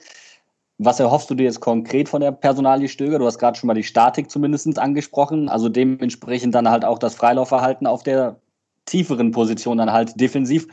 Was 0.79 1.01
erhoffst 1.01 1.31
du 1.31 1.35
dir 1.35 1.45
jetzt 1.45 1.61
konkret 1.61 2.09
von 2.09 2.21
der 2.21 2.33
Personalie 2.33 2.89
Stöger? 2.89 3.19
Du 3.19 3.25
hast 3.25 3.39
gerade 3.39 3.59
schon 3.59 3.67
mal 3.67 3.75
die 3.75 3.83
Statik 3.83 4.31
zumindest 4.31 4.79
angesprochen. 4.79 5.49
Also 5.49 5.69
dementsprechend 5.69 6.55
dann 6.55 6.69
halt 6.69 6.85
auch 6.85 6.99
das 6.99 7.15
Freilaufverhalten 7.15 7.87
auf 7.87 8.03
der 8.03 8.41
tieferen 8.85 9.31
Position 9.31 9.79
dann 9.79 9.93
halt 9.93 10.21
defensiv, 10.21 10.67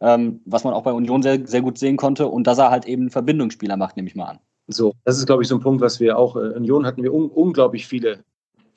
ähm, 0.00 0.40
was 0.46 0.64
man 0.64 0.72
auch 0.72 0.82
bei 0.82 0.92
Union 0.92 1.22
sehr, 1.22 1.46
sehr 1.46 1.60
gut 1.60 1.78
sehen 1.78 1.98
konnte. 1.98 2.28
Und 2.28 2.46
dass 2.46 2.58
er 2.58 2.70
halt 2.70 2.86
eben 2.86 3.10
Verbindungsspieler 3.10 3.76
macht, 3.76 3.96
nehme 3.96 4.08
ich 4.08 4.16
mal 4.16 4.26
an. 4.26 4.38
So, 4.66 4.94
das 5.04 5.18
ist, 5.18 5.26
glaube 5.26 5.42
ich, 5.42 5.48
so 5.48 5.56
ein 5.56 5.60
Punkt, 5.60 5.82
was 5.82 6.00
wir 6.00 6.16
auch, 6.16 6.36
äh, 6.36 6.54
Union 6.54 6.86
hatten 6.86 7.02
wir 7.02 7.12
un 7.12 7.28
unglaublich 7.28 7.86
viele 7.86 8.24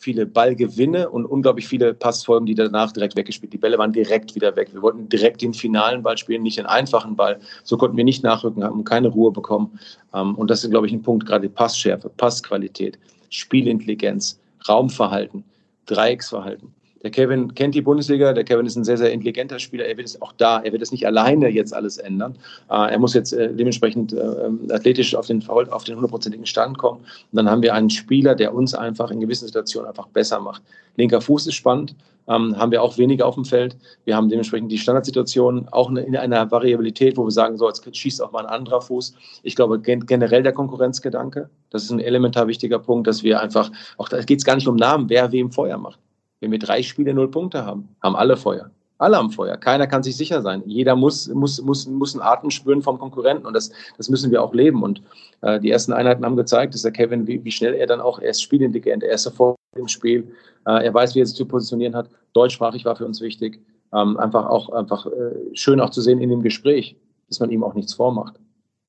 viele 0.03 0.25
Ballgewinne 0.25 1.09
und 1.09 1.25
unglaublich 1.25 1.67
viele 1.67 1.93
Passfolgen, 1.93 2.45
die 2.45 2.55
danach 2.55 2.91
direkt 2.91 3.15
weggespielt. 3.15 3.53
Die 3.53 3.57
Bälle 3.57 3.77
waren 3.77 3.93
direkt 3.93 4.35
wieder 4.35 4.55
weg. 4.55 4.73
Wir 4.73 4.81
wollten 4.81 5.07
direkt 5.07 5.41
den 5.41 5.53
finalen 5.53 6.03
Ball 6.03 6.17
spielen, 6.17 6.43
nicht 6.43 6.57
den 6.57 6.65
einfachen 6.65 7.15
Ball. 7.15 7.39
So 7.63 7.77
konnten 7.77 7.95
wir 7.95 8.03
nicht 8.03 8.23
nachrücken, 8.23 8.63
haben 8.63 8.83
keine 8.83 9.07
Ruhe 9.07 9.31
bekommen. 9.31 9.79
Ähm, 10.13 10.35
und 10.35 10.49
das 10.49 10.63
ist, 10.63 10.71
glaube 10.71 10.87
ich, 10.87 10.93
ein 10.93 11.01
Punkt, 11.01 11.25
gerade 11.25 11.49
Passschärfe, 11.49 12.09
Passqualität, 12.09 12.99
Spielintelligenz, 13.29 14.39
Raumverhalten, 14.67 15.43
Dreiecksverhalten. 15.85 16.73
Der 17.03 17.11
Kevin 17.11 17.53
kennt 17.53 17.75
die 17.75 17.81
Bundesliga, 17.81 18.31
der 18.31 18.45
Kevin 18.45 18.65
ist 18.65 18.77
ein 18.77 18.85
sehr, 18.85 18.97
sehr 18.97 19.11
intelligenter 19.11 19.59
Spieler, 19.59 19.85
er 19.85 19.97
wird 19.97 20.07
es 20.07 20.21
auch 20.21 20.31
da, 20.31 20.61
er 20.61 20.71
wird 20.71 20.81
es 20.81 20.93
nicht 20.93 21.05
alleine 21.05 21.49
jetzt 21.49 21.73
alles 21.73 21.97
ändern. 21.97 22.37
Äh, 22.69 22.91
er 22.91 22.99
muss 22.99 23.13
jetzt 23.13 23.33
äh, 23.33 23.53
dementsprechend 23.53 24.13
äh, 24.13 24.49
athletisch 24.69 25.13
auf 25.13 25.27
den, 25.27 25.47
auf 25.49 25.83
den 25.83 25.95
hundertprozentigen 25.95 26.45
Stand 26.45 26.77
kommen. 26.77 27.01
Und 27.01 27.35
dann 27.35 27.49
haben 27.49 27.61
wir 27.61 27.73
einen 27.73 27.89
Spieler, 27.89 28.35
der 28.35 28.55
uns 28.55 28.73
einfach 28.73 29.11
in 29.11 29.19
gewissen 29.19 29.47
Situationen 29.47 29.89
einfach 29.89 30.07
besser 30.07 30.39
macht. 30.39 30.61
Linker 30.95 31.19
Fuß 31.19 31.47
ist 31.47 31.55
spannend, 31.55 31.93
ähm, 32.29 32.57
haben 32.57 32.71
wir 32.71 32.81
auch 32.81 32.97
weniger 32.97 33.25
auf 33.25 33.35
dem 33.35 33.43
Feld. 33.43 33.75
Wir 34.05 34.15
haben 34.15 34.29
dementsprechend 34.29 34.71
die 34.71 34.77
Standardsituation 34.77 35.67
auch 35.71 35.89
in 35.89 36.15
einer 36.15 36.49
Variabilität, 36.51 37.17
wo 37.17 37.25
wir 37.25 37.31
sagen, 37.31 37.57
so, 37.57 37.67
jetzt 37.67 37.83
schießt 37.95 38.21
auch 38.23 38.31
mal 38.31 38.45
ein 38.45 38.53
anderer 38.53 38.81
Fuß. 38.81 39.13
Ich 39.43 39.57
glaube, 39.57 39.79
generell 39.81 40.41
der 40.41 40.53
Konkurrenzgedanke, 40.53 41.49
das 41.69 41.83
ist 41.83 41.91
ein 41.91 41.99
elementar 41.99 42.47
wichtiger 42.47 42.79
Punkt, 42.79 43.07
dass 43.07 43.23
wir 43.23 43.41
einfach, 43.41 43.71
auch 43.97 44.07
da 44.07 44.21
geht 44.21 44.39
es 44.39 44.45
gar 44.45 44.55
nicht 44.55 44.69
um 44.69 44.77
Namen, 44.77 45.09
wer 45.09 45.33
wem 45.33 45.51
Feuer 45.51 45.77
macht. 45.77 45.99
Wenn 46.43 46.51
wir 46.51 46.59
drei 46.59 46.83
Spiele 46.83 47.13
null 47.13 47.31
Punkte 47.31 47.65
haben, 47.65 47.87
haben 48.01 48.17
alle 48.17 48.35
Feuer. 48.35 48.69
Alle 48.97 49.15
haben 49.15 49.31
Feuer. 49.31 49.55
Keiner 49.55 49.87
kann 49.87 50.03
sich 50.03 50.17
sicher 50.17 50.41
sein. 50.41 50.61
Jeder 50.65 50.93
muss, 50.93 51.29
muss, 51.29 51.61
muss, 51.61 51.87
muss 51.87 52.13
einen 52.13 52.21
Atem 52.21 52.51
spüren 52.51 52.81
vom 52.81 52.99
Konkurrenten 52.99 53.45
und 53.45 53.53
das, 53.53 53.71
das 53.95 54.09
müssen 54.09 54.29
wir 54.29 54.43
auch 54.43 54.53
leben. 54.53 54.83
Und 54.83 55.01
äh, 55.39 55.57
die 55.61 55.71
ersten 55.71 55.93
Einheiten 55.93 56.25
haben 56.25 56.35
gezeigt, 56.35 56.73
dass 56.73 56.81
der 56.81 56.91
Kevin, 56.91 57.25
wie, 57.27 57.41
wie 57.45 57.51
schnell 57.51 57.75
er 57.75 57.87
dann 57.87 58.01
auch, 58.01 58.19
er 58.19 58.31
ist 58.31 58.41
spielintelligent, 58.41 59.03
er 59.03 59.13
ist 59.13 59.23
sofort 59.23 59.55
im 59.77 59.87
Spiel, 59.87 60.35
äh, 60.65 60.83
er 60.83 60.93
weiß, 60.93 61.15
wie 61.15 61.21
er 61.21 61.25
sich 61.25 61.37
zu 61.37 61.45
positionieren 61.45 61.95
hat. 61.95 62.09
Deutschsprachig 62.33 62.83
war 62.83 62.97
für 62.97 63.05
uns 63.05 63.21
wichtig. 63.21 63.61
Ähm, 63.93 64.17
einfach 64.17 64.45
auch 64.45 64.67
einfach 64.71 65.05
äh, 65.05 65.55
schön 65.55 65.79
auch 65.79 65.91
zu 65.91 66.01
sehen 66.01 66.19
in 66.19 66.29
dem 66.29 66.43
Gespräch, 66.43 66.97
dass 67.29 67.39
man 67.39 67.51
ihm 67.51 67.63
auch 67.63 67.73
nichts 67.73 67.93
vormacht. 67.93 68.35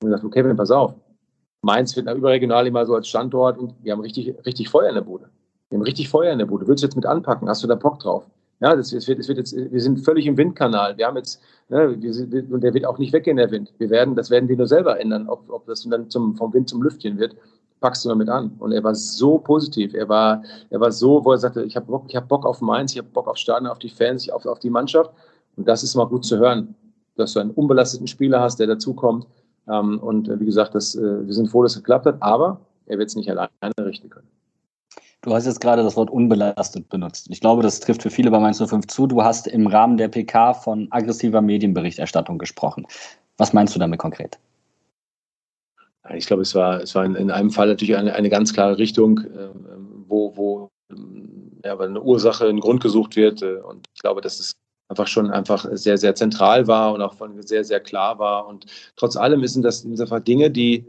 Und 0.02 0.08
gesagt, 0.08 0.24
okay, 0.24 0.42
Kevin, 0.42 0.56
pass 0.56 0.72
auf. 0.72 0.94
Mainz 1.62 1.94
wird 1.94 2.12
überregional 2.12 2.66
immer 2.66 2.84
so 2.84 2.96
als 2.96 3.06
Standort 3.06 3.58
und 3.58 3.74
wir 3.80 3.92
haben 3.92 4.00
richtig, 4.00 4.34
richtig 4.44 4.68
Feuer 4.68 4.88
in 4.88 4.96
der 4.96 5.02
Bude. 5.02 5.30
Wir 5.74 5.78
haben 5.78 5.86
richtig 5.86 6.08
Feuer 6.08 6.32
in 6.32 6.38
der 6.38 6.46
Bude. 6.46 6.68
Willst 6.68 6.84
du 6.84 6.86
jetzt 6.86 6.94
mit 6.94 7.04
anpacken? 7.04 7.48
Hast 7.48 7.64
du 7.64 7.66
da 7.66 7.74
Bock 7.74 7.98
drauf? 7.98 8.24
Ja, 8.60 8.76
das, 8.76 8.90
das, 8.90 9.08
wird, 9.08 9.18
das 9.18 9.26
wird 9.26 9.38
jetzt, 9.38 9.56
wir 9.56 9.80
sind 9.80 9.98
völlig 10.04 10.24
im 10.24 10.36
Windkanal. 10.36 10.96
Wir 10.96 11.08
haben 11.08 11.16
jetzt, 11.16 11.42
ne, 11.68 12.00
wir 12.00 12.14
sind, 12.14 12.52
und 12.52 12.60
der 12.60 12.72
wird 12.74 12.86
auch 12.86 12.98
nicht 12.98 13.12
weggehen, 13.12 13.38
der 13.38 13.50
Wind. 13.50 13.74
Wir 13.78 13.90
werden, 13.90 14.14
das 14.14 14.30
werden 14.30 14.48
wir 14.48 14.56
nur 14.56 14.68
selber 14.68 15.00
ändern, 15.00 15.28
ob, 15.28 15.50
ob 15.50 15.66
das 15.66 15.82
dann 15.82 16.08
zum, 16.10 16.36
vom 16.36 16.54
Wind 16.54 16.68
zum 16.68 16.80
Lüftchen 16.80 17.18
wird. 17.18 17.34
packst 17.80 18.04
du 18.04 18.08
damit 18.08 18.28
an. 18.28 18.52
Und 18.60 18.70
er 18.70 18.84
war 18.84 18.94
so 18.94 19.38
positiv. 19.38 19.94
Er 19.94 20.08
war, 20.08 20.44
er 20.70 20.78
war 20.78 20.92
so, 20.92 21.24
wo 21.24 21.32
er 21.32 21.38
sagte, 21.38 21.64
ich 21.64 21.74
habe 21.74 21.86
Bock, 21.86 22.06
hab 22.14 22.28
Bock 22.28 22.46
auf 22.46 22.60
Mainz, 22.60 22.92
ich 22.92 22.98
habe 22.98 23.08
Bock 23.08 23.26
auf 23.26 23.36
Stadion, 23.36 23.68
auf 23.68 23.80
die 23.80 23.88
Fans, 23.88 24.30
auf, 24.30 24.46
auf 24.46 24.60
die 24.60 24.70
Mannschaft. 24.70 25.10
Und 25.56 25.66
das 25.66 25.82
ist 25.82 25.96
mal 25.96 26.06
gut 26.06 26.24
zu 26.24 26.38
hören, 26.38 26.76
dass 27.16 27.32
du 27.32 27.40
einen 27.40 27.50
unbelasteten 27.50 28.06
Spieler 28.06 28.40
hast, 28.40 28.60
der 28.60 28.68
dazukommt. 28.68 29.26
Ähm, 29.66 29.98
und 29.98 30.28
äh, 30.28 30.38
wie 30.38 30.46
gesagt, 30.46 30.76
das, 30.76 30.94
äh, 30.94 31.26
wir 31.26 31.34
sind 31.34 31.48
froh, 31.50 31.64
dass 31.64 31.72
es 31.72 31.78
geklappt 31.78 32.06
hat, 32.06 32.22
aber 32.22 32.60
er 32.86 32.96
wird 32.96 33.08
es 33.08 33.16
nicht 33.16 33.28
alleine 33.28 33.50
richten 33.80 34.08
können. 34.08 34.28
Du 35.24 35.32
hast 35.32 35.46
jetzt 35.46 35.62
gerade 35.62 35.82
das 35.82 35.96
Wort 35.96 36.10
unbelastet 36.10 36.90
benutzt. 36.90 37.28
Ich 37.30 37.40
glaube, 37.40 37.62
das 37.62 37.80
trifft 37.80 38.02
für 38.02 38.10
viele 38.10 38.30
bei 38.30 38.38
Mainz 38.38 38.62
05 38.62 38.86
zu. 38.88 39.06
Du 39.06 39.22
hast 39.22 39.46
im 39.46 39.66
Rahmen 39.66 39.96
der 39.96 40.08
PK 40.08 40.52
von 40.52 40.86
aggressiver 40.90 41.40
Medienberichterstattung 41.40 42.36
gesprochen. 42.36 42.86
Was 43.38 43.54
meinst 43.54 43.74
du 43.74 43.78
damit 43.78 43.98
konkret? 43.98 44.38
Ich 46.12 46.26
glaube, 46.26 46.42
es 46.42 46.54
war, 46.54 46.82
es 46.82 46.94
war 46.94 47.06
in, 47.06 47.14
in 47.14 47.30
einem 47.30 47.48
Fall 47.48 47.68
natürlich 47.68 47.96
eine, 47.96 48.14
eine 48.14 48.28
ganz 48.28 48.52
klare 48.52 48.76
Richtung, 48.76 49.20
äh, 49.20 49.48
wo, 50.06 50.36
wo 50.36 50.68
ja, 51.64 51.78
eine 51.78 52.02
Ursache, 52.02 52.46
ein 52.46 52.60
Grund 52.60 52.82
gesucht 52.82 53.16
wird. 53.16 53.42
Und 53.42 53.88
ich 53.94 54.02
glaube, 54.02 54.20
dass 54.20 54.38
es 54.38 54.52
einfach 54.90 55.06
schon 55.06 55.30
einfach 55.30 55.64
sehr, 55.72 55.96
sehr 55.96 56.14
zentral 56.14 56.66
war 56.66 56.92
und 56.92 57.00
auch 57.00 57.14
von 57.14 57.40
sehr, 57.40 57.64
sehr 57.64 57.80
klar 57.80 58.18
war. 58.18 58.46
Und 58.46 58.66
trotz 58.96 59.16
allem 59.16 59.46
sind 59.46 59.62
das 59.62 59.86
einfach 59.86 60.20
Dinge, 60.20 60.50
die, 60.50 60.84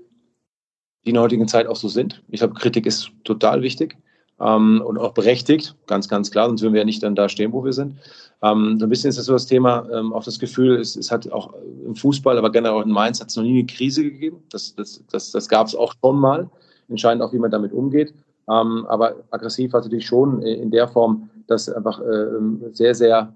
die 1.05 1.11
in 1.11 1.13
der 1.13 1.23
heutigen 1.23 1.47
Zeit 1.47 1.67
auch 1.67 1.77
so 1.77 1.87
sind. 1.87 2.21
Ich 2.27 2.41
glaube, 2.41 2.55
Kritik 2.55 2.85
ist 2.85 3.11
total 3.23 3.61
wichtig 3.61 3.95
ähm, 4.39 4.81
und 4.85 4.97
auch 4.97 5.13
berechtigt, 5.13 5.75
ganz, 5.87 6.09
ganz 6.09 6.31
klar, 6.31 6.47
sonst 6.47 6.61
würden 6.61 6.73
wir 6.73 6.81
ja 6.81 6.85
nicht 6.85 7.03
dann 7.03 7.15
da 7.15 7.29
stehen, 7.29 7.53
wo 7.53 7.63
wir 7.63 7.73
sind. 7.73 7.95
Ähm, 8.41 8.77
so 8.79 8.85
ein 8.85 8.89
bisschen 8.89 9.09
ist 9.09 9.17
das 9.17 9.25
so 9.25 9.33
das 9.33 9.45
Thema, 9.45 9.87
ähm, 9.91 10.13
auch 10.13 10.23
das 10.23 10.39
Gefühl, 10.39 10.79
es, 10.79 10.95
es 10.95 11.11
hat 11.11 11.31
auch 11.31 11.53
im 11.85 11.95
Fußball, 11.95 12.37
aber 12.37 12.51
generell 12.51 12.77
auch 12.77 12.85
in 12.85 12.91
Mainz 12.91 13.21
hat 13.21 13.29
es 13.29 13.35
noch 13.35 13.43
nie 13.43 13.59
eine 13.59 13.65
Krise 13.65 14.03
gegeben. 14.03 14.43
Das, 14.49 14.75
das, 14.75 15.03
das, 15.11 15.31
das 15.31 15.47
gab 15.47 15.67
es 15.67 15.75
auch 15.75 15.93
schon 16.01 16.19
mal. 16.19 16.49
Entscheidend 16.89 17.23
auch, 17.23 17.33
wie 17.33 17.39
man 17.39 17.49
damit 17.49 17.73
umgeht. 17.73 18.13
Ähm, 18.47 18.85
aber 18.87 19.15
aggressiv 19.31 19.73
war 19.73 19.81
natürlich 19.81 20.05
schon 20.05 20.41
in 20.41 20.69
der 20.69 20.87
Form, 20.87 21.29
dass 21.47 21.69
einfach 21.69 21.99
äh, 21.99 22.27
sehr, 22.73 22.93
sehr, 22.93 23.33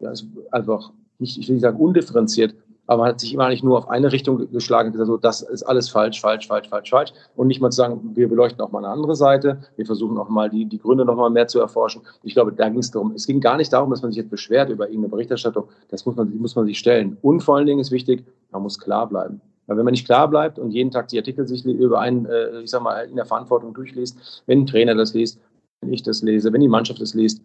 ja, 0.00 0.12
einfach 0.50 0.90
nicht, 1.18 1.38
ich 1.38 1.46
will 1.48 1.54
nicht 1.54 1.62
sagen 1.62 1.78
undifferenziert, 1.78 2.54
aber 2.86 3.02
man 3.02 3.12
hat 3.12 3.20
sich 3.20 3.32
immer 3.32 3.48
nicht 3.48 3.64
nur 3.64 3.78
auf 3.78 3.88
eine 3.88 4.12
Richtung 4.12 4.50
geschlagen 4.50 4.88
und 4.88 4.92
gesagt, 4.92 5.06
so, 5.06 5.16
das 5.16 5.42
ist 5.42 5.62
alles 5.62 5.88
falsch, 5.88 6.20
falsch, 6.20 6.46
falsch, 6.46 6.68
falsch, 6.68 6.90
falsch. 6.90 7.12
Und 7.34 7.46
nicht 7.46 7.60
mal 7.60 7.70
zu 7.70 7.76
sagen, 7.76 8.10
wir 8.14 8.28
beleuchten 8.28 8.60
auch 8.60 8.72
mal 8.72 8.78
eine 8.84 8.88
andere 8.88 9.16
Seite, 9.16 9.60
wir 9.76 9.86
versuchen 9.86 10.18
auch 10.18 10.28
mal 10.28 10.50
die, 10.50 10.66
die 10.66 10.78
Gründe 10.78 11.04
noch 11.04 11.16
mal 11.16 11.30
mehr 11.30 11.48
zu 11.48 11.60
erforschen. 11.60 12.02
Ich 12.22 12.34
glaube, 12.34 12.52
da 12.52 12.68
ging 12.68 12.80
es 12.80 12.90
darum, 12.90 13.12
es 13.12 13.26
ging 13.26 13.40
gar 13.40 13.56
nicht 13.56 13.72
darum, 13.72 13.90
dass 13.90 14.02
man 14.02 14.12
sich 14.12 14.18
jetzt 14.18 14.30
beschwert 14.30 14.68
über 14.68 14.86
irgendeine 14.86 15.10
Berichterstattung, 15.10 15.68
das 15.88 16.04
muss 16.04 16.16
man, 16.16 16.36
muss 16.36 16.54
man 16.56 16.66
sich 16.66 16.78
stellen. 16.78 17.16
Und 17.22 17.42
vor 17.42 17.56
allen 17.56 17.66
Dingen 17.66 17.80
ist 17.80 17.90
wichtig, 17.90 18.24
man 18.50 18.62
muss 18.62 18.78
klar 18.78 19.08
bleiben. 19.08 19.40
Weil 19.66 19.78
wenn 19.78 19.84
man 19.84 19.92
nicht 19.92 20.06
klar 20.06 20.28
bleibt 20.28 20.58
und 20.58 20.72
jeden 20.72 20.90
Tag 20.90 21.08
die 21.08 21.18
Artikel 21.18 21.46
sich 21.46 21.64
über 21.64 22.00
einen, 22.00 22.26
äh, 22.26 22.60
ich 22.60 22.70
sag 22.70 22.82
mal, 22.82 23.06
in 23.06 23.16
der 23.16 23.24
Verantwortung 23.24 23.72
durchliest, 23.72 24.42
wenn 24.46 24.60
ein 24.60 24.66
Trainer 24.66 24.94
das 24.94 25.14
liest, 25.14 25.40
wenn 25.80 25.92
ich 25.92 26.02
das 26.02 26.22
lese, 26.22 26.52
wenn 26.52 26.60
die 26.60 26.68
Mannschaft 26.68 27.00
das 27.00 27.14
liest, 27.14 27.42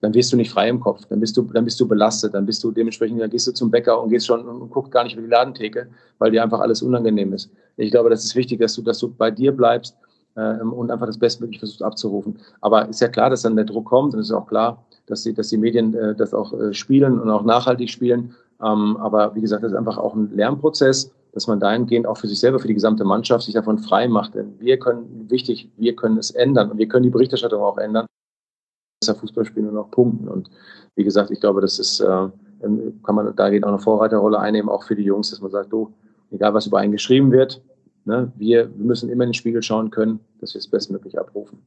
dann 0.00 0.14
wirst 0.14 0.32
du 0.32 0.36
nicht 0.36 0.50
frei 0.50 0.68
im 0.68 0.80
Kopf, 0.80 1.04
dann 1.06 1.20
bist 1.20 1.36
du, 1.36 1.42
dann 1.42 1.64
bist 1.64 1.78
du 1.78 1.86
belastet, 1.86 2.34
dann 2.34 2.46
bist 2.46 2.64
du 2.64 2.70
dementsprechend, 2.70 3.20
dann 3.20 3.30
gehst 3.30 3.46
du 3.46 3.52
zum 3.52 3.70
Bäcker 3.70 4.00
und 4.00 4.10
gehst 4.10 4.26
schon 4.26 4.46
und 4.46 4.70
guckst 4.70 4.90
gar 4.90 5.04
nicht 5.04 5.14
über 5.14 5.22
die 5.22 5.28
Ladentheke, 5.28 5.88
weil 6.18 6.30
dir 6.30 6.42
einfach 6.42 6.60
alles 6.60 6.82
unangenehm 6.82 7.32
ist. 7.32 7.50
Ich 7.76 7.90
glaube, 7.90 8.10
das 8.10 8.24
ist 8.24 8.34
wichtig, 8.34 8.60
dass 8.60 8.74
du, 8.74 8.82
dass 8.82 8.98
du 8.98 9.12
bei 9.12 9.30
dir 9.30 9.52
bleibst 9.52 9.96
ähm, 10.36 10.72
und 10.72 10.90
einfach 10.90 11.06
das 11.06 11.18
Bestmögliche 11.18 11.60
versuchst 11.60 11.82
abzurufen. 11.82 12.38
Aber 12.60 12.88
ist 12.88 13.00
ja 13.00 13.08
klar, 13.08 13.30
dass 13.30 13.42
dann 13.42 13.56
der 13.56 13.66
Druck 13.66 13.86
kommt 13.86 14.14
und 14.14 14.20
es 14.20 14.26
ist 14.26 14.32
auch 14.34 14.46
klar, 14.46 14.84
dass 15.06 15.22
die, 15.22 15.34
dass 15.34 15.48
die 15.48 15.58
Medien 15.58 15.94
äh, 15.94 16.14
das 16.14 16.32
auch 16.32 16.52
äh, 16.52 16.72
spielen 16.72 17.20
und 17.20 17.28
auch 17.28 17.44
nachhaltig 17.44 17.90
spielen. 17.90 18.34
Ähm, 18.62 18.96
aber 18.96 19.34
wie 19.34 19.40
gesagt, 19.42 19.62
das 19.62 19.72
ist 19.72 19.78
einfach 19.78 19.98
auch 19.98 20.14
ein 20.14 20.30
Lernprozess, 20.34 21.10
dass 21.32 21.46
man 21.46 21.60
dahingehend 21.60 22.06
auch 22.06 22.16
für 22.16 22.26
sich 22.26 22.40
selber, 22.40 22.58
für 22.58 22.68
die 22.68 22.74
gesamte 22.74 23.04
Mannschaft 23.04 23.44
sich 23.44 23.54
davon 23.54 23.78
frei 23.78 24.08
macht. 24.08 24.34
Denn 24.34 24.58
wir 24.58 24.78
können, 24.78 25.26
wichtig, 25.28 25.68
wir 25.76 25.94
können 25.94 26.16
es 26.16 26.30
ändern 26.30 26.70
und 26.70 26.78
wir 26.78 26.88
können 26.88 27.04
die 27.04 27.10
Berichterstattung 27.10 27.62
auch 27.62 27.78
ändern 27.78 28.06
besser 29.00 29.14
Fußball 29.14 29.44
spielen 29.44 29.68
und 29.68 29.78
auch 29.78 29.90
punkten. 29.90 30.28
Und 30.28 30.50
wie 30.94 31.04
gesagt, 31.04 31.30
ich 31.30 31.40
glaube, 31.40 31.60
das 31.60 31.78
ist, 31.78 32.00
äh, 32.00 32.28
kann 32.62 33.14
man 33.14 33.34
da 33.34 33.50
geht 33.50 33.64
auch 33.64 33.68
eine 33.68 33.78
Vorreiterrolle 33.78 34.38
einnehmen, 34.38 34.68
auch 34.68 34.84
für 34.84 34.94
die 34.94 35.04
Jungs, 35.04 35.30
dass 35.30 35.40
man 35.40 35.50
sagt, 35.50 35.72
du, 35.72 35.92
egal 36.30 36.52
was 36.54 36.66
über 36.66 36.78
einen 36.78 36.92
geschrieben 36.92 37.32
wird, 37.32 37.62
ne, 38.04 38.30
wir, 38.36 38.70
wir 38.76 38.84
müssen 38.84 39.08
immer 39.08 39.24
in 39.24 39.30
den 39.30 39.34
Spiegel 39.34 39.62
schauen 39.62 39.90
können, 39.90 40.20
dass 40.40 40.54
wir 40.54 40.58
es 40.58 40.68
bestmöglich 40.68 41.18
abrufen. 41.18 41.58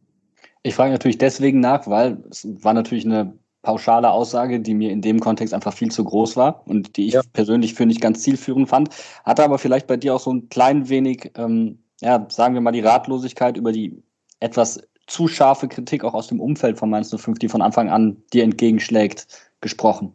Ich 0.62 0.76
frage 0.76 0.91
natürlich 0.91 1.17
deswegen 1.17 1.60
nach, 1.60 1.88
weil 1.88 2.24
es 2.30 2.48
war 2.63 2.74
natürlich 2.74 3.06
eine 3.06 3.34
pauschale 3.63 4.12
Aussage, 4.12 4.60
die 4.60 4.74
mir 4.74 4.91
in 4.91 5.02
dem 5.02 5.19
Kontext 5.19 5.54
einfach 5.54 5.74
viel 5.74 5.89
zu 5.89 6.04
groß 6.04 6.38
war 6.38 6.62
und 6.67 6.96
die 6.98 7.08
ich 7.08 7.13
ja. 7.13 7.22
persönlich 7.34 7.74
für 7.74 7.86
nicht 7.86 8.02
ganz 8.02 8.22
zielführend 8.22 8.69
fand. 8.69 8.89
Hatte 9.24 9.43
aber 9.43 9.58
vielleicht 9.58 9.88
bei 9.88 9.98
dir 9.98 10.13
auch 10.13 10.19
so 10.19 10.32
ein 10.32 10.50
klein 10.50 10.89
wenig, 10.89 11.32
ähm, 11.36 11.80
ja, 12.02 12.28
sagen 12.30 12.54
wir 12.54 12.62
mal, 12.62 12.72
die 12.72 12.82
Ratlosigkeit 12.82 13.58
über 13.58 13.72
die 13.72 14.04
etwas 14.39 14.82
zu 15.13 15.28
scharfe 15.28 15.67
Kritik 15.67 16.04
auch 16.04 16.15
aus 16.15 16.28
dem 16.28 16.41
Umfeld 16.41 16.80
von 16.80 16.89
Mainz 16.89 17.15
05, 17.15 17.38
die 17.38 17.47
von 17.47 17.62
Anfang 17.62 17.89
an 17.89 18.17
dir 18.34 18.43
entgegenschlägt, 18.43 19.28
gesprochen? 19.62 20.12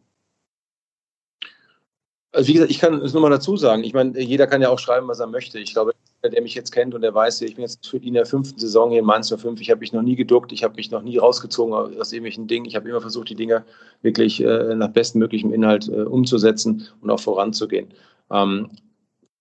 Also 2.33 2.49
wie 2.49 2.55
gesagt, 2.55 2.71
ich 2.73 2.81
kann 2.81 2.95
es 3.01 3.13
nur 3.13 3.23
mal 3.23 3.31
dazu 3.31 3.57
sagen. 3.57 3.85
Ich 3.85 3.95
meine, 3.95 4.21
jeder 4.21 4.49
kann 4.49 4.61
ja 4.61 4.71
auch 4.71 4.79
schreiben, 4.81 5.07
was 5.07 5.21
er 5.21 5.29
möchte. 5.29 5.61
Ich 5.61 5.73
glaube, 5.73 5.93
der, 6.25 6.43
mich 6.43 6.55
jetzt 6.55 6.73
kennt 6.73 6.95
und 6.97 7.03
der 7.03 7.15
weiß, 7.15 7.43
ich 7.43 7.55
bin 7.55 7.63
jetzt 7.63 7.95
in 7.95 8.15
der 8.15 8.27
fünften 8.27 8.59
Saison 8.59 8.91
hier 8.91 8.99
in 8.99 9.05
Mainz 9.05 9.33
05. 9.33 9.61
Ich 9.61 9.71
habe 9.71 9.81
mich 9.81 9.93
noch 9.93 10.03
nie 10.03 10.17
geduckt, 10.17 10.51
ich 10.51 10.65
habe 10.65 10.75
mich 10.75 10.91
noch 10.91 11.03
nie 11.03 11.17
rausgezogen 11.19 11.73
aus 11.73 12.13
irgendwelchen 12.13 12.49
Dingen. 12.49 12.67
Ich 12.67 12.75
habe 12.75 12.89
immer 12.89 13.01
versucht, 13.01 13.31
die 13.31 13.37
Dinge 13.37 13.65
wirklich 14.03 14.43
äh, 14.43 14.75
nach 14.75 14.89
bestmöglichem 14.89 15.53
Inhalt 15.53 15.89
äh, 15.89 16.03
umzusetzen 16.03 16.89
und 17.01 17.11
auch 17.11 17.21
voranzugehen. 17.21 17.95
Ähm, 18.33 18.69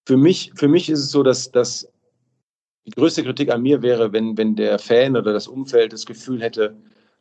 für, 0.05 0.17
mich, 0.17 0.51
für 0.53 0.67
mich 0.67 0.87
ist 0.87 0.99
es 0.99 1.09
so, 1.09 1.23
dass, 1.23 1.51
dass 1.51 1.91
die 2.87 2.91
größte 2.91 3.23
Kritik 3.23 3.51
an 3.51 3.61
mir 3.61 3.81
wäre, 3.81 4.13
wenn, 4.13 4.37
wenn 4.37 4.55
der 4.55 4.79
Fan 4.79 5.17
oder 5.17 5.33
das 5.33 5.47
Umfeld 5.47 5.91
das 5.91 6.05
Gefühl 6.05 6.41
hätte, 6.41 6.75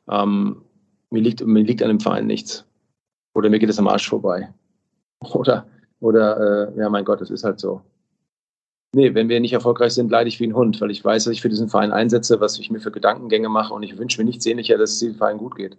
ähm, 0.09 0.63
mir, 1.11 1.21
liegt, 1.21 1.45
mir 1.45 1.65
liegt 1.65 1.83
an 1.83 1.89
dem 1.89 2.01
Verein 2.01 2.27
nichts. 2.27 2.65
Oder 3.35 3.51
mir 3.51 3.59
geht 3.59 3.69
es 3.69 3.79
am 3.79 3.89
Arsch 3.89 4.09
vorbei. 4.09 4.53
Oder, 5.33 5.67
oder 5.99 6.69
äh, 6.69 6.79
ja, 6.79 6.91
mein 6.91 7.05
Gott, 7.05 7.23
das 7.23 7.31
ist 7.31 7.43
halt 7.43 7.59
so. 7.59 7.81
Nee, 8.95 9.15
wenn 9.15 9.31
wir 9.31 9.41
nicht 9.41 9.55
erfolgreich 9.55 9.95
sind, 9.95 10.11
leide 10.11 10.29
ich 10.29 10.39
wie 10.39 10.47
ein 10.47 10.55
Hund, 10.55 10.79
weil 10.81 10.91
ich 10.91 11.03
weiß, 11.03 11.25
dass 11.25 11.33
ich 11.33 11.41
für 11.41 11.49
diesen 11.49 11.71
Verein 11.71 11.91
einsetze, 11.91 12.39
was 12.39 12.59
ich 12.59 12.71
mir 12.71 12.81
für 12.81 12.91
Gedankengänge 12.91 13.49
mache 13.49 13.73
und 13.73 13.83
ich 13.83 13.97
wünsche 13.97 14.21
mir 14.21 14.27
nichts 14.27 14.45
sehnlicher, 14.45 14.77
dass 14.77 14.93
es 14.93 14.99
dem 15.01 15.15
Verein 15.15 15.39
gut 15.39 15.57
geht. 15.57 15.79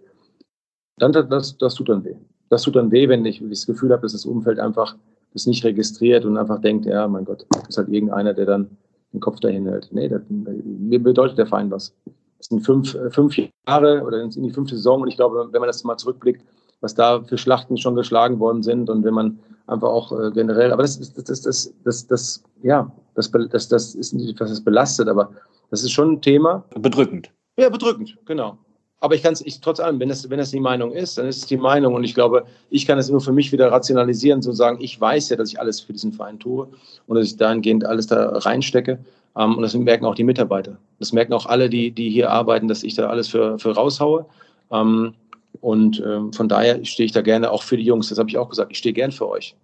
Dann, 0.96 1.12
das, 1.12 1.56
das 1.56 1.74
tut 1.76 1.88
dann 1.88 2.04
weh. 2.04 2.16
Das 2.48 2.62
tut 2.62 2.74
dann 2.74 2.90
weh, 2.90 3.08
wenn 3.08 3.24
ich 3.24 3.40
das 3.48 3.64
Gefühl 3.64 3.92
habe, 3.92 4.02
dass 4.02 4.12
das 4.12 4.26
Umfeld 4.26 4.58
einfach 4.58 4.96
das 5.32 5.46
nicht 5.46 5.64
registriert 5.64 6.24
und 6.24 6.36
einfach 6.36 6.60
denkt, 6.60 6.84
ja, 6.86 7.06
mein 7.06 7.24
Gott, 7.24 7.46
das 7.50 7.68
ist 7.68 7.78
halt 7.78 7.88
irgendeiner, 7.88 8.34
der 8.34 8.46
dann 8.46 8.76
den 9.12 9.20
Kopf 9.20 9.40
dahin 9.40 9.66
hält. 9.66 9.88
Nee, 9.90 10.08
das, 10.08 10.22
mir 10.28 11.02
bedeutet 11.02 11.38
der 11.38 11.46
Verein 11.46 11.70
was. 11.70 11.94
Das 12.38 12.48
sind 12.48 12.64
fünf, 12.64 12.94
äh, 12.94 13.10
fünf 13.10 13.36
Jahre 13.66 14.02
oder 14.02 14.22
in 14.22 14.30
die 14.30 14.50
fünfte 14.50 14.76
Saison 14.76 15.02
und 15.02 15.08
ich 15.08 15.16
glaube, 15.16 15.48
wenn 15.50 15.60
man 15.60 15.68
das 15.68 15.84
mal 15.84 15.96
zurückblickt, 15.96 16.44
was 16.80 16.94
da 16.94 17.22
für 17.22 17.38
Schlachten 17.38 17.76
schon 17.76 17.96
geschlagen 17.96 18.38
worden 18.38 18.62
sind 18.62 18.88
und 18.88 19.04
wenn 19.04 19.14
man 19.14 19.38
einfach 19.66 19.88
auch 19.88 20.12
äh, 20.12 20.30
generell, 20.30 20.72
aber 20.72 20.82
das 20.82 20.96
ist, 20.96 21.16
das, 21.16 21.24
das, 21.24 21.42
das, 21.42 21.74
das, 21.84 22.06
das, 22.06 22.44
ja, 22.62 22.90
das, 23.14 23.30
das, 23.50 23.68
das 23.68 23.94
ist 23.94 24.12
nicht, 24.12 24.38
was 24.40 24.50
es 24.50 24.62
belastet, 24.62 25.08
aber 25.08 25.32
das 25.70 25.82
ist 25.82 25.90
schon 25.90 26.12
ein 26.12 26.22
Thema. 26.22 26.64
Bedrückend. 26.78 27.30
Ja, 27.58 27.68
bedrückend, 27.68 28.16
genau. 28.24 28.58
Aber 29.00 29.14
ich 29.14 29.22
kann 29.22 29.32
es, 29.32 29.40
ich, 29.40 29.60
trotz 29.60 29.78
allem, 29.78 30.00
wenn 30.00 30.08
das, 30.08 30.28
wenn 30.28 30.38
das 30.38 30.50
die 30.50 30.60
Meinung 30.60 30.92
ist, 30.92 31.18
dann 31.18 31.26
ist 31.26 31.36
es 31.38 31.46
die 31.46 31.56
Meinung. 31.56 31.94
Und 31.94 32.04
ich 32.04 32.14
glaube, 32.14 32.44
ich 32.70 32.86
kann 32.86 32.98
es 32.98 33.08
nur 33.08 33.20
für 33.20 33.32
mich 33.32 33.52
wieder 33.52 33.70
rationalisieren, 33.70 34.42
zu 34.42 34.52
sagen, 34.52 34.78
ich 34.80 35.00
weiß 35.00 35.28
ja, 35.28 35.36
dass 35.36 35.50
ich 35.50 35.60
alles 35.60 35.80
für 35.80 35.92
diesen 35.92 36.12
Verein 36.12 36.38
tue 36.38 36.68
und 37.06 37.16
dass 37.16 37.26
ich 37.26 37.36
dahingehend 37.36 37.84
alles 37.84 38.08
da 38.08 38.30
reinstecke. 38.30 38.98
Ähm, 39.36 39.56
und 39.56 39.62
das 39.62 39.74
merken 39.74 40.04
auch 40.04 40.16
die 40.16 40.24
Mitarbeiter. 40.24 40.78
Das 40.98 41.12
merken 41.12 41.32
auch 41.32 41.46
alle, 41.46 41.70
die, 41.70 41.92
die 41.92 42.10
hier 42.10 42.30
arbeiten, 42.30 42.66
dass 42.66 42.82
ich 42.82 42.94
da 42.94 43.08
alles 43.08 43.28
für, 43.28 43.58
für 43.58 43.72
raushaue. 43.72 44.26
Ähm, 44.72 45.14
und 45.60 46.02
ähm, 46.04 46.32
von 46.32 46.48
daher 46.48 46.84
stehe 46.84 47.06
ich 47.06 47.12
da 47.12 47.22
gerne 47.22 47.50
auch 47.50 47.62
für 47.62 47.76
die 47.76 47.84
Jungs. 47.84 48.08
Das 48.08 48.18
habe 48.18 48.28
ich 48.28 48.38
auch 48.38 48.48
gesagt. 48.48 48.72
Ich 48.72 48.78
stehe 48.78 48.92
gern 48.92 49.12
für 49.12 49.28
euch. 49.28 49.54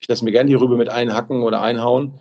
Ich 0.00 0.08
lasse 0.08 0.24
mir 0.24 0.32
gerne 0.32 0.50
die 0.50 0.54
Rübe 0.54 0.76
mit 0.76 0.88
einhacken 0.88 1.42
oder 1.42 1.62
einhauen. 1.62 2.12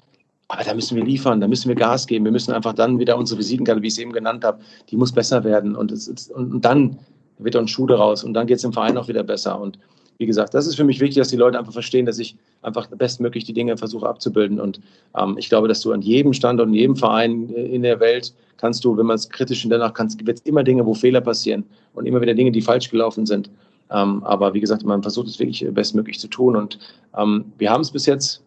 Aber 0.53 0.63
da 0.63 0.75
müssen 0.75 0.95
wir 0.95 1.03
liefern, 1.03 1.41
da 1.41 1.47
müssen 1.47 1.67
wir 1.67 1.73
Gas 1.75 2.05
geben. 2.05 2.25
Wir 2.25 2.31
müssen 2.31 2.53
einfach 2.53 2.73
dann 2.73 2.99
wieder 2.99 3.17
unsere 3.17 3.39
Visitenkarte, 3.39 3.81
wie 3.81 3.87
ich 3.87 3.93
es 3.93 3.99
eben 3.99 4.13
genannt 4.13 4.45
habe, 4.45 4.59
die 4.91 4.97
muss 4.97 5.11
besser 5.11 5.43
werden. 5.43 5.75
Und, 5.75 5.91
es, 5.91 6.07
und 6.29 6.63
dann 6.63 6.99
wird 7.39 7.55
ein 7.55 7.67
Schuh 7.67 7.87
daraus. 7.87 8.23
Und 8.23 8.35
dann 8.35 8.45
geht 8.45 8.57
es 8.57 8.63
im 8.63 8.71
Verein 8.71 8.95
auch 8.95 9.07
wieder 9.07 9.23
besser. 9.23 9.59
Und 9.59 9.79
wie 10.19 10.27
gesagt, 10.27 10.53
das 10.53 10.67
ist 10.67 10.75
für 10.75 10.83
mich 10.83 10.99
wichtig, 10.99 11.17
dass 11.17 11.29
die 11.29 11.37
Leute 11.37 11.57
einfach 11.57 11.73
verstehen, 11.73 12.05
dass 12.05 12.19
ich 12.19 12.35
einfach 12.61 12.85
bestmöglich 12.85 13.45
die 13.45 13.53
Dinge 13.53 13.77
versuche 13.77 14.07
abzubilden. 14.07 14.59
Und 14.59 14.79
ähm, 15.17 15.37
ich 15.39 15.49
glaube, 15.49 15.67
dass 15.67 15.81
du 15.81 15.91
an 15.91 16.03
jedem 16.03 16.33
Standort, 16.33 16.67
in 16.67 16.75
jedem 16.75 16.95
Verein 16.97 17.49
in 17.49 17.81
der 17.81 17.99
Welt 17.99 18.31
kannst 18.57 18.85
du, 18.85 18.95
wenn 18.95 19.07
man 19.07 19.15
es 19.15 19.27
kritisch 19.27 19.67
danach 19.67 19.95
kannst, 19.95 20.23
wird 20.23 20.37
es 20.37 20.45
immer 20.45 20.63
Dinge, 20.63 20.85
wo 20.85 20.93
Fehler 20.93 21.21
passieren 21.21 21.63
und 21.95 22.05
immer 22.05 22.21
wieder 22.21 22.35
Dinge, 22.35 22.51
die 22.51 22.61
falsch 22.61 22.91
gelaufen 22.91 23.25
sind. 23.25 23.49
Ähm, 23.89 24.23
aber 24.23 24.53
wie 24.53 24.61
gesagt, 24.61 24.85
man 24.85 25.01
versucht 25.01 25.29
es 25.29 25.39
wirklich 25.39 25.65
bestmöglich 25.71 26.19
zu 26.19 26.27
tun. 26.27 26.55
Und 26.55 26.77
ähm, 27.17 27.45
wir 27.57 27.71
haben 27.71 27.81
es 27.81 27.89
bis 27.89 28.05
jetzt 28.05 28.43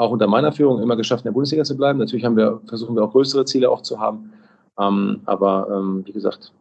auch 0.00 0.10
unter 0.10 0.26
meiner 0.26 0.52
Führung 0.52 0.80
immer 0.80 0.96
geschafft, 0.96 1.24
in 1.24 1.28
der 1.28 1.32
Bundesliga 1.32 1.62
zu 1.64 1.76
bleiben. 1.76 1.98
Natürlich 1.98 2.24
haben 2.24 2.36
wir, 2.36 2.60
versuchen 2.66 2.96
wir 2.96 3.04
auch 3.04 3.12
größere 3.12 3.44
Ziele 3.44 3.70
auch 3.70 3.82
zu 3.82 4.00
haben. 4.00 4.32
Ähm, 4.78 5.20
aber 5.26 5.68
ähm, 5.70 6.02
wie 6.06 6.12
gesagt, 6.12 6.52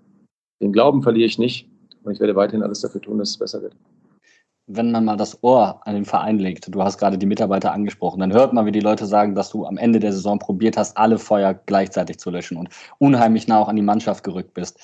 den 0.62 0.74
Glauben 0.74 1.02
verliere 1.02 1.26
ich 1.28 1.40
nicht 1.40 1.70
und 2.04 2.12
ich 2.12 2.20
werde 2.20 2.36
weiterhin 2.36 2.64
alles 2.64 2.82
dafür 2.82 3.02
tun, 3.02 3.18
dass 3.18 3.30
es 3.30 3.38
besser 3.38 3.62
wird. 3.62 3.76
wenn 4.72 4.92
man 4.92 5.06
mal 5.06 5.18
das 5.18 5.44
Ohr 5.44 5.82
an 5.86 5.96
den 5.96 6.06
Verein 6.06 6.38
legt, 6.38 6.74
du 6.74 6.84
hast 6.84 7.00
gerade 7.00 7.18
die 7.18 7.26
Mitarbeiter 7.26 7.74
angesprochen, 7.74 8.20
dann 8.20 8.32
hört 8.34 8.54
man, 8.54 8.68
wie 8.68 8.72
die 8.72 8.80
Leute 8.80 9.08
sagen, 9.08 9.34
dass 9.34 9.50
du 9.50 9.66
am 9.66 9.78
Ende 9.78 10.00
der 10.00 10.14
Saison 10.14 10.38
probiert 10.38 10.78
hast, 10.78 10.96
alle 10.96 11.18
Feuer 11.18 11.56
gleichzeitig 11.56 12.20
zu 12.20 12.30
löschen 12.30 12.56
und 12.56 12.70
unheimlich 13.00 13.48
nah 13.48 13.60
auch 13.60 13.68
an 13.68 13.76
die 13.76 13.82
Mannschaft 13.82 14.24
gerückt 14.24 14.54
bist. 14.54 14.80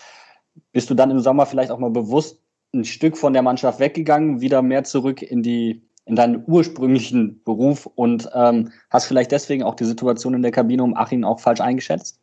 Bist 0.71 0.89
du 0.89 0.95
dann 0.95 1.11
im 1.11 1.19
Sommer 1.19 1.45
vielleicht 1.45 1.69
auch 1.69 1.77
mal 1.77 1.91
bewusst 1.91 2.41
ein 2.73 2.83
Stück 2.83 3.15
von 3.15 3.33
der 3.33 3.43
Mannschaft 3.43 3.79
weggegangen, 3.79 4.41
wieder 4.41 4.61
mehr 4.61 4.83
zurück 4.83 5.21
in 5.21 5.43
die 5.43 5.83
in 6.05 6.15
deinen 6.15 6.43
ursprünglichen 6.47 7.41
Beruf 7.43 7.87
und 7.95 8.29
ähm, 8.33 8.71
hast 8.89 9.07
vielleicht 9.07 9.31
deswegen 9.31 9.63
auch 9.63 9.75
die 9.75 9.85
Situation 9.85 10.33
in 10.33 10.41
der 10.41 10.51
Kabine 10.51 10.83
um 10.83 10.95
Achim 10.95 11.23
auch 11.23 11.39
falsch 11.39 11.61
eingeschätzt? 11.61 12.19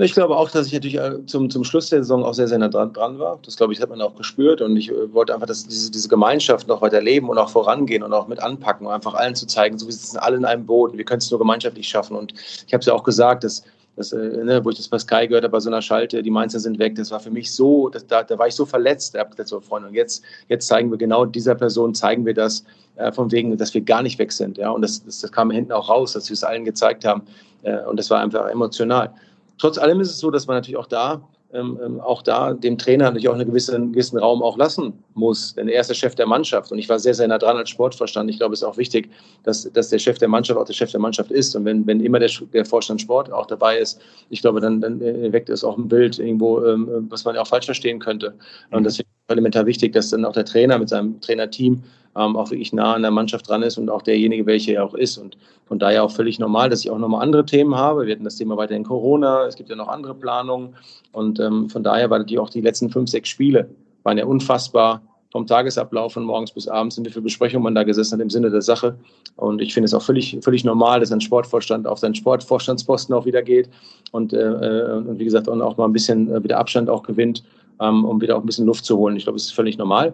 Ich 0.00 0.14
glaube 0.14 0.38
auch, 0.38 0.50
dass 0.50 0.68
ich 0.68 0.72
natürlich 0.72 0.96
äh, 0.96 1.26
zum, 1.26 1.50
zum 1.50 1.64
Schluss 1.64 1.90
der 1.90 2.02
Saison 2.02 2.24
auch 2.24 2.32
sehr, 2.32 2.48
sehr 2.48 2.56
nah 2.56 2.68
dran, 2.68 2.94
dran 2.94 3.18
war. 3.18 3.38
Das, 3.44 3.58
glaube 3.58 3.74
ich, 3.74 3.80
hat 3.82 3.90
man 3.90 4.00
auch 4.00 4.14
gespürt. 4.14 4.62
Und 4.62 4.74
ich 4.74 4.90
äh, 4.90 5.12
wollte 5.12 5.34
einfach, 5.34 5.46
dass 5.46 5.66
diese, 5.68 5.90
diese 5.90 6.08
Gemeinschaft 6.08 6.66
noch 6.66 6.80
weiter 6.80 7.02
leben 7.02 7.28
und 7.28 7.36
auch 7.36 7.50
vorangehen 7.50 8.02
und 8.02 8.14
auch 8.14 8.26
mit 8.26 8.40
anpacken 8.42 8.86
und 8.86 8.92
einfach 8.94 9.12
allen 9.12 9.34
zu 9.34 9.46
zeigen, 9.46 9.78
so 9.78 9.86
wie 9.86 9.92
sitzen 9.92 10.16
alle 10.16 10.38
in 10.38 10.46
einem 10.46 10.64
Boot 10.64 10.92
und 10.92 10.98
wir 10.98 11.04
können 11.04 11.18
es 11.18 11.30
nur 11.30 11.38
gemeinschaftlich 11.38 11.86
schaffen. 11.86 12.16
Und 12.16 12.32
ich 12.66 12.72
habe 12.72 12.80
es 12.80 12.86
ja 12.86 12.94
auch 12.94 13.04
gesagt, 13.04 13.44
dass 13.44 13.64
das, 13.96 14.12
äh, 14.12 14.16
ne, 14.16 14.64
wo 14.64 14.70
ich 14.70 14.76
das 14.76 14.88
bei 14.88 14.98
Sky 14.98 15.26
gehört 15.28 15.44
habe, 15.44 15.52
bei 15.52 15.60
so 15.60 15.68
einer 15.68 15.82
Schalte, 15.82 16.22
die 16.22 16.30
Mainzer 16.30 16.60
sind 16.60 16.78
weg, 16.78 16.94
das 16.94 17.10
war 17.10 17.20
für 17.20 17.30
mich 17.30 17.52
so, 17.52 17.88
das, 17.88 18.06
da, 18.06 18.22
da 18.22 18.38
war 18.38 18.46
ich 18.46 18.54
so 18.54 18.64
verletzt. 18.64 19.14
Da 19.14 19.20
habe 19.20 19.30
gesagt, 19.30 19.48
so 19.48 19.60
Freunde, 19.60 19.88
und 19.88 19.94
jetzt, 19.94 20.22
jetzt 20.48 20.66
zeigen 20.66 20.90
wir 20.90 20.98
genau 20.98 21.26
dieser 21.26 21.54
Person, 21.54 21.94
zeigen 21.94 22.24
wir 22.24 22.34
das, 22.34 22.64
äh, 22.96 23.12
von 23.12 23.30
wegen, 23.30 23.56
dass 23.56 23.74
wir 23.74 23.82
gar 23.82 24.02
nicht 24.02 24.18
weg 24.18 24.32
sind. 24.32 24.58
Ja? 24.58 24.70
Und 24.70 24.82
das, 24.82 25.04
das, 25.04 25.20
das 25.20 25.32
kam 25.32 25.50
hinten 25.50 25.72
auch 25.72 25.88
raus, 25.88 26.12
dass 26.12 26.28
wir 26.28 26.34
es 26.34 26.44
allen 26.44 26.64
gezeigt 26.64 27.04
haben. 27.04 27.22
Äh, 27.62 27.80
und 27.84 27.98
das 27.98 28.10
war 28.10 28.20
einfach 28.20 28.48
emotional. 28.48 29.12
Trotz 29.58 29.78
allem 29.78 30.00
ist 30.00 30.10
es 30.10 30.18
so, 30.18 30.30
dass 30.30 30.46
man 30.46 30.56
natürlich 30.56 30.78
auch 30.78 30.86
da 30.86 31.22
ähm, 31.54 31.78
ähm, 31.84 32.00
auch 32.00 32.22
da 32.22 32.54
dem 32.54 32.78
Trainer 32.78 33.04
natürlich 33.04 33.28
auch 33.28 33.34
einen 33.34 33.46
gewissen, 33.46 33.92
gewissen 33.92 34.18
Raum 34.18 34.42
auch 34.42 34.56
lassen 34.56 34.94
muss. 35.14 35.54
Denn 35.54 35.68
er 35.68 35.82
ist 35.82 35.88
der 35.88 35.94
Chef 35.94 36.14
der 36.14 36.26
Mannschaft. 36.26 36.72
Und 36.72 36.78
ich 36.78 36.88
war 36.88 36.98
sehr, 36.98 37.12
sehr 37.12 37.28
nah 37.28 37.36
dran 37.36 37.56
als 37.56 37.68
Sportverstand. 37.68 38.30
Ich 38.30 38.38
glaube, 38.38 38.54
es 38.54 38.62
ist 38.62 38.66
auch 38.66 38.78
wichtig, 38.78 39.10
dass, 39.42 39.70
dass 39.72 39.90
der 39.90 39.98
Chef 39.98 40.18
der 40.18 40.28
Mannschaft 40.28 40.58
auch 40.58 40.64
der 40.64 40.72
Chef 40.72 40.90
der 40.90 41.00
Mannschaft 41.00 41.30
ist. 41.30 41.54
Und 41.54 41.64
wenn, 41.66 41.86
wenn 41.86 42.00
immer 42.00 42.18
der, 42.18 42.30
der 42.52 42.64
Vorstand 42.64 43.02
Sport 43.02 43.30
auch 43.30 43.46
dabei 43.46 43.78
ist, 43.78 44.00
ich 44.30 44.40
glaube, 44.40 44.60
dann, 44.60 44.80
dann 44.80 45.00
weckt 45.00 45.50
es 45.50 45.62
auch 45.62 45.76
ein 45.76 45.88
Bild 45.88 46.18
irgendwo, 46.18 46.64
ähm, 46.64 47.06
was 47.10 47.24
man 47.24 47.34
ja 47.34 47.42
auch 47.42 47.46
falsch 47.46 47.66
verstehen 47.66 47.98
könnte. 47.98 48.34
Und 48.70 48.84
deswegen 48.84 49.08
ist 49.08 49.28
es 49.28 49.32
elementar 49.32 49.66
wichtig, 49.66 49.92
dass 49.92 50.10
dann 50.10 50.24
auch 50.24 50.32
der 50.32 50.46
Trainer 50.46 50.78
mit 50.78 50.88
seinem 50.88 51.20
Trainerteam 51.20 51.82
ähm, 52.16 52.36
auch 52.36 52.50
wirklich 52.50 52.72
nah 52.72 52.94
an 52.94 53.02
der 53.02 53.10
Mannschaft 53.10 53.48
dran 53.48 53.62
ist 53.62 53.78
und 53.78 53.90
auch 53.90 54.02
derjenige, 54.02 54.46
welcher 54.46 54.74
er 54.74 54.84
auch 54.84 54.94
ist. 54.94 55.18
Und 55.18 55.36
von 55.66 55.78
daher 55.78 56.04
auch 56.04 56.10
völlig 56.10 56.38
normal, 56.38 56.68
dass 56.68 56.84
ich 56.84 56.90
auch 56.90 56.98
nochmal 56.98 57.22
andere 57.22 57.44
Themen 57.44 57.74
habe. 57.74 58.06
Wir 58.06 58.14
hatten 58.14 58.24
das 58.24 58.36
Thema 58.36 58.56
weiterhin 58.56 58.84
Corona, 58.84 59.46
es 59.46 59.56
gibt 59.56 59.70
ja 59.70 59.76
noch 59.76 59.88
andere 59.88 60.14
Planungen. 60.14 60.74
Und 61.12 61.40
ähm, 61.40 61.68
von 61.68 61.82
daher 61.82 62.10
war 62.10 62.18
natürlich 62.18 62.40
auch 62.40 62.50
die 62.50 62.60
letzten 62.60 62.90
fünf, 62.90 63.10
sechs 63.10 63.28
Spiele 63.28 63.68
waren 64.04 64.18
ja 64.18 64.26
unfassbar 64.26 65.00
vom 65.32 65.46
Tagesablauf 65.46 66.12
von 66.12 66.24
morgens 66.24 66.52
bis 66.52 66.68
abends 66.68 66.94
sind 66.94 67.04
wir 67.04 67.12
für 67.12 67.22
Besprechungen 67.22 67.64
man 67.64 67.74
da 67.74 67.84
gesessen 67.84 68.14
hat 68.14 68.20
im 68.20 68.28
Sinne 68.28 68.50
der 68.50 68.60
Sache. 68.60 68.98
Und 69.36 69.62
ich 69.62 69.72
finde 69.72 69.86
es 69.86 69.94
auch 69.94 70.02
völlig, 70.02 70.38
völlig 70.42 70.62
normal, 70.62 71.00
dass 71.00 71.10
ein 71.10 71.22
Sportvorstand 71.22 71.86
auf 71.86 71.98
seinen 71.98 72.14
Sportvorstandsposten 72.14 73.14
auch 73.14 73.24
wieder 73.24 73.42
geht 73.42 73.70
und, 74.12 74.34
äh, 74.34 74.38
äh 74.38 74.96
und 74.98 75.18
wie 75.18 75.24
gesagt, 75.24 75.48
auch 75.48 75.76
mal 75.78 75.84
ein 75.86 75.92
bisschen 75.92 76.30
äh, 76.30 76.44
wieder 76.44 76.58
Abstand 76.58 76.90
auch 76.90 77.02
gewinnt, 77.02 77.42
ähm, 77.80 78.04
um 78.04 78.20
wieder 78.20 78.36
auch 78.36 78.40
ein 78.40 78.46
bisschen 78.46 78.66
Luft 78.66 78.84
zu 78.84 78.98
holen. 78.98 79.16
Ich 79.16 79.24
glaube, 79.24 79.36
es 79.36 79.44
ist 79.44 79.54
völlig 79.54 79.78
normal. 79.78 80.12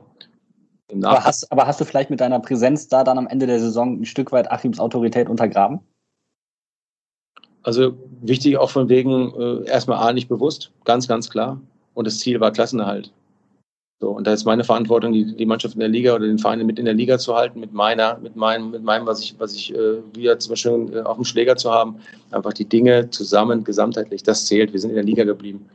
Aber 0.93 1.25
hast, 1.25 1.51
aber 1.53 1.67
hast 1.67 1.81
du 1.81 1.85
vielleicht 1.85 2.11
mit 2.11 2.21
deiner 2.21 2.41
Präsenz 2.41 2.89
da 2.89 3.05
dann 3.05 3.19
am 3.19 3.27
Ende 3.27 3.47
der 3.47 3.61
Saison 3.61 4.01
ein 4.01 4.07
Stück 4.07 4.33
weit 4.33 4.51
Achims 4.51 4.81
Autorität 4.81 5.29
untergraben? 5.29 5.81
Also 7.63 7.93
wichtig 8.23 8.57
auch 8.57 8.71
von 8.71 8.89
wegen 8.89 9.33
äh, 9.39 9.69
erstmal 9.69 9.99
A 9.99 10.13
nicht 10.13 10.29
bewusst, 10.29 10.73
ganz, 10.85 11.07
ganz 11.07 11.29
klar. 11.29 11.61
Und 11.95 12.07
das 12.07 12.19
Ziel 12.19 12.41
war 12.41 12.53
Klassenerhalt. 12.53 13.13
So, 14.01 14.11
und 14.11 14.27
da 14.27 14.33
ist 14.33 14.45
meine 14.45 14.63
Verantwortung, 14.63 15.13
die, 15.13 15.35
die 15.35 15.45
Mannschaft 15.45 15.75
in 15.75 15.81
der 15.81 15.89
Liga 15.89 16.15
oder 16.15 16.27
den 16.27 16.39
Verein 16.39 16.65
mit 16.65 16.79
in 16.79 16.85
der 16.85 16.95
Liga 16.95 17.19
zu 17.19 17.35
halten, 17.35 17.59
mit 17.59 17.73
meiner, 17.73 18.17
mit 18.19 18.37
meinem, 18.37 18.71
mit 18.71 18.85
meinem, 18.85 19.07
was 19.07 19.21
ich, 19.21 19.35
was 19.39 19.55
ich 19.55 19.75
äh, 19.75 19.99
wieder 20.15 20.39
zum 20.39 20.51
Beispiel 20.51 20.91
äh, 20.95 21.01
auf 21.01 21.17
dem 21.17 21.25
Schläger 21.25 21.57
zu 21.57 21.73
haben, 21.73 21.97
einfach 22.31 22.53
die 22.53 22.65
Dinge 22.65 23.11
zusammen, 23.11 23.65
gesamtheitlich, 23.65 24.23
das 24.23 24.47
zählt. 24.47 24.73
Wir 24.73 24.79
sind 24.79 24.91
in 24.91 24.97
der 24.97 25.05
Liga 25.05 25.25
geblieben. 25.25 25.69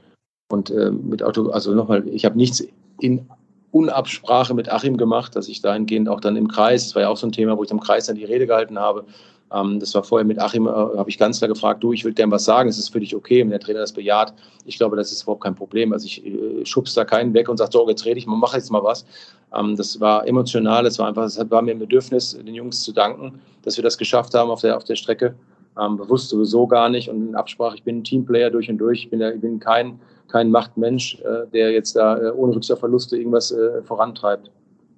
Und 0.50 0.72
äh, 0.72 0.90
mit 0.90 1.22
Auto, 1.22 1.50
also 1.50 1.74
nochmal, 1.74 2.08
ich 2.08 2.24
habe 2.24 2.38
nichts 2.38 2.66
in 3.02 3.28
Unabsprache 3.74 4.54
mit 4.54 4.72
Achim 4.72 4.98
gemacht, 4.98 5.36
dass 5.36 5.48
ich 5.48 5.62
dahingehend 5.62 6.08
auch 6.08 6.22
dann 6.22 6.36
im 6.36 6.48
Kreis, 6.48 6.86
das 6.86 6.96
war 6.96 7.02
ja 7.02 7.10
auch 7.10 7.18
so 7.18 7.26
ein 7.26 7.32
Thema, 7.32 7.58
wo 7.58 7.64
ich 7.64 7.72
im 7.72 7.80
Kreis 7.80 8.06
dann 8.06 8.16
die 8.16 8.24
Rede 8.24 8.46
gehalten 8.46 8.78
habe. 8.78 9.04
Ähm, 9.52 9.80
das 9.80 9.96
war 9.96 10.04
vorher 10.04 10.26
mit 10.26 10.40
Achim, 10.40 10.68
äh, 10.68 10.70
habe 10.70 11.10
ich 11.10 11.18
ganz 11.18 11.40
klar 11.40 11.48
gefragt, 11.48 11.84
du, 11.84 11.92
ich 11.92 12.06
will 12.06 12.14
gern 12.14 12.30
was 12.30 12.46
sagen, 12.46 12.70
es 12.70 12.78
ist 12.78 12.90
für 12.90 13.00
dich 13.00 13.16
okay, 13.16 13.42
wenn 13.42 13.50
der 13.50 13.60
Trainer 13.60 13.80
das 13.80 13.92
bejaht. 13.92 14.32
Ich 14.66 14.78
glaube, 14.78 14.96
das 14.96 15.12
ist 15.12 15.24
überhaupt 15.24 15.44
kein 15.44 15.56
Problem. 15.56 15.92
Also 15.92 16.06
ich 16.06 16.24
äh, 16.24 16.64
schubst 16.68 16.96
da 16.96 17.04
keinen 17.04 17.34
weg 17.34 17.50
und 17.50 17.58
sage, 17.58 17.72
so, 17.74 17.90
jetzt 17.90 18.06
rede 18.06 18.20
ich, 18.20 18.28
mach 18.28 18.54
jetzt 18.54 18.72
mal 18.72 18.84
was. 18.84 19.08
Ähm, 19.56 19.76
das 19.76 20.00
war 20.00 20.28
emotional, 20.28 20.84
das 20.84 21.00
war 21.00 21.08
einfach, 21.08 21.24
es 21.24 21.40
war 21.50 21.62
mir 21.64 21.72
ein 21.72 21.80
Bedürfnis, 21.80 22.38
den 22.38 22.54
Jungs 22.54 22.84
zu 22.84 22.92
danken, 22.92 23.42
dass 23.64 23.76
wir 23.76 23.84
das 23.84 23.98
geschafft 23.98 24.36
haben 24.36 24.52
auf 24.52 24.62
der, 24.62 24.78
auf 24.78 24.84
der 24.84 24.96
Strecke. 24.96 25.34
Ähm, 25.82 25.98
bewusst 25.98 26.30
sowieso 26.30 26.68
gar 26.68 26.90
nicht 26.90 27.10
und 27.10 27.30
in 27.30 27.36
Absprache, 27.36 27.76
ich 27.76 27.82
bin 27.82 27.98
ein 27.98 28.04
Teamplayer 28.04 28.52
durch 28.52 28.70
und 28.70 28.78
durch, 28.78 29.06
ich 29.06 29.10
bin, 29.10 29.20
ich 29.20 29.42
bin 29.42 29.60
kein 29.60 30.00
kein 30.34 30.50
Machtmensch, 30.50 31.22
äh, 31.22 31.48
der 31.54 31.72
jetzt 31.72 31.96
da 31.96 32.18
äh, 32.18 32.32
ohne 32.32 32.56
Rücksicht 32.56 32.74
auf 32.74 32.80
Verluste 32.80 33.16
irgendwas 33.16 33.52
äh, 33.52 33.84
vorantreibt. 33.84 34.50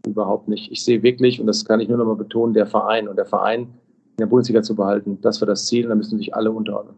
Überhaupt 0.08 0.48
nicht. 0.48 0.72
Ich 0.72 0.84
sehe 0.84 1.04
wirklich, 1.04 1.42
und 1.42 1.48
das 1.48 1.66
kann 1.66 1.82
ich 1.82 1.90
nur 1.90 1.98
noch 1.98 2.06
mal 2.06 2.16
betonen, 2.16 2.54
der 2.54 2.66
Verein 2.66 3.10
und 3.10 3.18
der 3.18 3.26
Verein 3.26 3.64
in 3.64 4.20
der 4.20 4.28
Bundesliga 4.28 4.62
zu 4.64 4.76
behalten, 4.76 5.20
das 5.22 5.42
war 5.42 5.46
das 5.48 5.66
Ziel 5.66 5.90
da 5.90 5.96
müssen 5.96 6.18
sich 6.18 6.34
alle 6.34 6.52
unterordnen. 6.52 6.96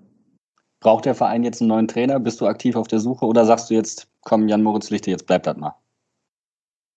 Braucht 0.82 1.06
der 1.06 1.16
Verein 1.16 1.44
jetzt 1.44 1.62
einen 1.62 1.70
neuen 1.70 1.88
Trainer? 1.88 2.20
Bist 2.20 2.40
du 2.40 2.46
aktiv 2.46 2.76
auf 2.76 2.88
der 2.88 3.00
Suche 3.00 3.26
oder 3.26 3.44
sagst 3.44 3.72
du 3.72 3.74
jetzt, 3.74 4.08
komm, 4.22 4.48
Jan 4.48 4.62
Moritz 4.62 4.92
Lichte, 4.92 5.10
jetzt 5.10 5.26
bleibt 5.26 5.48
das 5.48 5.58
mal? 5.58 5.74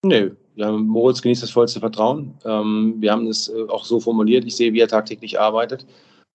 Nö, 0.05 0.33
ja, 0.57 0.71
Moritz 0.71 1.23
genießt 1.23 1.43
das 1.43 1.51
vollste 1.51 1.81
Vertrauen. 1.81 2.35
Ähm, 2.45 2.97
wir 2.99 3.13
haben 3.13 3.27
es 3.29 3.51
auch 3.69 3.87
so 3.87 3.99
formuliert. 3.99 4.45
Ich 4.45 4.57
sehe, 4.57 4.75
wie 4.75 4.81
er 4.81 4.89
tagtäglich 4.89 5.41
arbeitet. 5.41 5.87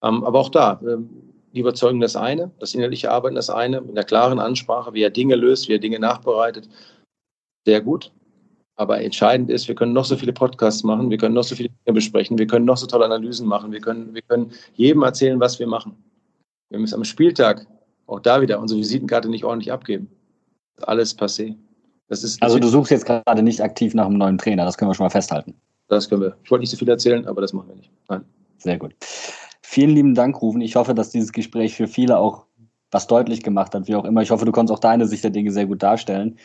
Ähm, 0.03 0.23
aber 0.23 0.39
auch 0.39 0.49
da, 0.49 0.79
ähm, 0.81 1.09
die 1.55 1.61
Überzeugung 1.61 2.01
das 2.01 2.15
eine, 2.15 2.51
das 2.59 2.75
innerliche 2.75 3.09
Arbeiten 3.09 3.35
das 3.35 3.49
eine, 3.49 3.81
mit 3.81 3.91
einer 3.91 4.03
klaren 4.03 4.39
Ansprache, 4.39 4.93
wie 4.93 5.01
er 5.01 5.09
Dinge 5.09 5.35
löst, 5.35 5.69
wie 5.69 5.73
er 5.73 5.79
Dinge 5.79 5.99
nachbereitet. 5.99 6.69
Sehr 7.65 7.81
gut. 7.81 8.11
Aber 8.75 9.01
entscheidend 9.01 9.49
ist, 9.49 9.69
wir 9.69 9.75
können 9.75 9.93
noch 9.93 10.03
so 10.03 10.17
viele 10.17 10.33
Podcasts 10.33 10.83
machen, 10.83 11.09
wir 11.09 11.17
können 11.17 11.33
noch 11.33 11.45
so 11.45 11.55
viele 11.55 11.69
Dinge 11.69 11.93
besprechen, 11.93 12.37
wir 12.37 12.45
können 12.45 12.65
noch 12.65 12.75
so 12.75 12.87
tolle 12.87 13.05
Analysen 13.05 13.47
machen, 13.47 13.71
wir 13.71 13.79
können, 13.79 14.13
wir 14.13 14.21
können 14.21 14.51
jedem 14.75 15.03
erzählen, 15.03 15.39
was 15.39 15.59
wir 15.59 15.67
machen. 15.67 15.95
Wir 16.69 16.79
müssen 16.79 16.95
am 16.95 17.05
Spieltag 17.05 17.65
auch 18.05 18.19
da 18.19 18.41
wieder 18.41 18.59
unsere 18.59 18.81
Visitenkarte 18.81 19.29
nicht 19.29 19.45
ordentlich 19.45 19.71
abgeben. 19.71 20.09
Alles 20.81 21.17
passé. 21.17 21.55
Das 22.09 22.23
ist, 22.23 22.43
also 22.43 22.59
du 22.59 22.67
suchst 22.67 22.91
jetzt 22.91 23.05
gerade 23.05 23.41
nicht 23.41 23.61
aktiv 23.61 23.93
nach 23.93 24.05
einem 24.05 24.17
neuen 24.17 24.37
Trainer, 24.37 24.65
das 24.65 24.77
können 24.77 24.91
wir 24.91 24.95
schon 24.95 25.05
mal 25.05 25.09
festhalten. 25.09 25.55
Das 25.87 26.09
können 26.09 26.21
wir. 26.21 26.35
Ich 26.43 26.51
wollte 26.51 26.61
nicht 26.61 26.71
so 26.71 26.77
viel 26.77 26.89
erzählen, 26.89 27.25
aber 27.27 27.41
das 27.41 27.53
machen 27.53 27.69
wir 27.69 27.75
nicht. 27.75 27.91
Nein. 28.09 28.25
Sehr 28.57 28.77
gut. 28.77 28.93
Vielen 29.75 29.89
lieben 29.89 30.15
Dank, 30.15 30.41
Rufen. 30.41 30.61
Ich 30.61 30.77
hoffe, 30.77 30.95
dass 30.95 31.09
dieses 31.09 31.33
Gespräch 31.33 31.75
für 31.75 31.89
viele 31.89 32.17
auch 32.17 32.45
was 32.91 33.07
deutlich 33.07 33.43
gemacht 33.43 33.75
hat, 33.75 33.89
wie 33.89 33.95
auch 33.95 34.05
immer. 34.05 34.21
Ich 34.21 34.31
hoffe, 34.31 34.45
du 34.45 34.53
konntest 34.53 34.73
auch 34.73 34.79
deine 34.79 35.05
Sicht 35.05 35.21
der 35.25 35.31
Dinge 35.31 35.51
sehr 35.51 35.65
gut 35.65 35.83
darstellen. 35.83 36.37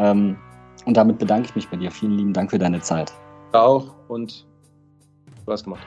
Ähm, 0.00 0.36
und 0.84 0.96
damit 0.96 1.18
bedanke 1.18 1.48
ich 1.48 1.54
mich 1.54 1.68
bei 1.68 1.76
dir. 1.76 1.92
Vielen 1.92 2.18
lieben 2.18 2.32
Dank 2.32 2.50
für 2.50 2.58
deine 2.58 2.80
Zeit. 2.80 3.12
Auch 3.52 3.94
und 4.08 4.48
Spaß 5.42 5.62
gemacht. 5.62 5.86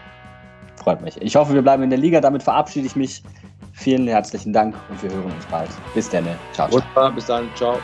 Freut 0.77 1.01
mich. 1.01 1.21
Ich 1.21 1.35
hoffe, 1.35 1.53
wir 1.53 1.61
bleiben 1.61 1.83
in 1.83 1.89
der 1.89 1.99
Liga. 1.99 2.21
Damit 2.21 2.43
verabschiede 2.43 2.87
ich 2.87 2.95
mich. 2.95 3.21
Vielen 3.73 4.07
herzlichen 4.07 4.53
Dank 4.53 4.73
und 4.89 5.03
wir 5.03 5.11
hören 5.11 5.33
uns 5.33 5.45
bald. 5.47 5.69
Bis 5.93 6.09
dann. 6.09 6.25
Ciao, 6.53 6.69
ciao. 6.69 7.11
Bis 7.11 7.25
dann. 7.25 7.49
Ciao. 7.55 7.77